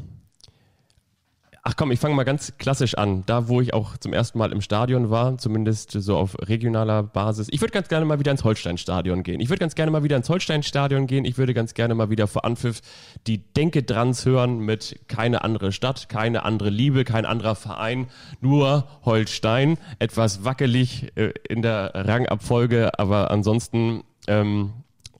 Ach 1.68 1.74
komm, 1.74 1.90
ich 1.90 1.98
fange 1.98 2.14
mal 2.14 2.22
ganz 2.22 2.52
klassisch 2.58 2.94
an. 2.94 3.24
Da, 3.26 3.48
wo 3.48 3.60
ich 3.60 3.74
auch 3.74 3.96
zum 3.96 4.12
ersten 4.12 4.38
Mal 4.38 4.52
im 4.52 4.60
Stadion 4.60 5.10
war, 5.10 5.36
zumindest 5.36 5.90
so 5.90 6.16
auf 6.16 6.36
regionaler 6.38 7.02
Basis. 7.02 7.48
Ich 7.50 7.60
würde 7.60 7.72
ganz 7.72 7.88
gerne 7.88 8.06
mal 8.06 8.20
wieder 8.20 8.30
ins 8.30 8.44
Holstein-Stadion 8.44 9.24
gehen. 9.24 9.40
Ich 9.40 9.48
würde 9.48 9.58
ganz 9.58 9.74
gerne 9.74 9.90
mal 9.90 10.04
wieder 10.04 10.16
ins 10.16 10.28
Holstein-Stadion 10.28 11.08
gehen. 11.08 11.24
Ich 11.24 11.38
würde 11.38 11.54
ganz 11.54 11.74
gerne 11.74 11.96
mal 11.96 12.08
wieder 12.08 12.28
vor 12.28 12.44
Anpfiff 12.44 12.82
die 13.26 13.38
Denke-Drans 13.38 14.24
hören 14.24 14.60
mit 14.60 15.00
keine 15.08 15.42
andere 15.42 15.72
Stadt, 15.72 16.08
keine 16.08 16.44
andere 16.44 16.70
Liebe, 16.70 17.02
kein 17.02 17.26
anderer 17.26 17.56
Verein, 17.56 18.06
nur 18.40 18.86
Holstein. 19.04 19.76
Etwas 19.98 20.44
wackelig 20.44 21.10
äh, 21.16 21.32
in 21.48 21.62
der 21.62 21.90
Rangabfolge, 21.96 22.96
aber 22.96 23.32
ansonsten 23.32 24.04
ähm, 24.28 24.72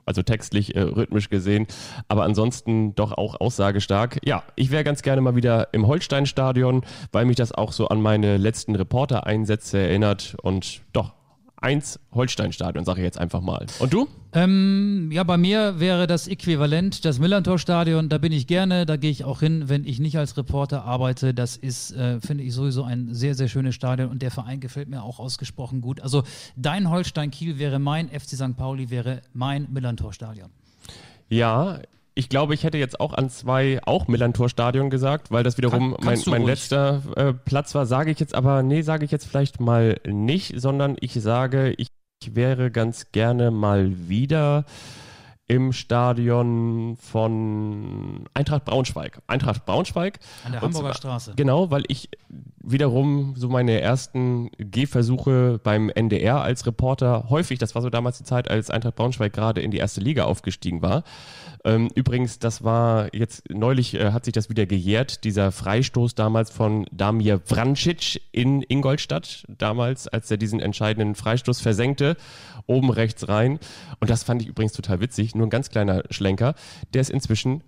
also 0.07 0.23
textlich, 0.23 0.75
äh, 0.75 0.81
rhythmisch 0.81 1.29
gesehen, 1.29 1.66
aber 2.09 2.25
ansonsten 2.25 2.95
doch 2.95 3.12
auch 3.12 3.40
aussagestark. 3.40 4.19
Ja, 4.25 4.45
ich 4.55 4.71
wäre 4.71 4.85
ganz 4.85 5.03
gerne 5.03 5.21
mal 5.21 5.37
wieder 5.37 5.69
im 5.73 5.87
Holstein-Stadion, 5.87 6.85
weil 7.12 7.27
mich 7.27 7.37
das 7.37 7.53
auch 7.53 7.73
so 7.73 7.88
an 7.88 8.01
meine 8.01 8.37
letzten 8.38 8.75
Reporter-Einsätze 8.75 9.79
erinnert 9.79 10.37
und 10.40 10.83
doch, 10.92 11.12
eins 11.57 11.99
Holstein-Stadion, 12.12 12.85
sage 12.85 13.01
ich 13.01 13.05
jetzt 13.05 13.19
einfach 13.19 13.40
mal. 13.40 13.66
Und 13.79 13.92
du? 13.92 14.09
Ähm, 14.33 15.11
ja, 15.12 15.25
bei 15.25 15.37
mir 15.37 15.81
wäre 15.81 16.07
das 16.07 16.29
Äquivalent 16.29 17.05
das 17.05 17.19
Millantor-Stadion. 17.19 18.09
Da 18.09 18.19
bin 18.19 18.33
ich 18.33 18.47
gerne, 18.47 18.85
da 18.85 18.97
gehe 18.97 19.11
ich 19.11 19.25
auch 19.25 19.40
hin, 19.40 19.69
wenn 19.69 19.85
ich 19.85 19.99
nicht 19.99 20.19
als 20.19 20.37
Reporter 20.37 20.85
arbeite. 20.85 21.33
Das 21.33 21.57
ist, 21.57 21.92
äh, 21.92 22.21
finde 22.21 22.45
ich, 22.45 22.53
sowieso 22.53 22.85
ein 22.85 23.14
sehr, 23.14 23.35
sehr 23.35 23.49
schönes 23.49 23.75
Stadion 23.75 24.11
und 24.11 24.23
der 24.23 24.31
Verein 24.31 24.61
gefällt 24.61 24.88
mir 24.88 25.03
auch 25.03 25.19
ausgesprochen 25.19 25.81
gut. 25.81 26.01
Also 26.01 26.23
dein 26.57 26.90
Holstein-Kiel 26.90 27.59
wäre 27.59 27.79
mein, 27.79 28.09
FC 28.09 28.37
St. 28.37 28.57
Pauli 28.57 28.90
wäre 28.90 29.23
mein 29.33 29.66
Millantor-Stadion. 29.71 30.51
Ja, 31.29 31.81
ich 32.18 32.31
glaube, 32.31 32.55
ich 32.55 32.64
hätte 32.64 32.79
jetzt 32.79 32.98
auch 32.98 33.12
an 33.12 33.29
zwei 33.29 33.79
auch 33.85 34.09
Millantor-Stadion 34.09 34.88
gesagt, 34.88 35.31
weil 35.31 35.44
das 35.44 35.59
wiederum 35.59 35.94
Kann- 35.94 36.05
mein, 36.05 36.20
mein 36.26 36.42
letzter 36.44 37.02
äh, 37.14 37.33
Platz 37.35 37.74
war. 37.74 37.85
Sage 37.85 38.11
ich 38.11 38.18
jetzt 38.18 38.35
aber, 38.35 38.62
nee, 38.62 38.81
sage 38.81 39.05
ich 39.05 39.11
jetzt 39.11 39.26
vielleicht 39.26 39.61
mal 39.61 40.00
nicht, 40.07 40.59
sondern 40.59 40.96
ich 41.00 41.12
sage, 41.12 41.74
ich 41.76 41.88
wäre 42.33 42.70
ganz 42.70 43.12
gerne 43.12 43.50
mal 43.50 44.09
wieder 44.09 44.64
im 45.49 45.73
Stadion 45.73 46.97
von 47.01 48.25
Eintracht 48.35 48.65
Braunschweig. 48.65 49.21
Eintracht 49.29 49.65
Braunschweig. 49.65 50.19
An 50.45 50.53
der 50.53 50.61
Hamburger 50.61 50.89
zwar- 50.89 50.95
Straße. 50.95 51.33
Genau, 51.37 51.71
weil 51.71 51.85
ich 51.89 52.09
wiederum 52.63 53.35
so 53.37 53.49
meine 53.49 53.81
ersten 53.81 54.51
Gehversuche 54.59 55.61
beim 55.63 55.89
NDR 55.89 56.41
als 56.43 56.67
Reporter 56.67 57.27
häufig, 57.31 57.61
das 57.61 57.77
war 57.77 57.83
so 57.83 57.91
damals 57.91 58.19
die 58.19 58.25
Zeit, 58.25 58.51
als 58.51 58.71
Eintracht 58.71 58.97
Braunschweig 58.97 59.33
gerade 59.33 59.61
in 59.61 59.71
die 59.71 59.79
erste 59.79 60.01
Liga 60.01 60.25
aufgestiegen 60.25 60.83
war. 60.83 61.05
Ähm, 61.65 61.91
übrigens, 61.95 62.41
das 62.41 62.65
war 62.65 63.15
jetzt 63.15 63.49
neulich 63.51 63.95
äh, 63.95 64.11
hat 64.13 64.25
sich 64.25 64.33
das 64.33 64.49
wieder 64.51 64.67
gejährt, 64.67 65.23
dieser 65.25 65.53
Freistoß 65.53 66.15
damals 66.17 66.51
von 66.51 66.87
Damir 66.93 67.41
Vrancic 67.45 68.21
in 68.33 68.63
Ingolstadt, 68.69 69.45
damals, 69.49 70.09
als 70.09 70.31
er 70.31 70.37
diesen 70.37 70.59
entscheidenden 70.61 71.15
Freistoß 71.15 71.61
versenkte, 71.61 72.17
oben 72.67 72.91
rechts 72.91 73.29
rein. 73.29 73.61
Und 74.01 74.11
das 74.11 74.25
fand 74.25 74.43
ich 74.43 74.49
übrigens 74.49 74.73
total 74.73 75.01
witzig, 75.01 75.35
nur 75.37 75.46
ein 75.46 75.51
ganz 75.51 75.70
kleiner 75.70 76.03
Schlenker. 76.11 76.55
Der 76.94 77.01
ist 77.03 77.11
inzwischen 77.11 77.62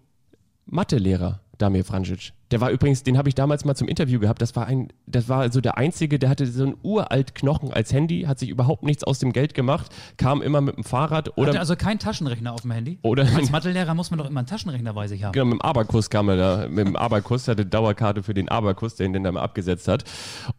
Mathelehrer, 0.66 1.40
Damir 1.56 1.84
Vrancic. 1.84 2.32
Der 2.50 2.60
war 2.62 2.70
übrigens, 2.70 3.02
den 3.02 3.18
habe 3.18 3.28
ich 3.28 3.34
damals 3.34 3.64
mal 3.66 3.74
zum 3.74 3.88
Interview 3.88 4.18
gehabt. 4.20 4.40
Das 4.40 4.56
war 4.56 4.66
ein, 4.66 4.88
das 5.06 5.28
war 5.28 5.50
so 5.52 5.60
der 5.60 5.76
einzige, 5.76 6.18
der 6.18 6.30
hatte 6.30 6.46
so 6.46 6.62
einen 6.62 6.76
uralt 6.82 7.34
Knochen 7.34 7.72
als 7.72 7.92
Handy, 7.92 8.22
hat 8.22 8.38
sich 8.38 8.48
überhaupt 8.48 8.84
nichts 8.84 9.04
aus 9.04 9.18
dem 9.18 9.32
Geld 9.34 9.52
gemacht, 9.52 9.92
kam 10.16 10.40
immer 10.40 10.60
mit 10.62 10.76
dem 10.76 10.84
Fahrrad 10.84 11.36
oder 11.36 11.48
Hatte 11.48 11.60
also 11.60 11.76
kein 11.76 11.98
Taschenrechner 11.98 12.52
auf 12.54 12.62
dem 12.62 12.70
Handy? 12.70 12.98
Oder- 13.02 13.26
Als 13.36 13.50
Mathelehrer 13.50 13.94
muss 13.94 14.10
man 14.10 14.18
doch 14.18 14.26
immer 14.30 14.40
einen 14.40 14.46
Taschenrechner 14.46 14.94
bei 14.94 15.08
sich 15.08 15.24
haben. 15.24 15.32
Genau, 15.32 15.44
mit 15.46 15.54
dem 15.54 15.62
Abakus 15.62 16.08
kam 16.08 16.28
er 16.30 16.36
da, 16.36 16.68
mit 16.68 16.86
dem 16.86 16.96
Abakus, 16.96 17.48
hatte 17.48 17.66
Dauerkarte 17.66 18.22
für 18.22 18.32
den 18.34 18.48
Abakus, 18.48 18.94
den 18.94 19.12
den 19.12 19.24
er 19.26 19.32
mal 19.32 19.42
abgesetzt 19.42 19.88
hat. 19.88 20.04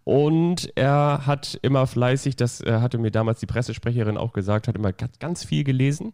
Und 0.03 0.71
er 0.75 1.25
hat 1.25 1.57
immer 1.63 1.87
fleißig, 1.87 2.35
das 2.35 2.61
hatte 2.65 2.97
mir 2.99 3.09
damals 3.11 3.39
die 3.39 3.45
Pressesprecherin 3.47 4.17
auch 4.17 4.33
gesagt, 4.33 4.67
hat 4.67 4.75
immer 4.75 4.91
ganz, 4.93 5.17
ganz 5.17 5.43
viel 5.43 5.63
gelesen, 5.63 6.13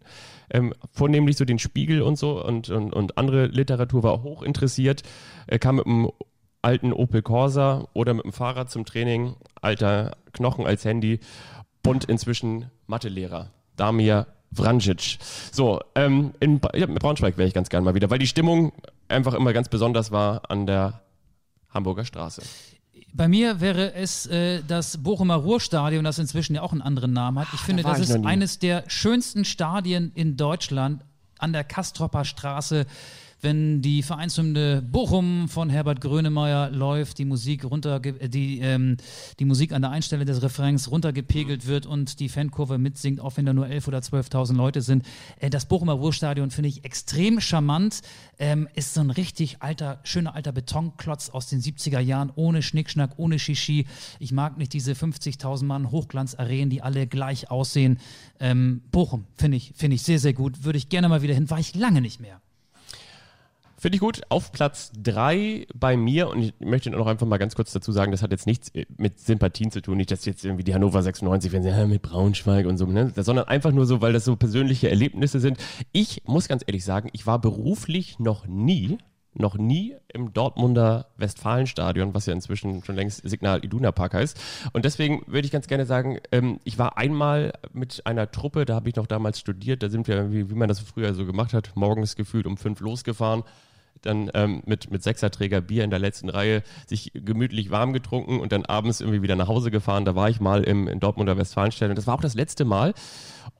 ähm, 0.50 0.72
vornehmlich 0.92 1.36
so 1.36 1.44
den 1.44 1.58
Spiegel 1.58 2.02
und 2.02 2.16
so 2.18 2.44
und, 2.44 2.70
und, 2.70 2.92
und 2.92 3.18
andere 3.18 3.46
Literatur 3.46 4.02
war 4.02 4.22
hoch 4.22 4.42
interessiert. 4.42 5.02
Er 5.46 5.58
kam 5.58 5.76
mit 5.76 5.86
einem 5.86 6.10
alten 6.62 6.92
Opel 6.92 7.22
Corsa 7.22 7.88
oder 7.92 8.14
mit 8.14 8.24
dem 8.24 8.32
Fahrrad 8.32 8.70
zum 8.70 8.84
Training, 8.84 9.36
alter 9.60 10.16
Knochen 10.32 10.66
als 10.66 10.84
Handy 10.84 11.20
und 11.86 12.04
inzwischen 12.04 12.70
Mathelehrer. 12.86 13.50
Damir 13.76 14.26
Vrancic. 14.52 15.18
So, 15.52 15.80
ähm, 15.94 16.32
in 16.40 16.60
ja, 16.74 16.86
mit 16.86 17.00
Braunschweig 17.00 17.36
wäre 17.36 17.48
ich 17.48 17.54
ganz 17.54 17.68
gern 17.68 17.84
mal 17.84 17.94
wieder, 17.94 18.10
weil 18.10 18.18
die 18.18 18.26
Stimmung 18.26 18.72
einfach 19.08 19.34
immer 19.34 19.52
ganz 19.52 19.68
besonders 19.68 20.10
war 20.10 20.50
an 20.50 20.66
der 20.66 21.02
Hamburger 21.70 22.04
Straße. 22.04 22.42
Bei 23.12 23.28
mir 23.28 23.60
wäre 23.60 23.94
es 23.94 24.26
äh, 24.26 24.62
das 24.66 24.98
Bochumer 24.98 25.36
Ruhrstadion, 25.36 26.04
das 26.04 26.18
inzwischen 26.18 26.54
ja 26.54 26.62
auch 26.62 26.72
einen 26.72 26.82
anderen 26.82 27.12
Namen 27.12 27.38
hat. 27.38 27.48
Ich 27.54 27.60
finde, 27.60 27.82
war 27.84 27.96
das 27.96 28.10
ist 28.10 28.24
eines 28.24 28.58
der 28.58 28.84
schönsten 28.88 29.44
Stadien 29.44 30.12
in 30.14 30.36
Deutschland 30.36 31.02
an 31.38 31.52
der 31.52 31.64
Kastropper 31.64 32.24
Straße. 32.24 32.86
Wenn 33.42 33.82
die 33.82 34.02
Vereinshymne 34.02 34.82
Bochum 34.82 35.48
von 35.48 35.68
Herbert 35.68 36.00
Grönemeyer 36.00 36.70
läuft, 36.70 37.18
die 37.18 37.26
Musik 37.26 37.64
runter, 37.64 38.00
die, 38.00 38.60
ähm, 38.60 38.96
die 39.38 39.44
Musik 39.44 39.72
an 39.72 39.82
der 39.82 39.90
Einstelle 39.90 40.24
des 40.24 40.42
Refrains 40.42 40.90
runtergepegelt 40.90 41.66
wird 41.66 41.84
und 41.84 42.18
die 42.18 42.30
Fankurve 42.30 42.78
mitsingt, 42.78 43.20
auch 43.20 43.36
wenn 43.36 43.44
da 43.44 43.52
nur 43.52 43.66
11.000 43.66 43.88
oder 43.88 43.98
12.000 43.98 44.56
Leute 44.56 44.80
sind. 44.80 45.04
Äh, 45.38 45.50
das 45.50 45.66
Bochumer 45.66 45.92
Ruhrstadion 45.92 46.50
finde 46.50 46.70
ich 46.70 46.84
extrem 46.84 47.40
charmant. 47.40 48.00
Ähm, 48.38 48.68
ist 48.74 48.94
so 48.94 49.00
ein 49.00 49.10
richtig 49.10 49.62
alter, 49.62 50.00
schöner 50.04 50.34
alter 50.34 50.52
Betonklotz 50.52 51.28
aus 51.28 51.48
den 51.48 51.60
70er 51.60 52.00
Jahren, 52.00 52.32
ohne 52.36 52.62
Schnickschnack, 52.62 53.12
ohne 53.18 53.38
Shishi. 53.38 53.86
Ich 54.18 54.32
mag 54.32 54.56
nicht 54.56 54.72
diese 54.72 54.92
50.000 54.92 55.64
Mann 55.64 55.90
Hochglanzarenen, 55.90 56.70
die 56.70 56.80
alle 56.80 57.06
gleich 57.06 57.50
aussehen. 57.50 57.98
Ähm, 58.40 58.82
Bochum 58.90 59.26
finde 59.36 59.58
ich, 59.58 59.72
finde 59.76 59.96
ich 59.96 60.02
sehr, 60.02 60.18
sehr 60.18 60.32
gut. 60.32 60.64
Würde 60.64 60.78
ich 60.78 60.88
gerne 60.88 61.08
mal 61.10 61.20
wieder 61.20 61.34
hin, 61.34 61.50
war 61.50 61.58
ich 61.58 61.74
lange 61.74 62.00
nicht 62.00 62.20
mehr. 62.20 62.40
Finde 63.86 63.94
ich 63.94 64.00
gut. 64.00 64.22
Auf 64.30 64.50
Platz 64.50 64.90
3 65.00 65.68
bei 65.72 65.96
mir, 65.96 66.28
und 66.28 66.42
ich 66.42 66.54
möchte 66.58 66.90
noch 66.90 67.06
einfach 67.06 67.24
mal 67.24 67.36
ganz 67.36 67.54
kurz 67.54 67.70
dazu 67.70 67.92
sagen, 67.92 68.10
das 68.10 68.20
hat 68.20 68.32
jetzt 68.32 68.44
nichts 68.44 68.70
äh, 68.70 68.84
mit 68.96 69.20
Sympathien 69.20 69.70
zu 69.70 69.80
tun, 69.80 69.96
nicht, 69.96 70.10
dass 70.10 70.24
jetzt 70.24 70.44
irgendwie 70.44 70.64
die 70.64 70.74
Hannover 70.74 71.00
96, 71.04 71.52
wenn 71.52 71.62
sie 71.62 71.68
ja, 71.68 71.86
mit 71.86 72.02
Braunschweig 72.02 72.66
und 72.66 72.78
so, 72.78 72.86
ne? 72.86 73.12
sondern 73.14 73.46
einfach 73.46 73.70
nur 73.70 73.86
so, 73.86 74.00
weil 74.00 74.12
das 74.12 74.24
so 74.24 74.34
persönliche 74.34 74.90
Erlebnisse 74.90 75.38
sind. 75.38 75.58
Ich 75.92 76.24
muss 76.26 76.48
ganz 76.48 76.64
ehrlich 76.66 76.84
sagen, 76.84 77.10
ich 77.12 77.28
war 77.28 77.40
beruflich 77.40 78.18
noch 78.18 78.48
nie, 78.48 78.98
noch 79.34 79.56
nie 79.56 79.94
im 80.12 80.32
Dortmunder 80.32 81.06
Westfalenstadion, 81.16 82.12
was 82.12 82.26
ja 82.26 82.32
inzwischen 82.32 82.82
schon 82.82 82.96
längst 82.96 83.20
Signal 83.28 83.64
Iduna 83.64 83.92
Park 83.92 84.14
heißt. 84.14 84.36
Und 84.72 84.84
deswegen 84.84 85.22
würde 85.28 85.46
ich 85.46 85.52
ganz 85.52 85.68
gerne 85.68 85.86
sagen, 85.86 86.18
ähm, 86.32 86.58
ich 86.64 86.76
war 86.76 86.98
einmal 86.98 87.52
mit 87.72 88.04
einer 88.04 88.32
Truppe, 88.32 88.64
da 88.64 88.74
habe 88.74 88.88
ich 88.88 88.96
noch 88.96 89.06
damals 89.06 89.38
studiert, 89.38 89.84
da 89.84 89.90
sind 89.90 90.08
wir, 90.08 90.32
wie, 90.32 90.50
wie 90.50 90.54
man 90.54 90.66
das 90.66 90.80
früher 90.80 91.14
so 91.14 91.24
gemacht 91.24 91.52
hat, 91.52 91.70
morgens 91.76 92.16
gefühlt 92.16 92.46
um 92.46 92.56
fünf 92.56 92.80
losgefahren, 92.80 93.44
dann 94.06 94.30
ähm, 94.34 94.62
mit, 94.66 94.90
mit 94.90 95.02
Sechserträger 95.02 95.60
Bier 95.60 95.84
in 95.84 95.90
der 95.90 95.98
letzten 95.98 96.28
Reihe 96.28 96.62
sich 96.86 97.12
gemütlich 97.14 97.70
warm 97.70 97.92
getrunken 97.92 98.40
und 98.40 98.52
dann 98.52 98.64
abends 98.64 99.00
irgendwie 99.00 99.22
wieder 99.22 99.36
nach 99.36 99.48
Hause 99.48 99.70
gefahren. 99.70 100.04
Da 100.04 100.14
war 100.14 100.30
ich 100.30 100.40
mal 100.40 100.64
im, 100.64 100.88
im 100.88 101.00
Dortmunder 101.00 101.36
Westfalenstadion. 101.36 101.96
Das 101.96 102.06
war 102.06 102.14
auch 102.14 102.20
das 102.20 102.34
letzte 102.34 102.64
Mal. 102.64 102.94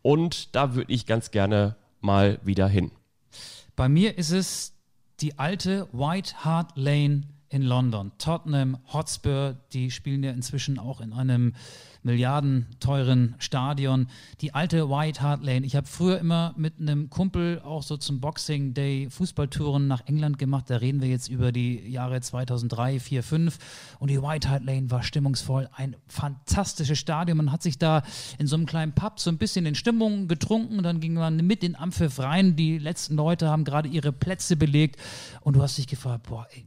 Und 0.03 0.55
da 0.55 0.75
würde 0.75 0.93
ich 0.93 1.07
ganz 1.07 1.31
gerne 1.31 1.77
mal 2.01 2.39
wieder 2.43 2.69
hin. 2.69 2.91
Bei 3.75 3.89
mir 3.89 4.17
ist 4.17 4.31
es 4.31 4.75
die 5.21 5.39
alte 5.39 5.89
White 5.93 6.45
Hart 6.45 6.73
Lane 6.77 7.25
in 7.49 7.63
London. 7.63 8.13
Tottenham 8.19 8.79
Hotspur, 8.93 9.57
die 9.73 9.91
spielen 9.91 10.23
ja 10.23 10.33
inzwischen 10.33 10.79
auch 10.79 11.01
in 11.01 11.13
einem 11.13 11.55
milliardenteuren 12.07 13.35
Stadion. 13.39 14.07
Die 14.41 14.55
alte 14.55 14.89
White 14.89 15.21
Hart 15.21 15.43
Lane. 15.43 15.67
Ich 15.67 15.75
habe 15.75 15.89
früher 15.89 16.19
immer 16.19 16.55
mit 16.57 16.81
einem 16.81 17.11
Kumpel 17.11 17.61
auch 17.61 17.83
so 17.83 17.97
zum 17.97 18.21
Boxing 18.21 18.75
Day 18.75 19.09
Fußballtouren 19.11 19.89
nach 19.89 20.07
England 20.07 20.39
gemacht. 20.39 20.71
Da 20.71 20.77
reden 20.77 21.03
wir 21.03 21.09
jetzt 21.09 21.29
über 21.29 21.51
die 21.51 21.89
Jahre 21.91 22.21
2003, 22.21 23.01
4, 23.01 23.23
5. 23.25 23.59
Und 23.99 24.11
die 24.11 24.23
White 24.23 24.49
Hart 24.49 24.65
Lane 24.65 24.91
war 24.91 25.03
stimmungsvoll. 25.03 25.69
Ein 25.75 25.97
fantastisches 26.07 26.99
Stadion. 26.99 27.39
Man 27.39 27.51
hat 27.51 27.63
sich 27.63 27.77
da 27.77 28.05
in 28.39 28.47
so 28.47 28.55
einem 28.55 28.67
kleinen 28.67 28.93
Pub 28.93 29.19
so 29.19 29.29
ein 29.29 29.39
bisschen 29.39 29.67
in 29.67 29.75
Stimmung 29.75 30.29
getrunken. 30.29 30.85
Dann 30.85 31.01
ging 31.01 31.15
man 31.15 31.37
mit 31.45 31.65
in 31.65 31.75
Ampfiff 31.75 32.21
rein. 32.21 32.55
Die 32.55 32.79
letzten 32.79 33.17
Leute 33.17 33.51
haben 33.51 33.65
gerade 33.65 33.89
ihre 33.89 34.13
Plätze 34.13 34.57
belegt. 34.57 35.01
Und 35.41 35.57
du 35.57 35.63
hast 35.63 35.77
dich 35.77 35.89
gefragt, 35.89 36.29
boah, 36.29 36.47
ey, 36.53 36.65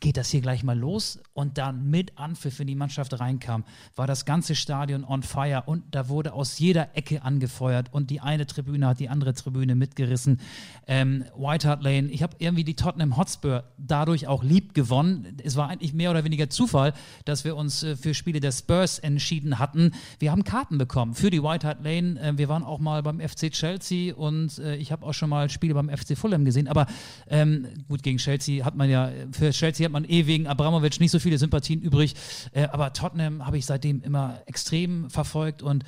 geht 0.00 0.16
das 0.16 0.30
hier 0.30 0.40
gleich 0.40 0.62
mal 0.62 0.78
los 0.78 1.18
und 1.32 1.58
dann 1.58 1.90
mit 1.90 2.18
Anpfiff, 2.18 2.58
wenn 2.58 2.66
die 2.66 2.74
Mannschaft 2.74 3.18
reinkam, 3.18 3.64
war 3.94 4.06
das 4.06 4.24
ganze 4.24 4.54
Stadion 4.54 5.04
on 5.04 5.22
fire 5.22 5.64
und 5.66 5.82
da 5.90 6.08
wurde 6.08 6.32
aus 6.32 6.58
jeder 6.58 6.96
Ecke 6.96 7.22
angefeuert 7.22 7.92
und 7.92 8.10
die 8.10 8.20
eine 8.20 8.46
Tribüne 8.46 8.88
hat 8.88 9.00
die 9.00 9.08
andere 9.08 9.34
Tribüne 9.34 9.74
mitgerissen. 9.74 10.40
Ähm, 10.86 11.24
White 11.36 11.68
Hart 11.68 11.82
Lane, 11.82 12.08
ich 12.08 12.22
habe 12.22 12.36
irgendwie 12.38 12.64
die 12.64 12.76
Tottenham 12.76 13.16
Hotspur 13.16 13.64
dadurch 13.78 14.26
auch 14.26 14.42
lieb 14.42 14.74
gewonnen. 14.74 15.36
Es 15.42 15.56
war 15.56 15.68
eigentlich 15.68 15.94
mehr 15.94 16.10
oder 16.10 16.24
weniger 16.24 16.50
Zufall, 16.50 16.92
dass 17.24 17.44
wir 17.44 17.56
uns 17.56 17.82
äh, 17.82 17.96
für 17.96 18.14
Spiele 18.14 18.40
der 18.40 18.52
Spurs 18.52 18.98
entschieden 18.98 19.58
hatten. 19.58 19.92
Wir 20.18 20.30
haben 20.30 20.44
Karten 20.44 20.78
bekommen 20.78 21.14
für 21.14 21.30
die 21.30 21.42
White 21.42 21.66
Hart 21.66 21.82
Lane. 21.82 22.20
Äh, 22.20 22.38
wir 22.38 22.48
waren 22.48 22.62
auch 22.62 22.78
mal 22.78 23.02
beim 23.02 23.20
FC 23.20 23.50
Chelsea 23.50 24.14
und 24.14 24.58
äh, 24.58 24.76
ich 24.76 24.92
habe 24.92 25.06
auch 25.06 25.14
schon 25.14 25.30
mal 25.30 25.48
Spiele 25.48 25.74
beim 25.74 25.88
FC 25.88 26.16
Fulham 26.16 26.44
gesehen, 26.44 26.68
aber 26.68 26.86
ähm, 27.28 27.66
gut, 27.88 28.02
gegen 28.02 28.18
Chelsea 28.18 28.64
hat 28.64 28.76
man 28.76 28.90
ja, 28.90 29.10
für 29.32 29.50
Chelsea 29.50 29.85
hat 29.86 29.92
man 29.92 30.04
eh 30.04 30.26
wegen 30.26 30.46
Abramovic 30.46 31.00
nicht 31.00 31.10
so 31.10 31.18
viele 31.18 31.38
Sympathien 31.38 31.80
übrig. 31.80 32.14
Äh, 32.52 32.64
aber 32.64 32.92
Tottenham 32.92 33.46
habe 33.46 33.58
ich 33.58 33.66
seitdem 33.66 34.02
immer 34.02 34.40
extrem 34.46 35.08
verfolgt 35.10 35.62
und 35.62 35.84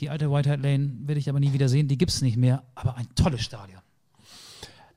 die 0.00 0.10
alte 0.10 0.30
White 0.30 0.50
Hart 0.50 0.60
Lane 0.60 0.92
will 1.04 1.16
ich 1.16 1.28
aber 1.28 1.38
nie 1.38 1.52
wieder 1.52 1.68
sehen. 1.68 1.88
Die 1.88 1.98
gibt 1.98 2.10
es 2.10 2.22
nicht 2.22 2.36
mehr, 2.36 2.64
aber 2.74 2.96
ein 2.96 3.08
tolles 3.14 3.42
Stadion. 3.42 3.80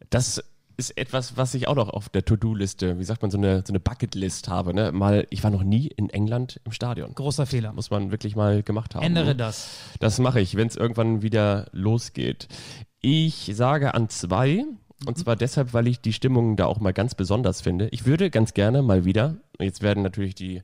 Das 0.10 0.44
ist 0.78 0.98
etwas, 0.98 1.38
was 1.38 1.54
ich 1.54 1.68
auch 1.68 1.76
noch 1.76 1.90
auf 1.90 2.10
der 2.10 2.26
To-Do-Liste, 2.26 3.00
wie 3.00 3.04
sagt 3.04 3.22
man, 3.22 3.32
so 3.32 3.38
eine, 3.38 3.64
so 3.66 3.72
eine 3.72 3.80
Bucket-List 3.80 4.50
habe. 4.50 4.74
Ne? 4.74 4.92
Mal, 4.92 5.26
ich 5.30 5.44
war 5.44 5.52
noch 5.52 5.64
nie 5.64 5.88
in 5.88 6.10
England 6.10 6.60
im 6.66 6.72
Stadion. 6.72 7.14
Großer 7.14 7.46
Fehler. 7.46 7.74
Muss 7.74 7.92
man 7.92 8.12
wirklich 8.12 8.36
mal 8.36 8.64
gemacht 8.64 8.96
haben. 8.96 9.04
Ändere 9.04 9.36
das. 9.36 9.70
Das 10.00 10.20
mache 10.20 10.42
ich, 10.42 10.56
wenn 10.56 10.68
es 10.68 10.76
irgendwann 10.76 11.22
wieder 11.22 11.68
losgeht. 11.72 12.48
Ich 13.02 13.52
sage 13.54 13.94
an 13.94 14.10
zwei, 14.10 14.66
und 15.06 15.18
zwar 15.18 15.36
deshalb, 15.36 15.74
weil 15.74 15.88
ich 15.88 16.00
die 16.02 16.14
Stimmung 16.14 16.56
da 16.56 16.66
auch 16.66 16.80
mal 16.80 16.94
ganz 16.94 17.16
besonders 17.16 17.62
finde. 17.62 17.90
Ich 17.92 18.06
würde 18.06 18.30
ganz 18.30 18.54
gerne 18.54 18.82
mal 18.82 19.06
wieder, 19.06 19.36
jetzt 19.60 19.82
werden 19.82 20.04
natürlich 20.04 20.36
die 20.36 20.62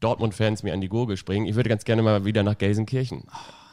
Dortmund-Fans 0.00 0.62
mir 0.62 0.72
an 0.72 0.80
die 0.80 0.88
Gurgel 0.88 1.16
springen, 1.16 1.46
ich 1.46 1.54
würde 1.56 1.68
ganz 1.68 1.84
gerne 1.84 2.02
mal 2.02 2.24
wieder 2.24 2.42
nach 2.42 2.56
Gelsenkirchen. 2.56 3.24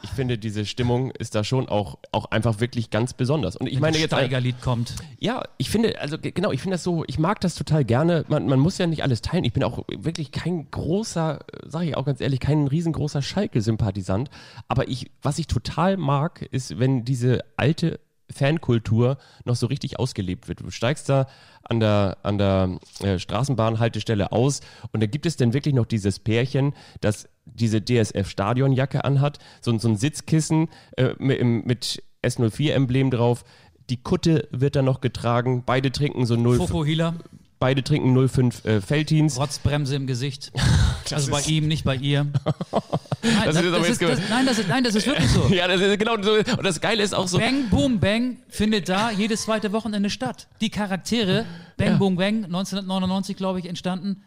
Ich 0.02 0.10
finde, 0.10 0.38
diese 0.38 0.66
Stimmung 0.66 1.10
ist 1.12 1.34
da 1.34 1.42
schon 1.42 1.68
auch, 1.68 1.98
auch 2.12 2.26
einfach 2.26 2.60
wirklich 2.60 2.90
ganz 2.90 3.14
besonders. 3.14 3.56
Und 3.56 3.66
ich 3.66 3.80
meine 3.80 3.94
Wenn 3.94 4.02
jetzt. 4.02 4.12
das 4.12 4.20
Steigerlied 4.20 4.60
kommt. 4.60 4.94
Ja, 5.18 5.42
ich 5.56 5.70
finde, 5.70 6.00
also 6.00 6.18
ge- 6.18 6.32
genau, 6.32 6.52
ich 6.52 6.60
finde 6.60 6.74
das 6.74 6.84
so, 6.84 7.04
ich 7.06 7.18
mag 7.18 7.40
das 7.40 7.54
total 7.54 7.84
gerne. 7.84 8.24
Man, 8.28 8.46
man 8.46 8.60
muss 8.60 8.78
ja 8.78 8.86
nicht 8.86 9.02
alles 9.02 9.22
teilen. 9.22 9.44
Ich 9.44 9.52
bin 9.52 9.64
auch 9.64 9.84
wirklich 9.88 10.32
kein 10.32 10.70
großer, 10.70 11.40
sage 11.66 11.86
ich 11.86 11.96
auch 11.96 12.04
ganz 12.04 12.20
ehrlich, 12.20 12.40
kein 12.40 12.68
riesengroßer 12.68 13.22
Schalke-Sympathisant. 13.22 14.30
Aber 14.68 14.86
ich, 14.88 15.10
was 15.22 15.38
ich 15.38 15.46
total 15.46 15.96
mag, 15.96 16.42
ist, 16.42 16.78
wenn 16.78 17.04
diese 17.04 17.40
alte 17.56 17.98
Fankultur 18.36 19.18
noch 19.44 19.56
so 19.56 19.66
richtig 19.66 19.98
ausgelebt 19.98 20.48
wird. 20.48 20.60
Du 20.60 20.70
steigst 20.70 21.08
da 21.08 21.26
an 21.62 21.80
der, 21.80 22.18
an 22.22 22.38
der 22.38 22.78
äh, 23.00 23.18
Straßenbahnhaltestelle 23.18 24.32
aus 24.32 24.60
und 24.92 25.02
da 25.02 25.06
gibt 25.06 25.26
es 25.26 25.36
dann 25.36 25.52
wirklich 25.52 25.74
noch 25.74 25.86
dieses 25.86 26.18
Pärchen, 26.18 26.74
das 27.00 27.28
diese 27.44 27.80
DSF-Stadionjacke 27.80 29.04
anhat, 29.04 29.38
so, 29.60 29.76
so 29.78 29.88
ein 29.88 29.96
Sitzkissen 29.96 30.68
äh, 30.96 31.14
mit, 31.18 31.42
mit 31.42 32.02
S04-Emblem 32.22 33.10
drauf. 33.10 33.44
Die 33.88 34.02
Kutte 34.02 34.48
wird 34.50 34.74
da 34.74 34.82
noch 34.82 35.00
getragen. 35.00 35.62
Beide 35.64 35.92
trinken 35.92 36.26
so 36.26 36.34
0, 36.34 36.56
Fofohila, 36.56 37.14
beide 37.58 37.82
trinken 37.82 38.28
05 38.28 38.64
äh, 38.64 38.80
Feltins. 38.80 39.38
Rotzbremse 39.38 39.96
im 39.96 40.06
Gesicht. 40.06 40.52
also 41.10 41.30
bei 41.30 41.40
ihm, 41.42 41.68
nicht 41.68 41.84
bei 41.84 41.96
ihr. 41.96 42.24
Nein, 43.22 43.42
Das 43.44 43.56
ist 43.56 43.64
jetzt 43.64 43.74
aber 43.74 43.86
jetzt 43.86 44.02
das, 44.02 44.20
nein, 44.28 44.46
das 44.46 44.58
ist, 44.58 44.68
nein, 44.68 44.84
das 44.84 44.94
ist 44.94 45.06
wirklich 45.06 45.30
so. 45.30 45.48
Ja, 45.50 45.66
das 45.66 45.80
ist 45.80 45.98
genau 45.98 46.22
so. 46.22 46.32
Und 46.34 46.64
das 46.64 46.80
Geile 46.80 47.02
ist 47.02 47.14
auch 47.14 47.26
so. 47.26 47.38
Bang 47.38 47.68
Boom 47.70 47.98
Bang 47.98 48.36
findet 48.48 48.88
da 48.88 49.10
jedes 49.10 49.42
zweite 49.42 49.72
Wochenende 49.72 50.10
statt. 50.10 50.46
Die 50.60 50.70
Charaktere, 50.70 51.44
Bang 51.76 51.88
Ja. 51.88 51.96
Boom 51.96 52.16
Bang, 52.16 52.44
1999, 52.44 53.36
glaube 53.36 53.58
ich, 53.58 53.66
entstanden. 53.66 54.22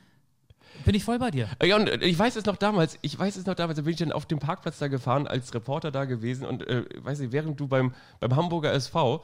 Bin 0.85 0.95
ich 0.95 1.03
voll 1.03 1.19
bei 1.19 1.31
dir. 1.31 1.47
Ja, 1.63 1.75
und 1.75 1.87
äh, 1.87 1.97
ich 2.05 2.17
weiß 2.17 2.35
es 2.35 2.45
noch 2.45 2.57
damals, 2.57 2.97
ich 3.01 3.17
weiß 3.17 3.35
es 3.37 3.45
noch 3.45 3.55
damals, 3.55 3.77
da 3.77 3.83
bin 3.83 3.93
ich 3.93 3.99
dann 3.99 4.11
auf 4.11 4.25
dem 4.25 4.39
Parkplatz 4.39 4.79
da 4.79 4.87
gefahren, 4.87 5.27
als 5.27 5.53
Reporter 5.53 5.91
da 5.91 6.05
gewesen 6.05 6.45
und 6.45 6.67
äh, 6.67 6.83
weiß 6.97 7.19
nicht, 7.19 7.31
während 7.31 7.59
du 7.59 7.67
beim, 7.67 7.93
beim 8.19 8.35
Hamburger 8.35 8.73
SV 8.73 9.23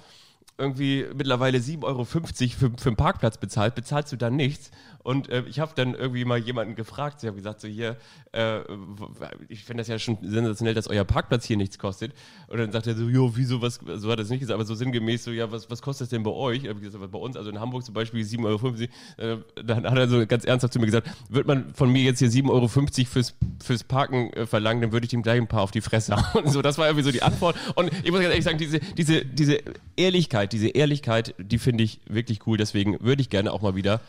irgendwie 0.58 1.06
mittlerweile 1.14 1.58
7,50 1.58 1.84
Euro 1.84 2.06
für, 2.06 2.22
für 2.26 2.89
einen 2.89 2.95
Parkplatz 2.95 3.38
bezahlt, 3.38 3.76
bezahlst 3.76 4.12
du 4.12 4.16
dann 4.16 4.36
nichts. 4.36 4.72
Und 5.06 5.30
äh, 5.30 5.43
ich 5.47 5.60
habe 5.60 5.72
dann 5.76 5.93
irgendwie 5.93 6.26
mal 6.26 6.39
jemanden 6.39 6.74
gefragt, 6.74 7.20
sie 7.20 7.28
haben 7.28 7.36
gesagt, 7.36 7.62
so 7.62 7.68
hier, 7.68 7.95
äh, 8.32 8.62
ich 9.49 9.64
finde 9.64 9.82
das 9.82 9.88
ja 9.88 9.99
schon 9.99 10.18
sensationell, 10.24 10.74
dass 10.74 10.88
euer 10.88 11.03
Parkplatz 11.03 11.45
hier 11.45 11.58
nichts 11.58 11.78
kostet. 11.78 12.12
Und 12.47 12.58
dann 12.58 12.72
sagt 12.72 12.88
er 12.88 12.95
so, 12.95 13.08
jo, 13.08 13.32
wieso, 13.36 13.62
was, 13.62 13.76
so 13.76 14.12
hat 14.12 14.18
er 14.18 14.24
es 14.24 14.32
nicht 14.32 14.39
gesagt, 14.39 14.56
aber 14.56 14.66
so 14.66 14.74
sinngemäß 14.74 15.24
so, 15.24 15.30
ja, 15.30 15.51
was, 15.51 15.70
was 15.70 15.84
kostet 15.84 16.06
das 16.06 16.10
denn 16.10 16.24
bei 16.24 16.32
euch? 16.32 16.64
Ich 16.64 16.70
hab 16.70 16.82
gesagt, 16.82 17.12
bei 17.12 17.20
uns, 17.20 17.38
also 17.38 17.51
in 17.51 17.60
Hamburg 17.60 17.86
zum 17.86 17.93
Beispiel 17.93 18.24
7,50 18.24 18.45
Euro. 18.45 18.74
Äh, 19.18 19.38
dann 19.64 19.84
hat 19.86 19.95
er 19.95 20.08
so 20.08 20.26
ganz 20.26 20.43
ernsthaft 20.43 20.74
zu 20.74 20.80
mir 20.80 20.88
gesagt, 20.88 21.08
wird 21.30 21.45
man 21.45 21.72
von 21.76 21.91
mir 21.91 22.01
jetzt 22.01 22.18
hier 22.18 22.30
7,50 22.30 22.49
Euro 22.49 22.68
fürs, 22.68 23.36
fürs 23.64 23.84
Parken 23.84 24.34
äh, 24.34 24.47
verlangen, 24.47 24.82
dann 24.82 24.91
würde 24.91 25.06
ich 25.06 25.14
ihm 25.14 25.22
gleich 25.22 25.39
ein 25.39 25.45
paar 25.45 25.62
auf 25.62 25.72
die 25.72 25.82
Fresse 25.82 26.16
hauen. 26.16 26.47
So, 26.56 26.64
das 26.64 26.80
war 26.80 26.88
irgendwie 26.88 27.03
so 27.03 27.12
die 27.12 27.22
Antwort. 27.22 27.56
Und 27.76 27.91
ich 28.03 28.10
muss 28.10 28.22
ganz 28.22 28.32
ehrlich 28.32 28.43
sagen, 28.43 28.58
diese, 28.58 28.80
diese, 28.80 29.24
diese 29.24 29.60
Ehrlichkeit, 29.97 30.51
diese 30.51 30.70
Ehrlichkeit, 30.70 31.36
die 31.38 31.60
finde 31.60 31.84
ich 31.84 31.99
wirklich 32.08 32.47
cool. 32.47 32.58
Deswegen 32.58 32.97
würde 33.01 33.22
ich 33.22 33.30
gerne 33.30 33.51
auch 33.51 33.62
mal 33.62 33.76
wieder 33.76 34.01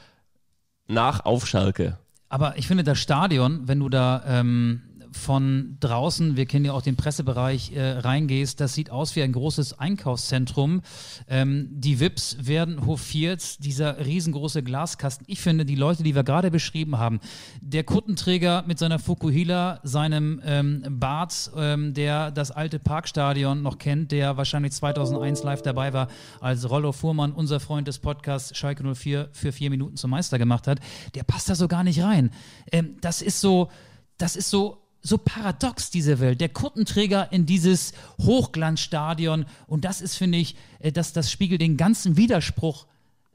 nach 0.89 1.25
auf 1.25 1.47
Schalke. 1.47 1.99
Aber 2.29 2.59
ich 2.59 2.67
finde 2.67 2.85
das 2.85 2.99
Stadion, 2.99 3.69
wenn 3.69 3.81
du 3.81 3.89
da 3.89 4.23
ähm, 4.27 4.83
von 5.17 5.77
draußen, 5.81 6.37
wir 6.37 6.47
kennen 6.47 6.65
ja 6.65 6.73
auch 6.73 6.83
den 6.83 6.97
Pressebereich, 6.97 7.73
äh, 7.75 7.99
reingehst, 7.99 8.61
das 8.61 8.75
sieht 8.75 8.91
aus 8.91 9.17
wie 9.17 9.23
ein 9.23 9.33
großes 9.33 9.79
Einkaufszentrum. 9.79 10.83
Ähm, 11.29 11.69
die 11.71 11.99
VIPs 11.99 12.47
werden 12.47 12.87
hofiert, 12.87 13.65
dieser 13.65 14.05
riesengroße 14.05 14.63
Glaskasten. 14.63 15.27
Ich 15.29 15.41
finde, 15.41 15.65
die 15.65 15.75
Leute, 15.75 16.03
die 16.03 16.15
wir 16.15 16.23
gerade 16.23 16.51
beschrieben 16.51 16.99
haben, 16.99 17.21
der 17.61 17.85
Kuttenträger 17.85 18.65
mit 18.67 18.79
seiner 18.79 18.99
Fukuhila, 18.99 19.81
seinem 19.83 20.41
ähm, 20.45 20.85
Bart, 20.89 21.51
ähm, 21.57 21.95
der 21.95 22.31
das 22.31 22.51
alte 22.51 22.79
Parkstadion 22.79 23.63
noch 23.63 23.79
kennt, 23.79 24.13
der 24.13 24.37
wahrscheinlich 24.37 24.73
2001 24.73 25.43
live 25.43 25.63
dabei 25.63 25.93
war, 25.93 26.09
als 26.41 26.69
Rollo 26.69 26.93
Fuhrmann, 26.93 27.33
unser 27.33 27.61
Freund 27.61 27.89
des 27.89 27.99
Podcasts 27.99 28.57
Schalke 28.57 28.83
04, 28.95 29.31
für 29.33 29.53
vier 29.53 29.71
Minuten 29.71 29.97
zum 29.97 30.11
Meister 30.11 30.39
gemacht 30.39 30.67
hat, 30.67 30.81
der 31.15 31.25
passt 31.25 31.49
da 31.49 31.55
so 31.55 31.69
gar 31.69 31.85
nicht 31.85 32.03
rein. 32.03 32.31
Ähm, 32.71 32.97
das 33.01 33.23
ist 33.23 33.41
so, 33.41 33.71
das 34.19 34.37
ist 34.37 34.51
so 34.51 34.86
so 35.07 35.19
paradox, 35.19 35.91
diese 35.91 36.19
Welt. 36.21 36.41
Der 36.41 36.49
Kuttenträger 36.49 37.33
in 37.33 37.47
dieses 37.47 37.93
Hochglanzstadion. 38.21 39.47
Und 39.67 39.85
das 39.85 40.01
ist, 40.01 40.17
finde 40.17 40.39
ich, 40.39 40.57
äh, 40.81 40.93
das, 40.93 41.13
das 41.13 41.31
spiegelt 41.31 41.61
den 41.61 41.77
ganzen 41.77 42.17
Widerspruch 42.17 42.87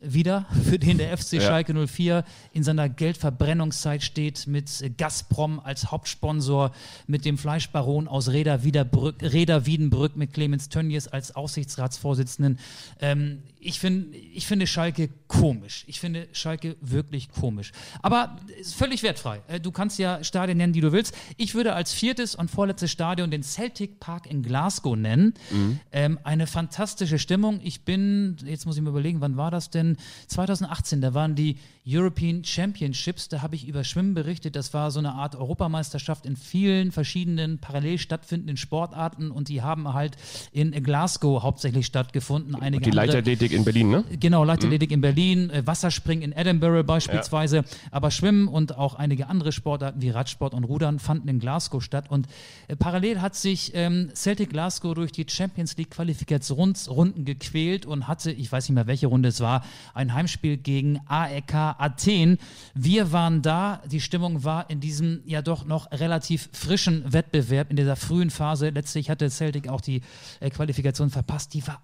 wieder, 0.01 0.45
für 0.63 0.79
den 0.79 0.97
der 0.97 1.17
FC 1.17 1.33
ja. 1.33 1.41
Schalke 1.41 1.73
04 1.73 2.23
in 2.53 2.63
seiner 2.63 2.89
Geldverbrennungszeit 2.89 4.03
steht, 4.03 4.47
mit 4.47 4.69
Gazprom 4.97 5.59
als 5.59 5.91
Hauptsponsor, 5.91 6.71
mit 7.07 7.25
dem 7.25 7.37
Fleischbaron 7.37 8.07
aus 8.07 8.29
Reda, 8.29 8.59
Reda 9.21 9.65
Wiedenbrück, 9.65 10.15
mit 10.15 10.33
Clemens 10.33 10.69
Tönnies 10.69 11.07
als 11.07 11.35
Aufsichtsratsvorsitzenden. 11.35 12.59
Ähm, 12.99 13.43
ich, 13.59 13.79
find, 13.79 14.15
ich 14.33 14.47
finde 14.47 14.65
Schalke 14.65 15.09
komisch. 15.27 15.83
Ich 15.87 15.99
finde 15.99 16.27
Schalke 16.31 16.75
wirklich 16.81 17.29
komisch. 17.29 17.71
Aber 18.01 18.37
ist 18.59 18.73
völlig 18.73 19.03
wertfrei. 19.03 19.41
Äh, 19.47 19.59
du 19.59 19.71
kannst 19.71 19.99
ja 19.99 20.23
Stadien 20.23 20.57
nennen, 20.57 20.73
die 20.73 20.81
du 20.81 20.91
willst. 20.91 21.15
Ich 21.37 21.53
würde 21.53 21.73
als 21.73 21.93
viertes 21.93 22.33
und 22.35 22.49
vorletztes 22.49 22.91
Stadion 22.91 23.29
den 23.29 23.43
Celtic 23.43 23.99
Park 23.99 24.25
in 24.25 24.41
Glasgow 24.41 24.95
nennen. 24.95 25.35
Mhm. 25.51 25.79
Ähm, 25.91 26.19
eine 26.23 26.47
fantastische 26.47 27.19
Stimmung. 27.19 27.59
Ich 27.63 27.81
bin, 27.81 28.37
jetzt 28.43 28.65
muss 28.65 28.77
ich 28.77 28.81
mir 28.81 28.89
überlegen, 28.89 29.21
wann 29.21 29.37
war 29.37 29.51
das 29.51 29.69
denn? 29.69 29.90
2018, 30.27 31.01
da 31.01 31.13
waren 31.13 31.35
die 31.35 31.57
European 31.85 32.43
Championships. 32.43 33.29
Da 33.29 33.41
habe 33.41 33.55
ich 33.55 33.67
über 33.67 33.83
Schwimmen 33.83 34.13
berichtet. 34.13 34.55
Das 34.55 34.73
war 34.73 34.91
so 34.91 34.99
eine 34.99 35.13
Art 35.13 35.35
Europameisterschaft 35.35 36.25
in 36.25 36.35
vielen 36.35 36.91
verschiedenen 36.91 37.57
parallel 37.57 37.97
stattfindenden 37.97 38.57
Sportarten 38.57 39.31
und 39.31 39.49
die 39.49 39.61
haben 39.61 39.93
halt 39.93 40.15
in 40.51 40.71
Glasgow 40.83 41.41
hauptsächlich 41.41 41.87
stattgefunden. 41.87 42.55
Einige 42.55 42.77
und 42.77 42.85
die 42.85 42.91
Leichtathletik 42.91 43.51
in 43.51 43.63
Berlin, 43.63 43.89
ne? 43.89 44.03
Genau, 44.19 44.43
Leichtathletik 44.43 44.89
mhm. 44.89 44.95
in 44.95 45.01
Berlin, 45.01 45.49
äh, 45.49 45.65
Wasserspringen 45.65 46.23
in 46.23 46.31
Edinburgh 46.33 46.83
beispielsweise. 46.83 47.57
Ja. 47.57 47.63
Aber 47.89 48.11
Schwimmen 48.11 48.47
und 48.47 48.77
auch 48.77 48.95
einige 48.95 49.27
andere 49.27 49.51
Sportarten 49.51 50.01
wie 50.01 50.11
Radsport 50.11 50.53
und 50.53 50.63
Rudern 50.63 50.99
fanden 50.99 51.27
in 51.29 51.39
Glasgow 51.39 51.83
statt. 51.83 52.09
Und 52.09 52.27
äh, 52.67 52.75
parallel 52.75 53.21
hat 53.21 53.35
sich 53.35 53.71
ähm, 53.73 54.11
Celtic 54.13 54.51
Glasgow 54.51 54.93
durch 54.93 55.11
die 55.11 55.25
Champions 55.27 55.77
League 55.77 55.91
Qualifikationsrunden 55.91 57.25
gequält 57.25 57.87
und 57.87 58.07
hatte, 58.07 58.31
ich 58.31 58.51
weiß 58.51 58.69
nicht 58.69 58.75
mehr 58.75 58.87
welche 58.87 59.07
Runde 59.07 59.29
es 59.29 59.39
war, 59.39 59.63
ein 59.93 60.13
Heimspiel 60.13 60.57
gegen 60.57 60.99
AEK 61.07 61.70
Athen. 61.79 62.37
Wir 62.73 63.11
waren 63.11 63.41
da, 63.41 63.81
die 63.89 64.01
Stimmung 64.01 64.43
war 64.43 64.69
in 64.69 64.79
diesem 64.79 65.21
ja 65.25 65.41
doch 65.41 65.65
noch 65.65 65.91
relativ 65.91 66.49
frischen 66.53 67.11
Wettbewerb 67.11 67.69
in 67.69 67.77
dieser 67.77 67.95
frühen 67.95 68.29
Phase. 68.29 68.69
Letztlich 68.69 69.09
hatte 69.09 69.29
Celtic 69.29 69.67
auch 69.67 69.81
die 69.81 70.01
äh, 70.39 70.49
Qualifikation 70.49 71.09
verpasst. 71.09 71.53
Die 71.53 71.65
war 71.67 71.81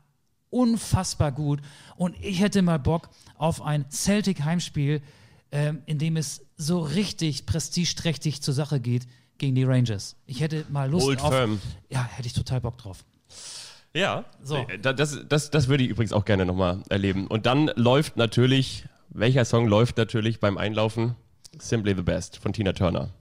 unfassbar 0.50 1.32
gut. 1.32 1.62
Und 1.96 2.16
ich 2.22 2.40
hätte 2.40 2.62
mal 2.62 2.80
Bock 2.80 3.10
auf 3.38 3.62
ein 3.62 3.90
Celtic-Heimspiel, 3.90 5.02
ähm, 5.52 5.82
in 5.86 6.00
dem 6.00 6.18
es 6.18 6.46
so 6.56 6.80
richtig 6.80 7.46
prestigeträchtig 7.46 8.42
zur 8.42 8.54
Sache 8.54 8.80
geht 8.80 9.08
gegen 9.38 9.56
die 9.56 9.64
Rangers. 9.64 10.16
Ich 10.26 10.42
hätte 10.42 10.66
mal 10.70 10.90
Lust 10.90 11.08
Old 11.08 11.22
auf. 11.22 11.34
Firm. 11.34 11.62
Ja, 11.90 12.04
hätte 12.04 12.28
ich 12.28 12.34
total 12.34 12.62
Bock 12.62 12.78
drauf. 12.78 13.04
Ja, 13.94 14.26
so. 14.44 14.58
Äh, 14.58 14.80
das, 14.80 15.20
das, 15.28 15.50
das 15.50 15.68
würde 15.68 15.84
ich 15.84 15.90
übrigens 15.90 16.14
auch 16.14 16.26
gerne 16.26 16.46
nochmal 16.46 16.84
erleben. 16.90 17.28
Und 17.28 17.46
dann 17.46 17.72
läuft 17.76 18.18
natürlich, 18.18 18.86
welcher 19.10 19.45
Song 19.45 19.68
läuft 19.68 19.97
natürlich 19.97 20.39
beim 20.39 20.58
Einlaufen? 20.58 21.16
Simply 21.60 21.95
the 21.95 22.03
Best 22.03 22.38
von 22.38 22.53
Tina 22.53 22.74
Turner. 22.74 23.14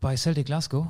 Bei 0.00 0.16
Celtic 0.16 0.46
Glasgow? 0.46 0.86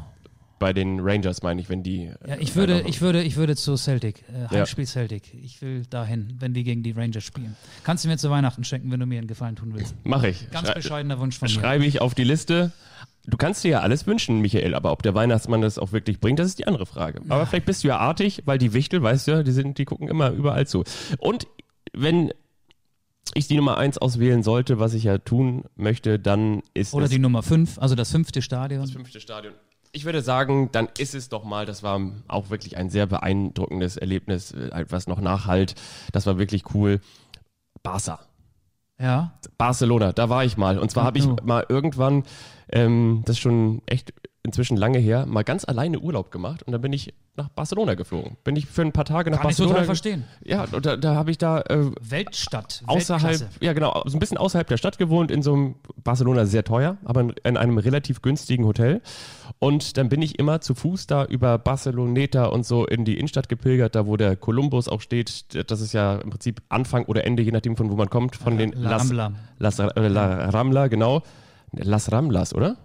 bei 0.58 0.72
den 0.72 1.00
Rangers, 1.00 1.42
meine 1.42 1.60
ich, 1.60 1.68
wenn 1.68 1.82
die. 1.82 2.10
Ja, 2.26 2.36
ich 2.38 2.54
würde, 2.56 2.84
ich 2.86 3.00
würde, 3.00 3.22
ich 3.22 3.36
würde 3.36 3.56
zu 3.56 3.76
Celtic, 3.76 4.24
äh, 4.28 4.48
Heimspiel 4.48 4.84
ja. 4.84 4.90
Celtic. 4.90 5.34
Ich 5.34 5.62
will 5.62 5.84
dahin, 5.88 6.36
wenn 6.40 6.54
die 6.54 6.64
gegen 6.64 6.82
die 6.82 6.92
Rangers 6.92 7.24
spielen. 7.24 7.56
Kannst 7.84 8.04
du 8.04 8.08
mir 8.08 8.18
zu 8.18 8.30
Weihnachten 8.30 8.64
schenken, 8.64 8.90
wenn 8.90 9.00
du 9.00 9.06
mir 9.06 9.18
einen 9.18 9.28
Gefallen 9.28 9.56
tun 9.56 9.72
willst? 9.74 9.94
Mache 10.04 10.28
ich. 10.28 10.50
Ganz 10.50 10.66
Schrei 10.68 10.74
bescheidener 10.74 11.18
Wunsch 11.18 11.38
von 11.38 11.46
mir. 11.46 11.54
Schreibe 11.54 11.86
ich 11.86 12.00
auf 12.00 12.14
die 12.14 12.24
Liste. 12.24 12.72
Du 13.26 13.36
kannst 13.36 13.62
dir 13.62 13.68
ja 13.68 13.80
alles 13.80 14.06
wünschen, 14.06 14.40
Michael, 14.40 14.74
aber 14.74 14.90
ob 14.90 15.02
der 15.02 15.14
Weihnachtsmann 15.14 15.60
das 15.60 15.78
auch 15.78 15.92
wirklich 15.92 16.18
bringt, 16.18 16.38
das 16.38 16.46
ist 16.46 16.58
die 16.58 16.66
andere 16.66 16.86
Frage. 16.86 17.20
Aber 17.28 17.44
vielleicht 17.44 17.66
bist 17.66 17.84
du 17.84 17.88
ja 17.88 17.98
artig, 17.98 18.42
weil 18.46 18.56
die 18.56 18.72
Wichtel, 18.72 19.02
weißt 19.02 19.28
du, 19.28 19.44
die 19.44 19.52
sind, 19.52 19.76
die 19.76 19.84
gucken 19.84 20.08
immer 20.08 20.30
überall 20.30 20.66
zu. 20.66 20.82
Und 21.18 21.46
wenn 21.92 22.32
ich 23.34 23.48
die 23.48 23.56
Nummer 23.56 23.76
1 23.76 23.98
auswählen 23.98 24.42
sollte, 24.42 24.78
was 24.78 24.94
ich 24.94 25.04
ja 25.04 25.18
tun 25.18 25.64
möchte, 25.76 26.18
dann 26.18 26.62
ist 26.74 26.94
Oder 26.94 27.08
die 27.08 27.18
Nummer 27.18 27.42
5, 27.42 27.78
also 27.78 27.94
das 27.94 28.10
fünfte 28.10 28.42
Stadion. 28.42 28.80
Das 28.80 28.90
fünfte 28.90 29.20
Stadion 29.20 29.54
ich 29.92 30.04
würde 30.04 30.22
sagen, 30.22 30.70
dann 30.72 30.88
ist 30.98 31.14
es 31.14 31.28
doch 31.28 31.44
mal, 31.44 31.66
das 31.66 31.82
war 31.82 32.00
auch 32.28 32.50
wirklich 32.50 32.76
ein 32.76 32.90
sehr 32.90 33.06
beeindruckendes 33.06 33.96
Erlebnis, 33.96 34.52
äh, 34.52 34.86
noch 35.06 35.20
nachhalt. 35.20 35.74
Das 36.12 36.26
war 36.26 36.38
wirklich 36.38 36.74
cool. 36.74 37.00
Barca. 37.82 38.20
Ja. 39.00 39.38
Barcelona, 39.56 40.12
da 40.12 40.28
war 40.28 40.44
ich 40.44 40.56
mal. 40.56 40.78
Und 40.78 40.90
zwar 40.90 41.04
habe 41.04 41.18
ich 41.18 41.26
mal 41.42 41.64
irgendwann, 41.68 42.24
ähm, 42.70 43.22
das 43.24 43.36
ist 43.36 43.40
schon 43.40 43.82
echt 43.86 44.12
inzwischen 44.42 44.76
lange 44.76 44.98
her, 44.98 45.26
mal 45.26 45.42
ganz 45.42 45.64
alleine 45.64 45.98
Urlaub 45.98 46.30
gemacht 46.30 46.62
und 46.62 46.72
dann 46.72 46.80
bin 46.80 46.92
ich 46.92 47.12
nach 47.36 47.48
Barcelona 47.48 47.94
geflogen. 47.94 48.36
Bin 48.44 48.56
ich 48.56 48.66
für 48.66 48.82
ein 48.82 48.92
paar 48.92 49.04
Tage 49.04 49.30
nach 49.30 49.38
Kann 49.38 49.48
Barcelona. 49.48 49.74
Kann 49.74 49.82
ich 49.82 49.86
total 49.86 49.96
verstehen. 49.96 50.24
Ja, 50.44 50.66
da, 50.66 50.96
da 50.96 51.14
habe 51.14 51.30
ich 51.30 51.38
da. 51.38 51.60
Äh, 51.62 51.90
Weltstadt. 52.00 52.82
Außerhalb, 52.86 53.40
Weltklasse. 53.40 53.64
ja 53.64 53.72
genau, 53.72 54.02
so 54.06 54.16
ein 54.16 54.20
bisschen 54.20 54.38
außerhalb 54.38 54.66
der 54.66 54.76
Stadt 54.76 54.98
gewohnt, 54.98 55.30
in 55.30 55.42
so 55.42 55.54
einem 55.54 55.74
Barcelona 56.02 56.46
sehr 56.46 56.64
teuer, 56.64 56.96
aber 57.04 57.20
in, 57.20 57.34
in 57.44 57.56
einem 57.56 57.78
relativ 57.78 58.22
günstigen 58.22 58.64
Hotel. 58.64 59.02
Und 59.58 59.96
dann 59.96 60.08
bin 60.08 60.22
ich 60.22 60.38
immer 60.38 60.60
zu 60.60 60.74
Fuß 60.74 61.06
da 61.06 61.24
über 61.24 61.58
Barceloneta 61.58 62.46
und 62.46 62.64
so 62.64 62.86
in 62.86 63.04
die 63.04 63.18
Innenstadt 63.18 63.48
gepilgert, 63.48 63.94
da 63.94 64.06
wo 64.06 64.16
der 64.16 64.36
Kolumbus 64.36 64.88
auch 64.88 65.00
steht. 65.00 65.70
Das 65.70 65.80
ist 65.80 65.92
ja 65.92 66.16
im 66.16 66.30
Prinzip 66.30 66.62
Anfang 66.68 67.04
oder 67.06 67.24
Ende, 67.24 67.42
je 67.42 67.50
nachdem 67.50 67.76
von 67.76 67.90
wo 67.90 67.96
man 67.96 68.08
kommt, 68.10 68.36
von 68.36 68.56
den 68.56 68.72
La. 68.72 68.90
Las, 68.90 69.12
Las, 69.58 69.78
äh, 69.78 70.08
La 70.08 70.48
Rambla, 70.50 70.88
genau. 70.88 71.22
Las 71.72 72.10
Ramblas, 72.12 72.54
oder? 72.54 72.76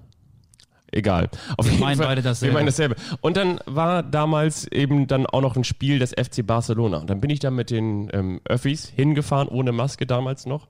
Egal. 0.94 1.30
Auf 1.58 1.70
wir 1.70 1.78
meinen 1.80 1.98
Fall, 1.98 2.08
beide 2.08 2.22
dasselbe. 2.22 2.54
Wir 2.54 2.60
meinen 2.60 2.66
dasselbe. 2.68 2.96
Und 3.22 3.38
dann 3.38 3.60
war 3.66 4.04
damals 4.04 4.68
eben 4.72 5.08
dann 5.08 5.26
auch 5.26 5.42
noch 5.42 5.56
ein 5.56 5.64
Spiel 5.64 6.00
des 6.00 6.12
FC 6.12 6.46
Barcelona. 6.46 6.98
Und 6.98 7.10
dann 7.10 7.22
bin 7.22 7.30
ich 7.30 7.40
da 7.40 7.52
mit 7.52 7.70
den 7.70 8.10
ähm, 8.14 8.42
Öffis 8.46 8.88
hingefahren, 8.88 9.48
ohne 9.48 9.72
Maske 9.72 10.06
damals 10.06 10.46
noch. 10.46 10.68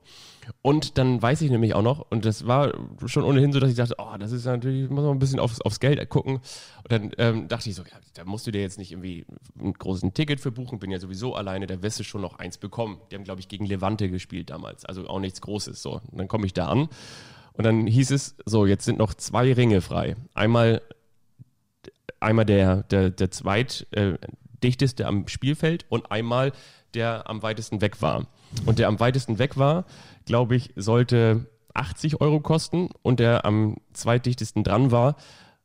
Und 0.62 0.98
dann 0.98 1.20
weiß 1.20 1.40
ich 1.42 1.50
nämlich 1.50 1.74
auch 1.74 1.82
noch, 1.82 2.06
und 2.10 2.24
das 2.24 2.46
war 2.46 2.72
schon 3.06 3.24
ohnehin 3.24 3.52
so, 3.52 3.60
dass 3.60 3.70
ich 3.70 3.76
dachte, 3.76 3.94
oh, 3.98 4.16
das 4.18 4.32
ist 4.32 4.44
natürlich, 4.44 4.90
muss 4.90 5.04
man 5.04 5.12
ein 5.12 5.18
bisschen 5.18 5.40
aufs, 5.40 5.60
aufs 5.60 5.80
Geld 5.80 6.06
gucken. 6.08 6.36
Und 6.36 6.92
dann 6.92 7.10
ähm, 7.18 7.48
dachte 7.48 7.70
ich 7.70 7.76
so, 7.76 7.82
ja, 7.82 7.96
da 8.14 8.24
musst 8.24 8.46
du 8.46 8.50
dir 8.50 8.60
jetzt 8.60 8.78
nicht 8.78 8.92
irgendwie 8.92 9.26
ein 9.58 9.72
großes 9.72 10.10
Ticket 10.12 10.40
für 10.40 10.52
buchen, 10.52 10.78
bin 10.78 10.90
ja 10.90 10.98
sowieso 10.98 11.34
alleine, 11.34 11.66
da 11.66 11.82
wirst 11.82 11.98
du 11.98 12.04
schon 12.04 12.20
noch 12.20 12.38
eins 12.38 12.58
bekommen. 12.58 12.98
Die 13.10 13.16
haben, 13.16 13.24
glaube 13.24 13.40
ich, 13.40 13.48
gegen 13.48 13.66
Levante 13.66 14.10
gespielt 14.10 14.50
damals, 14.50 14.84
also 14.84 15.06
auch 15.08 15.20
nichts 15.20 15.40
Großes. 15.40 15.80
So, 15.80 16.00
und 16.10 16.18
dann 16.18 16.28
komme 16.28 16.46
ich 16.46 16.52
da 16.52 16.68
an 16.68 16.88
und 17.56 17.64
dann 17.64 17.86
hieß 17.86 18.10
es, 18.10 18.36
so, 18.44 18.66
jetzt 18.66 18.84
sind 18.84 18.98
noch 18.98 19.14
zwei 19.14 19.52
Ringe 19.52 19.80
frei. 19.80 20.16
Einmal, 20.34 20.82
einmal 22.20 22.44
der, 22.44 22.82
der, 22.84 23.10
der 23.10 23.30
zweitdichteste 23.30 25.02
äh, 25.02 25.06
am 25.06 25.28
Spielfeld 25.28 25.86
und 25.88 26.10
einmal 26.10 26.52
der 26.94 27.28
am 27.28 27.42
weitesten 27.42 27.80
weg 27.80 28.00
war. 28.02 28.26
Und 28.66 28.78
der 28.78 28.88
am 28.88 29.00
weitesten 29.00 29.38
weg 29.38 29.56
war, 29.56 29.84
glaube 30.26 30.56
ich, 30.56 30.72
sollte 30.76 31.46
80 31.74 32.20
Euro 32.20 32.40
kosten 32.40 32.88
und 33.02 33.18
der 33.20 33.44
am 33.44 33.76
zweitdichtesten 33.92 34.62
dran 34.62 34.90
war, 34.90 35.16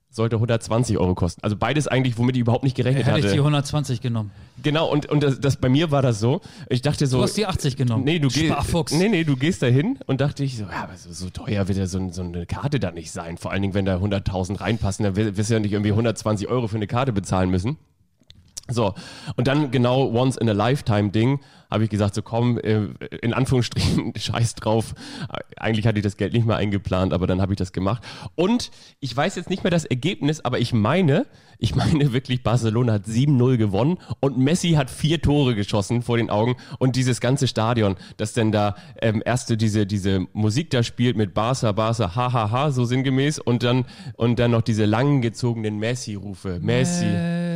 sollte 0.09 0.37
120 0.37 0.97
Euro 0.97 1.13
kosten. 1.15 1.41
Also 1.43 1.55
beides 1.55 1.87
eigentlich, 1.87 2.17
womit 2.17 2.35
ich 2.35 2.41
überhaupt 2.41 2.63
nicht 2.63 2.75
gerechnet 2.75 3.03
Hätte 3.03 3.11
hatte. 3.11 3.19
Hätte 3.19 3.27
ich 3.27 3.33
die 3.33 3.39
120 3.39 4.01
genommen. 4.01 4.31
Genau, 4.61 4.91
und, 4.91 5.05
und 5.05 5.23
das, 5.23 5.39
das, 5.39 5.57
bei 5.57 5.69
mir 5.69 5.91
war 5.91 6.01
das 6.01 6.19
so. 6.19 6.41
Ich 6.67 6.81
dachte 6.81 7.07
so. 7.07 7.17
Du 7.17 7.23
hast 7.23 7.37
die 7.37 7.45
80 7.45 7.77
genommen. 7.77 8.03
Nee, 8.03 8.19
du 8.19 8.27
gehst. 8.29 8.91
Nee, 8.91 9.07
nee, 9.07 9.23
du 9.23 9.35
gehst 9.35 9.61
da 9.61 9.67
hin 9.67 9.99
und 10.07 10.19
dachte 10.19 10.43
ich 10.43 10.57
so, 10.57 10.63
ja, 10.63 10.83
aber 10.83 10.97
so, 10.97 11.11
so 11.13 11.29
teuer 11.29 11.67
wird 11.67 11.77
ja 11.77 11.85
so, 11.85 12.11
so, 12.11 12.23
eine 12.23 12.45
Karte 12.45 12.79
da 12.79 12.91
nicht 12.91 13.11
sein. 13.11 13.37
Vor 13.37 13.51
allen 13.51 13.61
Dingen, 13.61 13.73
wenn 13.73 13.85
da 13.85 13.97
100.000 13.97 14.59
reinpassen, 14.59 15.03
dann 15.03 15.15
wirst 15.15 15.49
du 15.49 15.53
ja 15.53 15.59
nicht 15.59 15.73
irgendwie 15.73 15.91
120 15.91 16.47
Euro 16.47 16.67
für 16.67 16.77
eine 16.77 16.87
Karte 16.87 17.13
bezahlen 17.13 17.49
müssen. 17.49 17.77
So, 18.69 18.93
und 19.35 19.47
dann 19.47 19.71
genau 19.71 20.11
Once 20.13 20.37
in 20.37 20.49
a 20.49 20.53
Lifetime 20.53 21.09
Ding, 21.09 21.39
habe 21.69 21.83
ich 21.83 21.89
gesagt, 21.89 22.15
so 22.15 22.21
komm, 22.21 22.57
äh, 22.57 22.87
in 23.21 23.33
Anführungsstrichen, 23.33 24.13
scheiß 24.17 24.55
drauf. 24.55 24.95
Eigentlich 25.55 25.85
hatte 25.85 25.99
ich 25.99 26.03
das 26.03 26.17
Geld 26.17 26.33
nicht 26.33 26.45
mehr 26.45 26.57
eingeplant, 26.57 27.13
aber 27.13 27.27
dann 27.27 27.41
habe 27.41 27.53
ich 27.53 27.57
das 27.57 27.73
gemacht. 27.73 28.03
Und 28.35 28.71
ich 28.99 29.15
weiß 29.15 29.35
jetzt 29.35 29.49
nicht 29.49 29.63
mehr 29.63 29.71
das 29.71 29.85
Ergebnis, 29.85 30.41
aber 30.41 30.59
ich 30.59 30.73
meine, 30.73 31.27
ich 31.59 31.75
meine 31.75 32.11
wirklich, 32.11 32.41
Barcelona 32.41 32.93
hat 32.93 33.05
7-0 33.05 33.57
gewonnen 33.57 33.97
und 34.19 34.37
Messi 34.37 34.71
hat 34.71 34.89
vier 34.89 35.21
Tore 35.21 35.55
geschossen 35.55 36.01
vor 36.01 36.17
den 36.17 36.29
Augen 36.29 36.55
und 36.79 36.95
dieses 36.95 37.21
ganze 37.21 37.47
Stadion, 37.47 37.95
das 38.17 38.33
denn 38.33 38.51
da 38.51 38.75
ähm, 39.01 39.21
erste 39.23 39.57
diese, 39.57 39.85
diese 39.85 40.25
Musik 40.33 40.71
da 40.71 40.81
spielt 40.81 41.17
mit 41.17 41.33
Barca, 41.33 41.71
Barca, 41.71 42.15
ha, 42.15 42.33
ha, 42.33 42.51
ha, 42.51 42.71
so 42.71 42.85
sinngemäß 42.85 43.39
und 43.39 43.63
dann, 43.63 43.85
und 44.15 44.39
dann 44.39 44.51
noch 44.51 44.61
diese 44.61 44.85
lang 44.85 45.21
gezogenen 45.21 45.77
Messi-Rufe. 45.77 46.59
Messi. 46.61 47.05
Messi. 47.05 47.48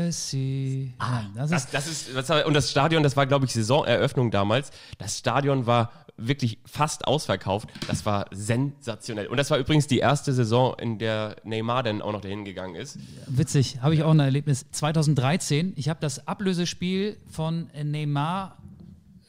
Ah, 1.00 1.22
Nein, 1.22 1.32
das 1.36 1.50
Das, 1.50 1.64
ist, 1.64 1.74
das 1.74 1.88
ist, 1.88 2.16
das 2.16 2.30
war, 2.30 2.46
und 2.46 2.54
das 2.54 2.70
Stadion, 2.72 3.04
das 3.04 3.16
war, 3.18 3.26
glaube 3.26 3.46
ich, 3.46 3.54
Saisoneröffnung 3.54 4.32
damals. 4.32 4.72
Das 4.98 5.18
Stadion 5.18 5.66
war 5.66 5.92
wirklich 6.18 6.60
fast 6.66 7.08
ausverkauft. 7.08 7.70
Das 7.88 8.06
war 8.06 8.28
sensationell. 8.32 9.28
Und 9.28 9.38
das 9.38 9.50
war 9.50 9.58
übrigens 9.58 9.88
die 9.88 9.98
erste 10.00 10.32
Saison, 10.34 10.76
in 10.80 11.00
der 11.00 11.38
Neymar 11.44 11.84
dann 11.84 12.02
auch 12.02 12.12
noch 12.12 12.22
dahin 12.22 12.46
gegangen 12.46 12.76
ist. 12.76 13.00
witzig, 13.28 13.80
habe 13.82 13.96
ich 13.96 14.04
auch 14.04 14.12
ein 14.12 14.20
Erlebnis. 14.20 14.66
2013, 14.72 15.74
ich 15.76 15.90
habe 15.90 16.00
das 16.02 16.28
Ablösespiel 16.28 17.18
von 17.30 17.70
Neymar 17.84 18.58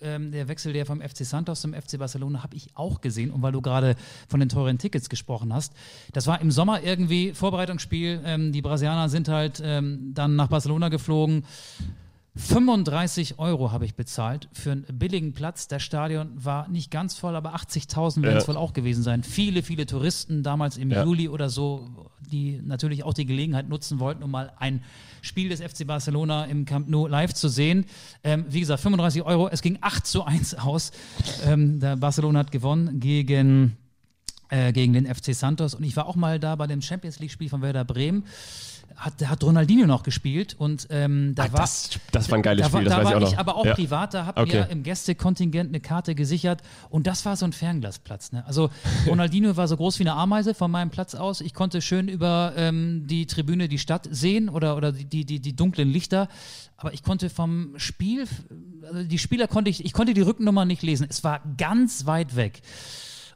ähm, 0.03 0.33
der 0.33 0.49
Wechsel 0.49 0.73
der 0.73 0.87
vom 0.87 1.01
FC 1.01 1.25
Santos 1.25 1.61
zum 1.61 1.73
FC 1.75 1.99
Barcelona 1.99 2.43
habe 2.43 2.57
ich 2.57 2.69
auch 2.75 3.01
gesehen. 3.01 3.31
Und 3.31 3.43
weil 3.43 3.53
du 3.53 3.61
gerade 3.61 3.97
von 4.29 4.41
den 4.41 4.49
teuren 4.49 4.79
Tickets 4.79 5.09
gesprochen 5.09 5.53
hast, 5.53 5.73
das 6.13 6.27
war 6.27 6.41
im 6.41 6.51
Sommer 6.51 6.83
irgendwie 6.83 7.33
Vorbereitungsspiel. 7.33 8.21
Ähm, 8.25 8.53
die 8.53 8.63
Brasilianer 8.63 9.09
sind 9.09 9.29
halt 9.29 9.63
ähm, 9.65 10.13
dann 10.15 10.37
nach 10.37 10.49
Barcelona 10.49 10.89
geflogen. 10.89 11.45
35 12.37 13.39
Euro 13.39 13.71
habe 13.71 13.85
ich 13.85 13.95
bezahlt 13.95 14.49
für 14.53 14.73
einen 14.73 14.85
billigen 14.93 15.35
Platz. 15.35 15.69
Das 15.69 15.85
Stadion 15.85 16.31
war 16.35 16.67
nicht 16.69 16.91
ganz 16.91 17.15
voll, 17.17 17.37
aber 17.37 17.55
80.000 17.55 18.23
werden 18.23 18.39
es 18.39 18.45
Ja. 18.45 18.49
wohl 18.49 18.57
auch 18.57 18.73
gewesen 18.73 19.05
sein. 19.05 19.23
Viele, 19.23 19.63
viele 19.63 19.87
Touristen 19.87 20.43
damals 20.43 20.77
im 20.77 20.91
Ja. 20.91 21.05
Juli 21.05 21.29
oder 21.29 21.49
so, 21.49 21.89
die 22.33 22.61
natürlich 22.65 23.05
auch 23.05 23.15
die 23.15 23.25
Gelegenheit 23.27 23.69
nutzen 23.69 24.01
wollten, 24.01 24.25
um 24.25 24.33
mal 24.33 24.53
ein 24.59 24.83
Spiel 25.25 25.49
des 25.49 25.61
FC 25.61 25.87
Barcelona 25.87 26.45
im 26.45 26.65
Camp 26.67 26.89
Nou 26.89 27.07
live 27.07 27.33
zu 27.33 27.49
sehen. 27.49 27.87
Ähm, 28.23 28.45
wie 28.49 28.61
gesagt, 28.61 28.83
35 28.83 29.23
Euro. 29.23 29.49
Es 29.49 29.63
ging 29.63 29.79
8 29.81 30.07
zu 30.07 30.25
1 30.25 30.55
aus. 30.57 30.93
Ähm, 31.47 31.81
der 31.81 31.97
Barcelona 31.97 32.41
hat 32.41 32.53
gewonnen 32.53 33.01
gegen, 33.01 33.77
äh, 34.51 34.73
gegen 34.73 34.93
den 34.93 35.07
FC 35.13 35.35
Santos. 35.35 35.75
Und 35.75 35.85
ich 35.85 35.97
war 35.97 36.07
auch 36.07 36.17
mal 36.17 36.39
da 36.41 36.55
bei 36.57 36.67
dem 36.67 36.83
Champions 36.83 37.19
League-Spiel 37.21 37.49
von 37.49 37.63
Werder 37.63 37.85
Bremen. 37.85 38.25
Hat, 38.97 39.15
da 39.21 39.29
hat 39.29 39.43
Ronaldinho 39.43 39.89
noch 39.89 40.05
gespielt 40.05 40.55
und 40.57 40.87
ähm, 40.91 41.35
da 41.35 41.45
Ah, 41.47 41.53
war 41.53 41.61
das, 41.63 41.91
das 42.13 42.31
war 42.31 42.39
ein 42.39 42.43
geiles 42.43 42.63
da 42.63 42.69
Spiel, 42.71 42.85
das 42.85 42.93
da 42.93 42.99
weiß 42.99 43.05
war 43.07 43.11
ich 43.23 43.27
auch 43.27 43.31
noch. 43.33 43.39
aber 43.39 43.57
auch 43.57 43.65
Ja. 43.65 43.75
privat, 43.75 44.15
da 44.15 44.27
habe 44.27 44.43
Okay. 44.43 44.61
mir 44.61 44.71
im 44.71 44.85
Gästekontingent 44.85 45.71
eine 45.71 45.81
Karte 45.81 46.15
gesichert 46.15 46.63
und 46.91 47.09
das 47.09 47.25
war 47.25 47.35
so 47.37 47.45
ein 47.45 47.53
Fernglasplatz. 47.53 48.31
Ne? 48.31 48.47
Also 48.47 48.71
Ronaldinho 49.09 49.57
war 49.57 49.67
so 49.67 49.77
groß 49.77 49.99
wie 49.99 50.05
eine 50.05 50.13
Ameise 50.13 50.55
von 50.55 50.71
meinem 50.71 50.91
Platz 50.91 51.17
aus. 51.17 51.41
Ich 51.41 51.55
konnte 51.55 51.83
schön 51.83 52.07
über 52.07 52.53
ähm, 52.57 53.05
die 53.09 53.27
Tribüne 53.27 53.67
die 53.67 53.79
Stadt 53.81 54.07
sehen 54.13 54.49
oder, 54.49 54.77
oder 54.77 54.93
die, 54.93 55.25
die, 55.25 55.41
die 55.41 55.57
dunklen 55.57 55.89
Lichter. 55.91 56.29
Aber 56.77 56.95
ich 56.95 57.03
konnte 57.03 57.31
vom 57.31 57.71
Spiel, 57.79 58.27
also 58.85 59.03
die 59.03 59.19
Spieler 59.19 59.49
konnte 59.49 59.71
ich, 59.71 59.85
ich 59.85 59.93
konnte 59.93 60.15
die 60.15 60.21
Rückennummer 60.21 60.67
nicht 60.67 60.83
lesen. 60.83 61.05
Es 61.11 61.25
war 61.25 61.41
ganz 61.59 62.07
weit 62.07 62.37
weg. 62.37 62.63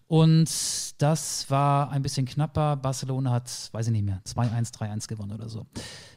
Und 0.09 0.51
das 0.99 1.51
war 1.51 1.91
ein 1.91 2.03
bisschen 2.03 2.27
knapper. 2.27 2.77
Barcelona 2.77 3.31
hat, 3.31 3.51
weiß 3.73 3.87
ich 3.87 3.93
nicht 3.93 4.05
mehr, 4.05 4.21
2-1, 4.27 4.75
3-1 4.75 5.07
gewonnen 5.07 5.33
oder 5.33 5.49
so. 5.49 5.67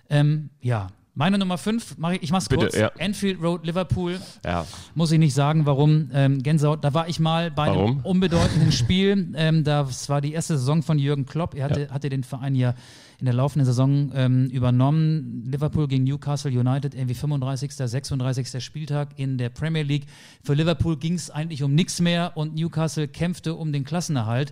Ähm, 0.09 0.49
ja, 0.61 0.87
meine 1.13 1.37
Nummer 1.37 1.57
5, 1.57 1.97
mach 1.97 2.11
ich, 2.11 2.23
ich 2.23 2.31
mach's 2.31 2.47
Bitte, 2.47 2.67
kurz. 2.67 2.77
ja. 2.77 2.89
Anfield 2.99 3.41
Road, 3.41 3.65
Liverpool. 3.65 4.17
Ja. 4.45 4.65
Muss 4.95 5.11
ich 5.11 5.19
nicht 5.19 5.33
sagen, 5.33 5.65
warum. 5.65 6.09
Ähm, 6.13 6.41
Gänsehaut, 6.41 6.85
da 6.85 6.93
war 6.93 7.09
ich 7.09 7.19
mal 7.19 7.51
bei 7.51 7.63
einem 7.63 7.75
Warum? 7.75 7.99
unbedeutenden 8.05 8.71
Spiel. 8.71 9.33
Ähm, 9.35 9.65
das 9.65 10.07
war 10.07 10.21
die 10.21 10.31
erste 10.31 10.57
Saison 10.57 10.83
von 10.83 10.97
Jürgen 10.97 11.25
Klopp. 11.25 11.53
Er 11.53 11.65
hatte, 11.65 11.89
hatte 11.91 12.07
den 12.07 12.23
Verein 12.23 12.55
ja 12.55 12.75
in 13.21 13.25
der 13.25 13.35
laufenden 13.35 13.65
Saison 13.65 14.11
ähm, 14.15 14.47
übernommen. 14.47 15.43
Liverpool 15.45 15.87
gegen 15.87 16.03
Newcastle 16.03 16.51
United, 16.51 16.95
irgendwie 16.95 17.13
35., 17.13 17.71
36. 17.71 18.63
Spieltag 18.63 19.17
in 19.17 19.37
der 19.37 19.49
Premier 19.49 19.83
League. 19.83 20.07
Für 20.43 20.55
Liverpool 20.55 20.97
ging 20.97 21.13
es 21.13 21.29
eigentlich 21.29 21.61
um 21.61 21.73
nichts 21.73 22.01
mehr 22.01 22.33
und 22.35 22.55
Newcastle 22.55 23.07
kämpfte 23.07 23.53
um 23.53 23.71
den 23.71 23.83
Klassenerhalt. 23.83 24.51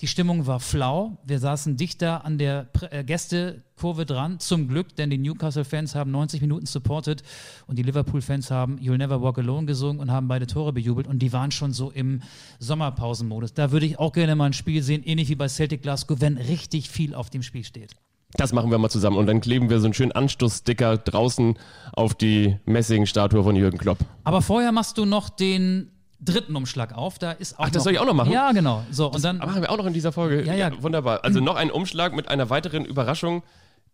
Die 0.00 0.06
Stimmung 0.06 0.46
war 0.46 0.60
flau. 0.60 1.18
Wir 1.24 1.40
saßen 1.40 1.76
dichter 1.76 2.24
an 2.24 2.38
der 2.38 2.68
äh, 2.90 3.02
Gästekurve 3.02 4.06
dran, 4.06 4.38
zum 4.38 4.68
Glück, 4.68 4.94
denn 4.94 5.10
die 5.10 5.18
Newcastle-Fans 5.18 5.96
haben 5.96 6.12
90 6.12 6.40
Minuten 6.40 6.66
supportet 6.66 7.24
und 7.66 7.80
die 7.80 7.82
Liverpool-Fans 7.82 8.52
haben 8.52 8.78
You'll 8.78 8.96
Never 8.96 9.20
Walk 9.22 9.38
Alone 9.38 9.66
gesungen 9.66 10.00
und 10.00 10.12
haben 10.12 10.28
beide 10.28 10.46
Tore 10.46 10.72
bejubelt 10.72 11.08
und 11.08 11.18
die 11.18 11.32
waren 11.32 11.50
schon 11.50 11.72
so 11.72 11.90
im 11.90 12.22
Sommerpausenmodus. 12.60 13.54
Da 13.54 13.72
würde 13.72 13.86
ich 13.86 13.98
auch 13.98 14.12
gerne 14.12 14.36
mal 14.36 14.46
ein 14.46 14.52
Spiel 14.52 14.84
sehen, 14.84 15.02
ähnlich 15.02 15.30
wie 15.30 15.34
bei 15.34 15.48
Celtic 15.48 15.82
Glasgow, 15.82 16.20
wenn 16.20 16.36
richtig 16.36 16.88
viel 16.90 17.12
auf 17.12 17.28
dem 17.28 17.42
Spiel 17.42 17.64
steht. 17.64 17.96
Das 18.34 18.52
machen 18.52 18.70
wir 18.70 18.78
mal 18.78 18.90
zusammen 18.90 19.16
und 19.16 19.26
dann 19.26 19.40
kleben 19.40 19.70
wir 19.70 19.80
so 19.80 19.86
einen 19.86 19.94
schönen 19.94 20.12
Anstoßsticker 20.12 20.98
draußen 20.98 21.56
auf 21.92 22.14
die 22.14 22.58
Messingstatue 22.66 23.42
von 23.42 23.56
Jürgen 23.56 23.78
Klopp. 23.78 23.98
Aber 24.24 24.42
vorher 24.42 24.70
machst 24.70 24.98
du 24.98 25.06
noch 25.06 25.30
den 25.30 25.90
dritten 26.20 26.54
Umschlag 26.54 26.94
auf. 26.94 27.18
Da 27.18 27.32
ist 27.32 27.58
auch 27.58 27.64
Ach, 27.64 27.70
das 27.70 27.76
noch, 27.76 27.84
soll 27.84 27.92
ich 27.94 27.98
auch 27.98 28.06
noch 28.06 28.14
machen? 28.14 28.32
Ja, 28.32 28.52
genau. 28.52 28.84
So, 28.90 29.10
und 29.10 29.24
dann. 29.24 29.38
Machen 29.38 29.62
wir 29.62 29.70
auch 29.70 29.78
noch 29.78 29.86
in 29.86 29.94
dieser 29.94 30.12
Folge. 30.12 30.42
Ja, 30.44 30.54
ja. 30.54 30.70
Wunderbar. 30.82 31.24
Also 31.24 31.40
noch 31.40 31.56
ein 31.56 31.70
Umschlag 31.70 32.14
mit 32.14 32.28
einer 32.28 32.50
weiteren 32.50 32.84
Überraschung. 32.84 33.42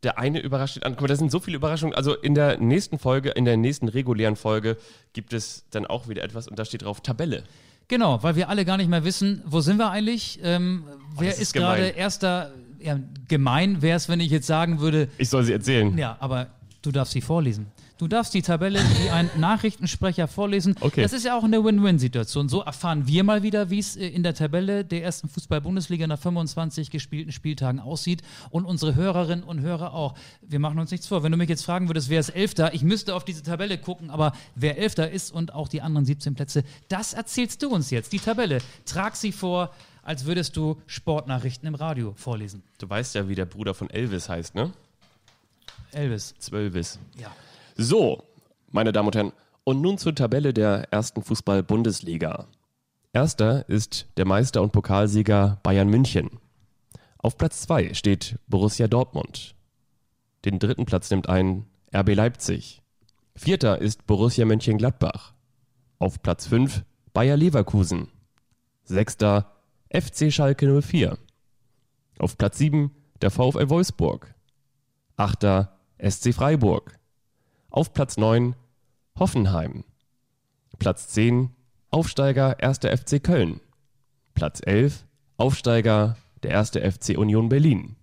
Der 0.02 0.18
eine 0.18 0.40
überrascht 0.40 0.76
den 0.76 0.82
anderen. 0.82 0.96
Guck 0.96 1.02
mal, 1.02 1.08
das 1.08 1.18
sind 1.18 1.30
so 1.30 1.40
viele 1.40 1.56
Überraschungen. 1.56 1.94
Also 1.94 2.14
in 2.14 2.34
der 2.34 2.58
nächsten 2.58 2.98
Folge, 2.98 3.30
in 3.30 3.44
der 3.44 3.56
nächsten 3.56 3.88
regulären 3.88 4.36
Folge 4.36 4.76
gibt 5.12 5.32
es 5.32 5.64
dann 5.70 5.86
auch 5.86 6.08
wieder 6.08 6.22
etwas 6.22 6.48
und 6.48 6.58
da 6.58 6.64
steht 6.64 6.82
drauf 6.82 7.00
Tabelle. 7.00 7.44
Genau, 7.88 8.22
weil 8.22 8.36
wir 8.36 8.48
alle 8.48 8.64
gar 8.64 8.76
nicht 8.78 8.88
mehr 8.88 9.04
wissen, 9.04 9.42
wo 9.46 9.60
sind 9.60 9.78
wir 9.78 9.90
eigentlich? 9.90 10.40
Ähm, 10.42 10.84
wer 11.16 11.28
das 11.28 11.36
ist, 11.36 11.42
ist 11.42 11.52
gerade 11.52 11.88
erster? 11.88 12.52
Ja, 12.84 12.98
gemein 13.28 13.80
wäre 13.82 13.96
es, 13.96 14.08
wenn 14.08 14.20
ich 14.20 14.30
jetzt 14.30 14.46
sagen 14.46 14.78
würde, 14.80 15.08
Ich 15.18 15.30
soll 15.30 15.44
sie 15.44 15.52
erzählen. 15.52 15.96
ja, 15.96 16.16
aber 16.20 16.48
du 16.82 16.90
darfst 16.92 17.14
sie 17.14 17.22
vorlesen. 17.22 17.66
Du 17.96 18.08
darfst 18.08 18.34
die 18.34 18.42
Tabelle 18.42 18.80
wie 19.00 19.08
ein 19.10 19.30
Nachrichtensprecher 19.38 20.26
vorlesen. 20.26 20.74
Okay. 20.80 21.00
Das 21.02 21.12
ist 21.12 21.24
ja 21.24 21.38
auch 21.38 21.44
eine 21.44 21.64
Win-Win-Situation. 21.64 22.48
So 22.48 22.60
erfahren 22.60 23.06
wir 23.06 23.22
mal 23.22 23.44
wieder, 23.44 23.70
wie 23.70 23.78
es 23.78 23.96
äh, 23.96 24.06
in 24.08 24.24
der 24.24 24.34
Tabelle 24.34 24.84
der 24.84 25.04
ersten 25.04 25.28
Fußball-Bundesliga 25.28 26.06
nach 26.08 26.18
25 26.18 26.90
gespielten 26.90 27.30
Spieltagen 27.32 27.78
aussieht. 27.80 28.22
Und 28.50 28.64
unsere 28.66 28.96
Hörerinnen 28.96 29.44
und 29.44 29.60
Hörer 29.60 29.94
auch. 29.94 30.14
Wir 30.42 30.58
machen 30.58 30.78
uns 30.80 30.90
nichts 30.90 31.06
vor. 31.06 31.22
Wenn 31.22 31.30
du 31.32 31.38
mich 31.38 31.48
jetzt 31.48 31.64
fragen 31.64 31.88
würdest, 31.88 32.10
wer 32.10 32.18
ist 32.20 32.30
Elfter, 32.30 32.74
ich 32.74 32.82
müsste 32.82 33.14
auf 33.14 33.24
diese 33.24 33.44
Tabelle 33.44 33.78
gucken, 33.78 34.10
aber 34.10 34.32
wer 34.56 34.76
Elfter 34.76 35.08
ist 35.10 35.32
und 35.32 35.54
auch 35.54 35.68
die 35.68 35.80
anderen 35.80 36.04
17 36.04 36.34
Plätze, 36.34 36.64
das 36.88 37.14
erzählst 37.14 37.62
du 37.62 37.68
uns 37.68 37.90
jetzt. 37.90 38.12
Die 38.12 38.18
Tabelle. 38.18 38.58
Trag 38.84 39.14
sie 39.14 39.30
vor, 39.32 39.70
als 40.04 40.26
würdest 40.26 40.56
du 40.56 40.80
Sportnachrichten 40.86 41.66
im 41.66 41.74
Radio 41.74 42.12
vorlesen. 42.16 42.62
Du 42.78 42.88
weißt 42.88 43.14
ja, 43.14 43.28
wie 43.28 43.34
der 43.34 43.46
Bruder 43.46 43.74
von 43.74 43.90
Elvis 43.90 44.28
heißt, 44.28 44.54
ne? 44.54 44.72
Elvis. 45.92 46.34
Zwölvis. 46.38 46.98
Ja. 47.18 47.30
So, 47.76 48.22
meine 48.70 48.92
Damen 48.92 49.08
und 49.08 49.16
Herren, 49.16 49.32
und 49.64 49.80
nun 49.80 49.96
zur 49.98 50.14
Tabelle 50.14 50.52
der 50.52 50.92
ersten 50.92 51.22
Fußball-Bundesliga. 51.22 52.46
Erster 53.12 53.68
ist 53.68 54.06
der 54.16 54.26
Meister 54.26 54.60
und 54.60 54.72
Pokalsieger 54.72 55.58
Bayern 55.62 55.88
München. 55.88 56.38
Auf 57.18 57.38
Platz 57.38 57.62
2 57.62 57.94
steht 57.94 58.38
Borussia 58.46 58.88
Dortmund. 58.88 59.54
Den 60.44 60.58
dritten 60.58 60.84
Platz 60.84 61.10
nimmt 61.10 61.28
ein 61.28 61.64
RB 61.94 62.14
Leipzig. 62.14 62.82
Vierter 63.34 63.80
ist 63.80 64.06
Borussia 64.06 64.44
Mönchengladbach. 64.44 65.32
Auf 65.98 66.22
Platz 66.22 66.46
5 66.46 66.84
Bayer 67.14 67.36
Leverkusen. 67.36 68.08
Sechster 68.82 69.53
FC 69.90 70.32
Schalke 70.32 70.82
04. 70.82 71.18
Auf 72.18 72.38
Platz 72.38 72.58
7 72.58 72.90
der 73.20 73.30
VfL 73.30 73.68
Wolfsburg. 73.68 74.34
Achter 75.16 75.78
SC 75.98 76.34
Freiburg. 76.34 76.98
Auf 77.70 77.92
Platz 77.92 78.16
9 78.16 78.56
Hoffenheim. 79.18 79.84
Platz 80.78 81.08
10 81.08 81.50
Aufsteiger 81.90 82.62
1. 82.62 82.78
FC 82.78 83.22
Köln. 83.22 83.60
Platz 84.34 84.60
11 84.64 85.06
Aufsteiger 85.36 86.16
der 86.42 86.58
1. 86.58 86.70
FC 86.70 87.16
Union 87.16 87.48
Berlin. 87.48 87.96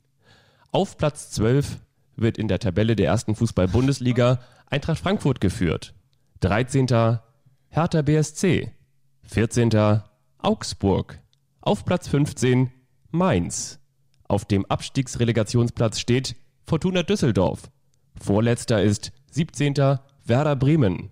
Auf 0.71 0.97
Platz 0.97 1.31
12 1.31 1.79
wird 2.15 2.37
in 2.37 2.47
der 2.47 2.59
Tabelle 2.59 2.95
der 2.95 3.07
ersten 3.07 3.35
Fußball-Bundesliga 3.35 4.39
Eintracht 4.67 4.99
Frankfurt 4.99 5.41
geführt. 5.41 5.93
13. 6.39 6.87
Hertha 7.69 8.01
BSC. 8.01 8.71
14. 9.23 10.01
Augsburg. 10.37 11.19
Auf 11.61 11.85
Platz 11.85 12.07
15 12.07 12.71
Mainz. 13.11 13.79
Auf 14.27 14.45
dem 14.45 14.65
Abstiegsrelegationsplatz 14.65 15.99
steht 15.99 16.35
Fortuna 16.65 17.03
Düsseldorf. 17.03 17.69
Vorletzter 18.19 18.81
ist 18.81 19.11
17. 19.31 19.75
Werder 20.25 20.55
Bremen. 20.55 21.11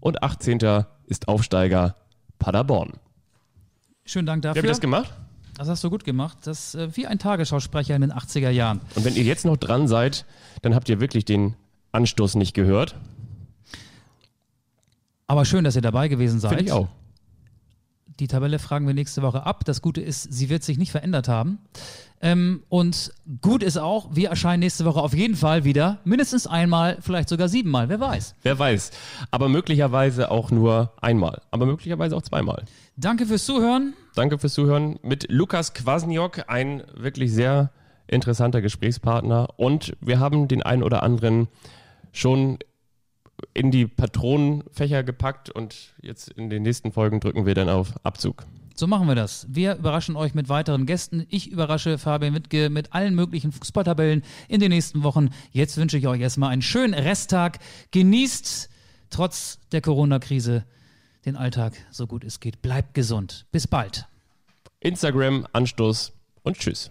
Und 0.00 0.22
18. 0.22 0.84
ist 1.06 1.28
Aufsteiger 1.28 1.96
Paderborn. 2.38 2.92
Schönen 4.06 4.26
Dank 4.26 4.42
Wie 4.42 4.48
dafür. 4.48 4.60
habt 4.60 4.64
ihr 4.64 4.70
das 4.70 4.80
gemacht? 4.80 5.12
Das 5.58 5.68
hast 5.68 5.84
du 5.84 5.90
gut 5.90 6.04
gemacht. 6.04 6.38
Das 6.44 6.74
äh, 6.74 6.96
wie 6.96 7.06
ein 7.06 7.18
Tagesschausprecher 7.18 7.94
in 7.94 8.00
den 8.00 8.12
80er 8.12 8.48
Jahren. 8.48 8.80
Und 8.94 9.04
wenn 9.04 9.14
ihr 9.14 9.24
jetzt 9.24 9.44
noch 9.44 9.58
dran 9.58 9.86
seid, 9.86 10.24
dann 10.62 10.74
habt 10.74 10.88
ihr 10.88 11.00
wirklich 11.00 11.26
den 11.26 11.56
Anstoß 11.92 12.36
nicht 12.36 12.54
gehört. 12.54 12.94
Aber 15.26 15.44
schön, 15.44 15.62
dass 15.64 15.76
ihr 15.76 15.82
dabei 15.82 16.08
gewesen 16.08 16.40
seid. 16.40 16.52
Finde 16.52 16.64
ich 16.64 16.72
auch. 16.72 16.88
Die 18.20 18.28
Tabelle 18.28 18.58
fragen 18.58 18.86
wir 18.86 18.92
nächste 18.92 19.22
Woche 19.22 19.46
ab. 19.46 19.64
Das 19.64 19.80
Gute 19.80 20.02
ist, 20.02 20.30
sie 20.30 20.50
wird 20.50 20.62
sich 20.62 20.76
nicht 20.76 20.92
verändert 20.92 21.26
haben. 21.26 21.58
Ähm, 22.20 22.62
und 22.68 23.14
gut 23.40 23.62
ist 23.62 23.78
auch, 23.78 24.14
wir 24.14 24.28
erscheinen 24.28 24.60
nächste 24.60 24.84
Woche 24.84 25.00
auf 25.00 25.14
jeden 25.14 25.36
Fall 25.36 25.64
wieder. 25.64 26.00
Mindestens 26.04 26.46
einmal, 26.46 26.98
vielleicht 27.00 27.30
sogar 27.30 27.48
siebenmal, 27.48 27.88
wer 27.88 27.98
weiß. 27.98 28.34
Wer 28.42 28.58
weiß. 28.58 28.90
Aber 29.30 29.48
möglicherweise 29.48 30.30
auch 30.30 30.50
nur 30.50 30.92
einmal. 31.00 31.40
Aber 31.50 31.64
möglicherweise 31.64 32.14
auch 32.14 32.22
zweimal. 32.22 32.64
Danke 32.96 33.24
fürs 33.24 33.46
Zuhören. 33.46 33.94
Danke 34.14 34.38
fürs 34.38 34.52
Zuhören. 34.52 34.98
Mit 35.02 35.30
Lukas 35.30 35.72
Kwasniok, 35.72 36.44
ein 36.48 36.82
wirklich 36.94 37.32
sehr 37.32 37.70
interessanter 38.06 38.60
Gesprächspartner. 38.60 39.48
Und 39.56 39.96
wir 40.02 40.20
haben 40.20 40.46
den 40.46 40.62
einen 40.62 40.82
oder 40.82 41.02
anderen 41.02 41.48
schon 42.12 42.58
in 43.54 43.70
die 43.70 43.86
Patronenfächer 43.86 45.02
gepackt 45.02 45.50
und 45.50 45.92
jetzt 46.00 46.28
in 46.30 46.50
den 46.50 46.62
nächsten 46.62 46.92
Folgen 46.92 47.20
drücken 47.20 47.46
wir 47.46 47.54
dann 47.54 47.68
auf 47.68 47.94
Abzug. 48.04 48.44
So 48.74 48.86
machen 48.86 49.08
wir 49.08 49.14
das. 49.14 49.46
Wir 49.50 49.76
überraschen 49.76 50.16
euch 50.16 50.32
mit 50.32 50.48
weiteren 50.48 50.86
Gästen. 50.86 51.26
Ich 51.28 51.50
überrasche 51.50 51.98
Fabian 51.98 52.34
Wittke 52.34 52.70
mit 52.70 52.94
allen 52.94 53.14
möglichen 53.14 53.52
Fußballtabellen 53.52 54.22
in 54.48 54.58
den 54.58 54.70
nächsten 54.70 55.02
Wochen. 55.02 55.30
Jetzt 55.52 55.76
wünsche 55.76 55.98
ich 55.98 56.06
euch 56.06 56.20
erstmal 56.20 56.50
einen 56.50 56.62
schönen 56.62 56.94
Resttag. 56.94 57.58
Genießt 57.90 58.70
trotz 59.10 59.58
der 59.72 59.82
Corona-Krise 59.82 60.64
den 61.26 61.36
Alltag 61.36 61.74
so 61.90 62.06
gut 62.06 62.24
es 62.24 62.40
geht. 62.40 62.62
Bleibt 62.62 62.94
gesund. 62.94 63.44
Bis 63.52 63.66
bald. 63.66 64.06
Instagram, 64.80 65.46
Anstoß 65.52 66.12
und 66.42 66.58
Tschüss. 66.58 66.90